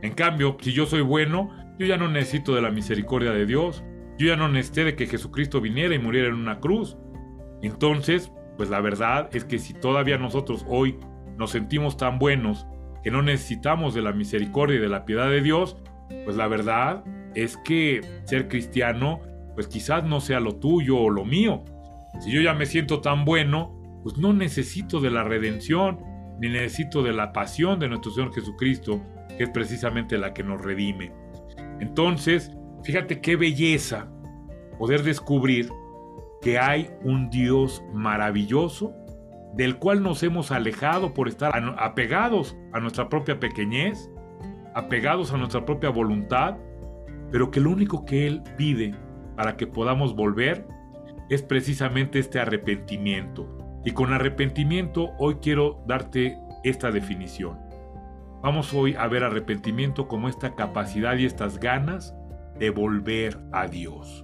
En 0.02 0.14
cambio, 0.14 0.58
si 0.62 0.72
yo 0.72 0.86
soy 0.86 1.02
bueno, 1.02 1.50
yo 1.78 1.86
ya 1.86 1.98
no 1.98 2.10
necesito 2.10 2.56
de 2.56 2.62
la 2.62 2.72
misericordia 2.72 3.32
de 3.32 3.46
Dios. 3.46 3.84
Yo 4.18 4.28
ya 4.28 4.36
no 4.36 4.50
necesité 4.50 4.84
de 4.84 4.96
que 4.96 5.08
Jesucristo 5.08 5.62
viniera 5.62 5.96
y 5.96 6.00
muriera 6.00 6.28
en 6.28 6.36
una 6.36 6.60
cruz. 6.60 6.98
Entonces, 7.62 8.32
pues 8.58 8.70
la 8.70 8.82
verdad 8.82 9.30
es 9.34 9.46
que 9.46 9.60
si 9.60 9.74
todavía 9.74 10.18
nosotros 10.18 10.66
hoy 10.68 10.98
nos 11.38 11.52
sentimos 11.52 11.96
tan 11.96 12.20
buenos 12.20 12.68
que 13.04 13.12
no 13.12 13.22
necesitamos 13.22 13.94
de 13.94 14.02
la 14.02 14.12
misericordia 14.12 14.78
y 14.78 14.82
de 14.82 14.90
la 14.90 15.06
piedad 15.06 15.30
de 15.30 15.42
Dios, 15.42 15.78
pues 16.26 16.36
la 16.36 16.48
verdad 16.48 17.04
es 17.36 17.56
que 17.58 18.02
ser 18.26 18.50
cristiano, 18.50 19.22
pues 19.56 19.68
quizás 19.68 20.04
no 20.04 20.20
sea 20.20 20.42
lo 20.42 20.56
tuyo 20.56 20.98
o 20.98 21.10
lo 21.10 21.24
mío. 21.24 21.64
Si 22.20 22.32
yo 22.32 22.42
ya 22.42 22.54
me 22.54 22.66
siento 22.66 23.00
tan 23.00 23.24
bueno, 23.24 24.02
pues 24.04 24.18
no 24.18 24.34
necesito 24.34 25.00
de 25.00 25.12
la 25.12 25.24
redención, 25.24 26.00
ni 26.42 26.50
necesito 26.50 27.04
de 27.04 27.14
la 27.14 27.32
pasión 27.32 27.80
de 27.80 27.88
nuestro 27.88 28.12
Señor 28.12 28.34
Jesucristo, 28.34 29.02
que 29.40 29.46
es 29.46 29.50
precisamente 29.52 30.18
la 30.18 30.34
que 30.34 30.44
nos 30.44 30.62
redime. 30.62 31.14
Entonces, 31.80 32.52
fíjate 32.84 33.22
qué 33.22 33.38
belleza 33.38 34.12
poder 34.78 35.02
descubrir 35.04 35.70
que 36.42 36.60
hay 36.60 36.90
un 37.04 37.30
Dios 37.30 37.82
maravilloso 37.94 38.94
del 39.54 39.78
cual 39.78 40.04
nos 40.04 40.24
hemos 40.24 40.52
alejado 40.52 41.14
por 41.14 41.30
estar 41.30 41.54
apegados 41.78 42.58
a 42.74 42.82
nuestra 42.82 43.08
propia 43.08 43.40
pequeñez, 43.40 44.12
apegados 44.76 45.32
a 45.32 45.38
nuestra 45.38 45.64
propia 45.64 45.90
voluntad, 45.90 46.58
pero 47.32 47.50
que 47.50 47.62
lo 47.62 47.72
único 47.72 48.04
que 48.04 48.28
Él 48.28 48.44
pide 48.58 48.94
para 49.38 49.56
que 49.56 49.68
podamos 49.68 50.18
volver 50.18 50.68
es 51.30 51.44
precisamente 51.44 52.20
este 52.20 52.42
arrepentimiento. 52.42 53.58
Y 53.86 53.92
con 53.92 54.12
arrepentimiento 54.12 55.12
hoy 55.18 55.36
quiero 55.36 55.82
darte 55.88 56.38
esta 56.66 56.92
definición. 56.92 57.69
Vamos 58.42 58.74
hoy 58.74 58.96
a 58.98 59.06
ver 59.08 59.26
arrepentimiento 59.26 60.08
como 60.08 60.30
esta 60.30 60.56
capacidad 60.56 61.18
y 61.18 61.26
estas 61.26 61.60
ganas 61.60 62.16
de 62.58 62.70
volver 62.70 63.38
a 63.52 63.68
Dios. 63.68 64.24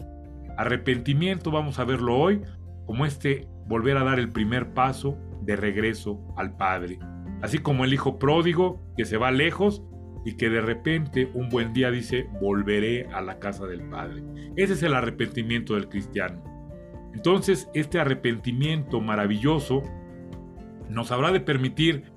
Arrepentimiento 0.57 1.51
vamos 1.51 1.79
a 1.79 1.83
verlo 1.83 2.17
hoy 2.17 2.41
como 2.85 3.05
este 3.05 3.49
volver 3.67 3.97
a 3.97 4.05
dar 4.05 4.19
el 4.19 4.31
primer 4.31 4.73
paso 4.73 5.17
de 5.41 5.57
regreso 5.57 6.21
al 6.37 6.55
Padre. 6.55 6.97
Así 7.41 7.57
como 7.57 7.83
el 7.83 7.93
hijo 7.93 8.17
pródigo 8.17 8.81
que 8.95 9.03
se 9.03 9.17
va 9.17 9.31
lejos 9.31 9.83
y 10.23 10.37
que 10.37 10.49
de 10.49 10.61
repente 10.61 11.29
un 11.33 11.49
buen 11.49 11.73
día 11.73 11.91
dice, 11.91 12.29
volveré 12.39 13.07
a 13.13 13.21
la 13.21 13.39
casa 13.39 13.65
del 13.67 13.81
Padre. 13.89 14.23
Ese 14.55 14.73
es 14.73 14.83
el 14.83 14.93
arrepentimiento 14.93 15.75
del 15.75 15.89
cristiano. 15.89 16.41
Entonces, 17.13 17.69
este 17.73 17.99
arrepentimiento 17.99 19.01
maravilloso 19.01 19.83
nos 20.89 21.11
habrá 21.11 21.33
de 21.33 21.41
permitir 21.41 22.14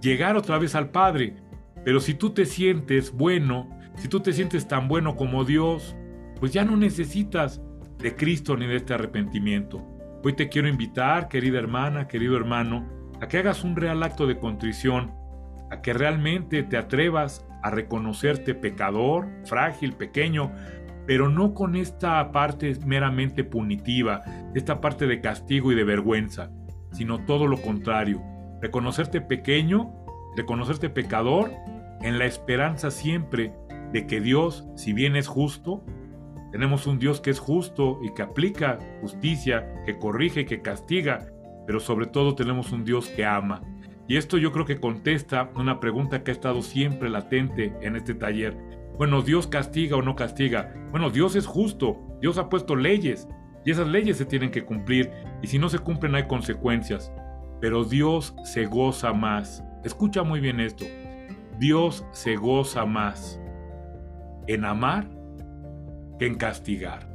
llegar 0.00 0.36
otra 0.36 0.58
vez 0.58 0.74
al 0.74 0.90
Padre. 0.90 1.36
Pero 1.84 2.00
si 2.00 2.14
tú 2.14 2.30
te 2.30 2.44
sientes 2.44 3.12
bueno, 3.12 3.68
si 3.96 4.08
tú 4.08 4.20
te 4.20 4.32
sientes 4.32 4.68
tan 4.68 4.88
bueno 4.88 5.16
como 5.16 5.44
Dios, 5.44 5.96
pues 6.38 6.52
ya 6.52 6.64
no 6.64 6.76
necesitas 6.76 7.60
de 7.98 8.14
Cristo 8.14 8.56
ni 8.56 8.66
de 8.66 8.76
este 8.76 8.94
arrepentimiento. 8.94 9.84
Hoy 10.22 10.34
te 10.34 10.48
quiero 10.48 10.68
invitar, 10.68 11.28
querida 11.28 11.58
hermana, 11.58 12.08
querido 12.08 12.36
hermano, 12.36 12.86
a 13.20 13.28
que 13.28 13.38
hagas 13.38 13.64
un 13.64 13.76
real 13.76 14.02
acto 14.02 14.26
de 14.26 14.38
contrición, 14.38 15.12
a 15.70 15.80
que 15.80 15.92
realmente 15.92 16.62
te 16.62 16.76
atrevas 16.76 17.46
a 17.62 17.70
reconocerte 17.70 18.54
pecador, 18.54 19.28
frágil, 19.44 19.94
pequeño, 19.94 20.52
pero 21.06 21.28
no 21.28 21.54
con 21.54 21.74
esta 21.74 22.30
parte 22.32 22.76
meramente 22.84 23.42
punitiva, 23.42 24.22
esta 24.54 24.80
parte 24.80 25.06
de 25.06 25.20
castigo 25.20 25.72
y 25.72 25.74
de 25.74 25.84
vergüenza, 25.84 26.50
sino 26.92 27.24
todo 27.24 27.46
lo 27.46 27.60
contrario, 27.60 28.22
reconocerte 28.60 29.20
pequeño, 29.20 29.94
reconocerte 30.36 30.90
pecador, 30.90 31.50
en 32.00 32.18
la 32.18 32.26
esperanza 32.26 32.90
siempre 32.90 33.52
de 33.92 34.06
que 34.06 34.20
Dios, 34.20 34.68
si 34.76 34.92
bien 34.92 35.16
es 35.16 35.26
justo, 35.26 35.84
tenemos 36.52 36.86
un 36.86 36.98
Dios 36.98 37.20
que 37.20 37.30
es 37.30 37.38
justo 37.38 37.98
y 38.02 38.14
que 38.14 38.22
aplica 38.22 38.78
justicia, 39.00 39.82
que 39.84 39.98
corrige 39.98 40.42
y 40.42 40.46
que 40.46 40.62
castiga, 40.62 41.26
pero 41.66 41.80
sobre 41.80 42.06
todo 42.06 42.34
tenemos 42.34 42.72
un 42.72 42.84
Dios 42.84 43.08
que 43.08 43.24
ama, 43.24 43.62
y 44.08 44.16
esto 44.16 44.38
yo 44.38 44.52
creo 44.52 44.64
que 44.64 44.80
contesta 44.80 45.50
una 45.54 45.80
pregunta 45.80 46.24
que 46.24 46.30
ha 46.30 46.34
estado 46.34 46.62
siempre 46.62 47.10
latente 47.10 47.74
en 47.82 47.94
este 47.94 48.14
taller. 48.14 48.56
Bueno, 48.96 49.20
¿Dios 49.20 49.46
castiga 49.46 49.96
o 49.96 50.02
no 50.02 50.16
castiga? 50.16 50.74
Bueno, 50.90 51.10
Dios 51.10 51.36
es 51.36 51.46
justo, 51.46 52.00
Dios 52.22 52.38
ha 52.38 52.48
puesto 52.48 52.74
leyes 52.74 53.28
y 53.66 53.70
esas 53.70 53.86
leyes 53.86 54.16
se 54.16 54.24
tienen 54.24 54.50
que 54.50 54.64
cumplir 54.64 55.10
y 55.42 55.46
si 55.46 55.58
no 55.58 55.68
se 55.68 55.78
cumplen 55.78 56.14
hay 56.14 56.26
consecuencias. 56.26 57.12
Pero 57.60 57.84
Dios 57.84 58.34
se 58.44 58.66
goza 58.66 59.12
más. 59.12 59.64
Escucha 59.84 60.22
muy 60.22 60.40
bien 60.40 60.60
esto. 60.60 60.84
Dios 61.58 62.04
se 62.12 62.36
goza 62.36 62.84
más 62.84 63.40
en 64.46 64.64
amar 64.64 65.08
que 66.18 66.26
en 66.26 66.36
castigar. 66.36 67.08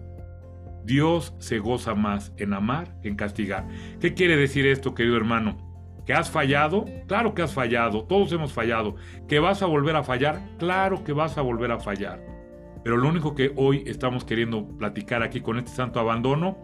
Dios 0.86 1.34
se 1.40 1.60
goza 1.60 1.96
más 1.96 2.34
en 2.38 2.54
amar 2.54 3.00
que 3.02 3.08
en 3.08 3.16
castigar. 3.16 3.68
¿Qué 4.02 4.14
quiere 4.14 4.36
decir 4.36 4.68
esto, 4.68 4.94
querido 4.94 5.16
hermano? 5.16 5.58
¿Que 6.06 6.14
has 6.14 6.30
fallado? 6.30 6.84
Claro 7.08 7.34
que 7.34 7.42
has 7.42 7.54
fallado, 7.54 8.04
todos 8.04 8.32
hemos 8.34 8.52
fallado. 8.52 8.96
¿Que 9.30 9.40
vas 9.40 9.62
a 9.62 9.66
volver 9.66 9.96
a 9.96 10.04
fallar? 10.04 10.42
Claro 10.60 11.04
que 11.06 11.14
vas 11.14 11.38
a 11.38 11.42
volver 11.42 11.72
a 11.72 11.80
fallar. 11.80 12.22
Pero 12.84 12.98
lo 12.98 13.08
único 13.08 13.34
que 13.34 13.54
hoy 13.56 13.84
estamos 13.88 14.26
queriendo 14.26 14.68
platicar 14.78 15.24
aquí 15.24 15.40
con 15.40 15.58
este 15.58 15.72
santo 15.72 16.02
abandono 16.02 16.58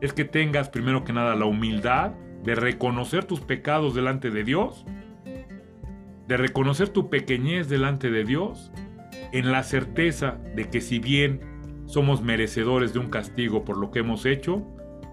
es 0.00 0.12
que 0.12 0.24
tengas 0.24 0.68
primero 0.68 1.02
que 1.02 1.12
nada 1.12 1.34
la 1.34 1.46
humildad 1.46 2.12
de 2.44 2.54
reconocer 2.54 3.24
tus 3.24 3.40
pecados 3.40 3.94
delante 3.94 4.30
de 4.30 4.44
Dios, 4.44 4.84
de 6.28 6.36
reconocer 6.36 6.90
tu 6.90 7.08
pequeñez 7.08 7.68
delante 7.68 8.10
de 8.10 8.24
Dios, 8.24 8.70
en 9.32 9.50
la 9.50 9.62
certeza 9.62 10.38
de 10.54 10.68
que 10.68 10.80
si 10.80 10.98
bien 10.98 11.40
somos 11.86 12.22
merecedores 12.22 12.92
de 12.92 12.98
un 12.98 13.08
castigo 13.08 13.64
por 13.64 13.78
lo 13.78 13.90
que 13.90 14.00
hemos 14.00 14.26
hecho, 14.26 14.62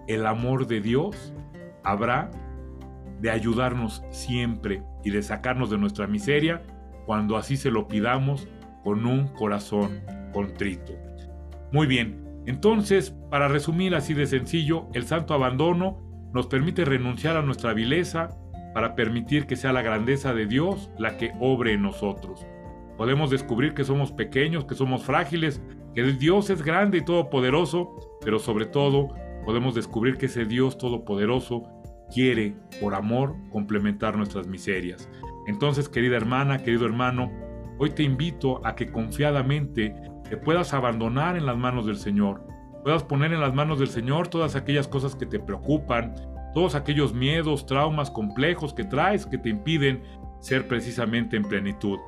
el 0.08 0.26
amor 0.26 0.66
de 0.66 0.80
Dios 0.80 1.32
habrá 1.84 2.30
de 3.20 3.30
ayudarnos 3.30 4.02
siempre 4.10 4.82
y 5.04 5.10
de 5.10 5.22
sacarnos 5.22 5.70
de 5.70 5.78
nuestra 5.78 6.06
miseria 6.06 6.62
cuando 7.06 7.36
así 7.36 7.56
se 7.56 7.70
lo 7.70 7.88
pidamos 7.88 8.48
con 8.84 9.06
un 9.06 9.28
corazón 9.28 10.02
contrito. 10.32 10.92
Muy 11.72 11.86
bien, 11.86 12.22
entonces, 12.46 13.16
para 13.30 13.48
resumir 13.48 13.94
así 13.94 14.12
de 14.14 14.26
sencillo, 14.26 14.88
el 14.92 15.04
santo 15.04 15.34
abandono 15.34 16.11
nos 16.32 16.46
permite 16.46 16.84
renunciar 16.84 17.36
a 17.36 17.42
nuestra 17.42 17.74
vileza 17.74 18.28
para 18.74 18.94
permitir 18.94 19.46
que 19.46 19.56
sea 19.56 19.72
la 19.72 19.82
grandeza 19.82 20.34
de 20.34 20.46
Dios 20.46 20.90
la 20.98 21.16
que 21.16 21.32
obre 21.40 21.74
en 21.74 21.82
nosotros. 21.82 22.46
Podemos 22.96 23.30
descubrir 23.30 23.74
que 23.74 23.84
somos 23.84 24.12
pequeños, 24.12 24.64
que 24.64 24.74
somos 24.74 25.04
frágiles, 25.04 25.62
que 25.94 26.02
Dios 26.02 26.50
es 26.50 26.62
grande 26.62 26.98
y 26.98 27.04
todopoderoso, 27.04 28.18
pero 28.24 28.38
sobre 28.38 28.66
todo 28.66 29.08
podemos 29.44 29.74
descubrir 29.74 30.16
que 30.16 30.26
ese 30.26 30.44
Dios 30.44 30.78
todopoderoso 30.78 31.64
quiere, 32.12 32.54
por 32.80 32.94
amor, 32.94 33.34
complementar 33.50 34.16
nuestras 34.16 34.46
miserias. 34.46 35.08
Entonces, 35.46 35.88
querida 35.88 36.16
hermana, 36.16 36.58
querido 36.58 36.86
hermano, 36.86 37.30
hoy 37.78 37.90
te 37.90 38.02
invito 38.02 38.64
a 38.66 38.74
que 38.74 38.90
confiadamente 38.90 39.94
te 40.28 40.36
puedas 40.36 40.72
abandonar 40.72 41.36
en 41.36 41.46
las 41.46 41.56
manos 41.56 41.86
del 41.86 41.96
Señor, 41.96 42.46
puedas 42.82 43.02
poner 43.02 43.32
en 43.32 43.40
las 43.40 43.54
manos 43.54 43.78
del 43.78 43.88
Señor 43.88 44.28
todas 44.28 44.56
aquellas 44.56 44.88
cosas 44.88 45.14
que 45.14 45.26
te 45.26 45.38
preocupan, 45.38 46.14
todos 46.54 46.74
aquellos 46.74 47.14
miedos, 47.14 47.66
traumas 47.66 48.10
complejos 48.10 48.74
que 48.74 48.84
traes 48.84 49.26
que 49.26 49.38
te 49.38 49.48
impiden 49.48 50.02
ser 50.40 50.66
precisamente 50.68 51.36
en 51.36 51.44
plenitud. 51.44 51.98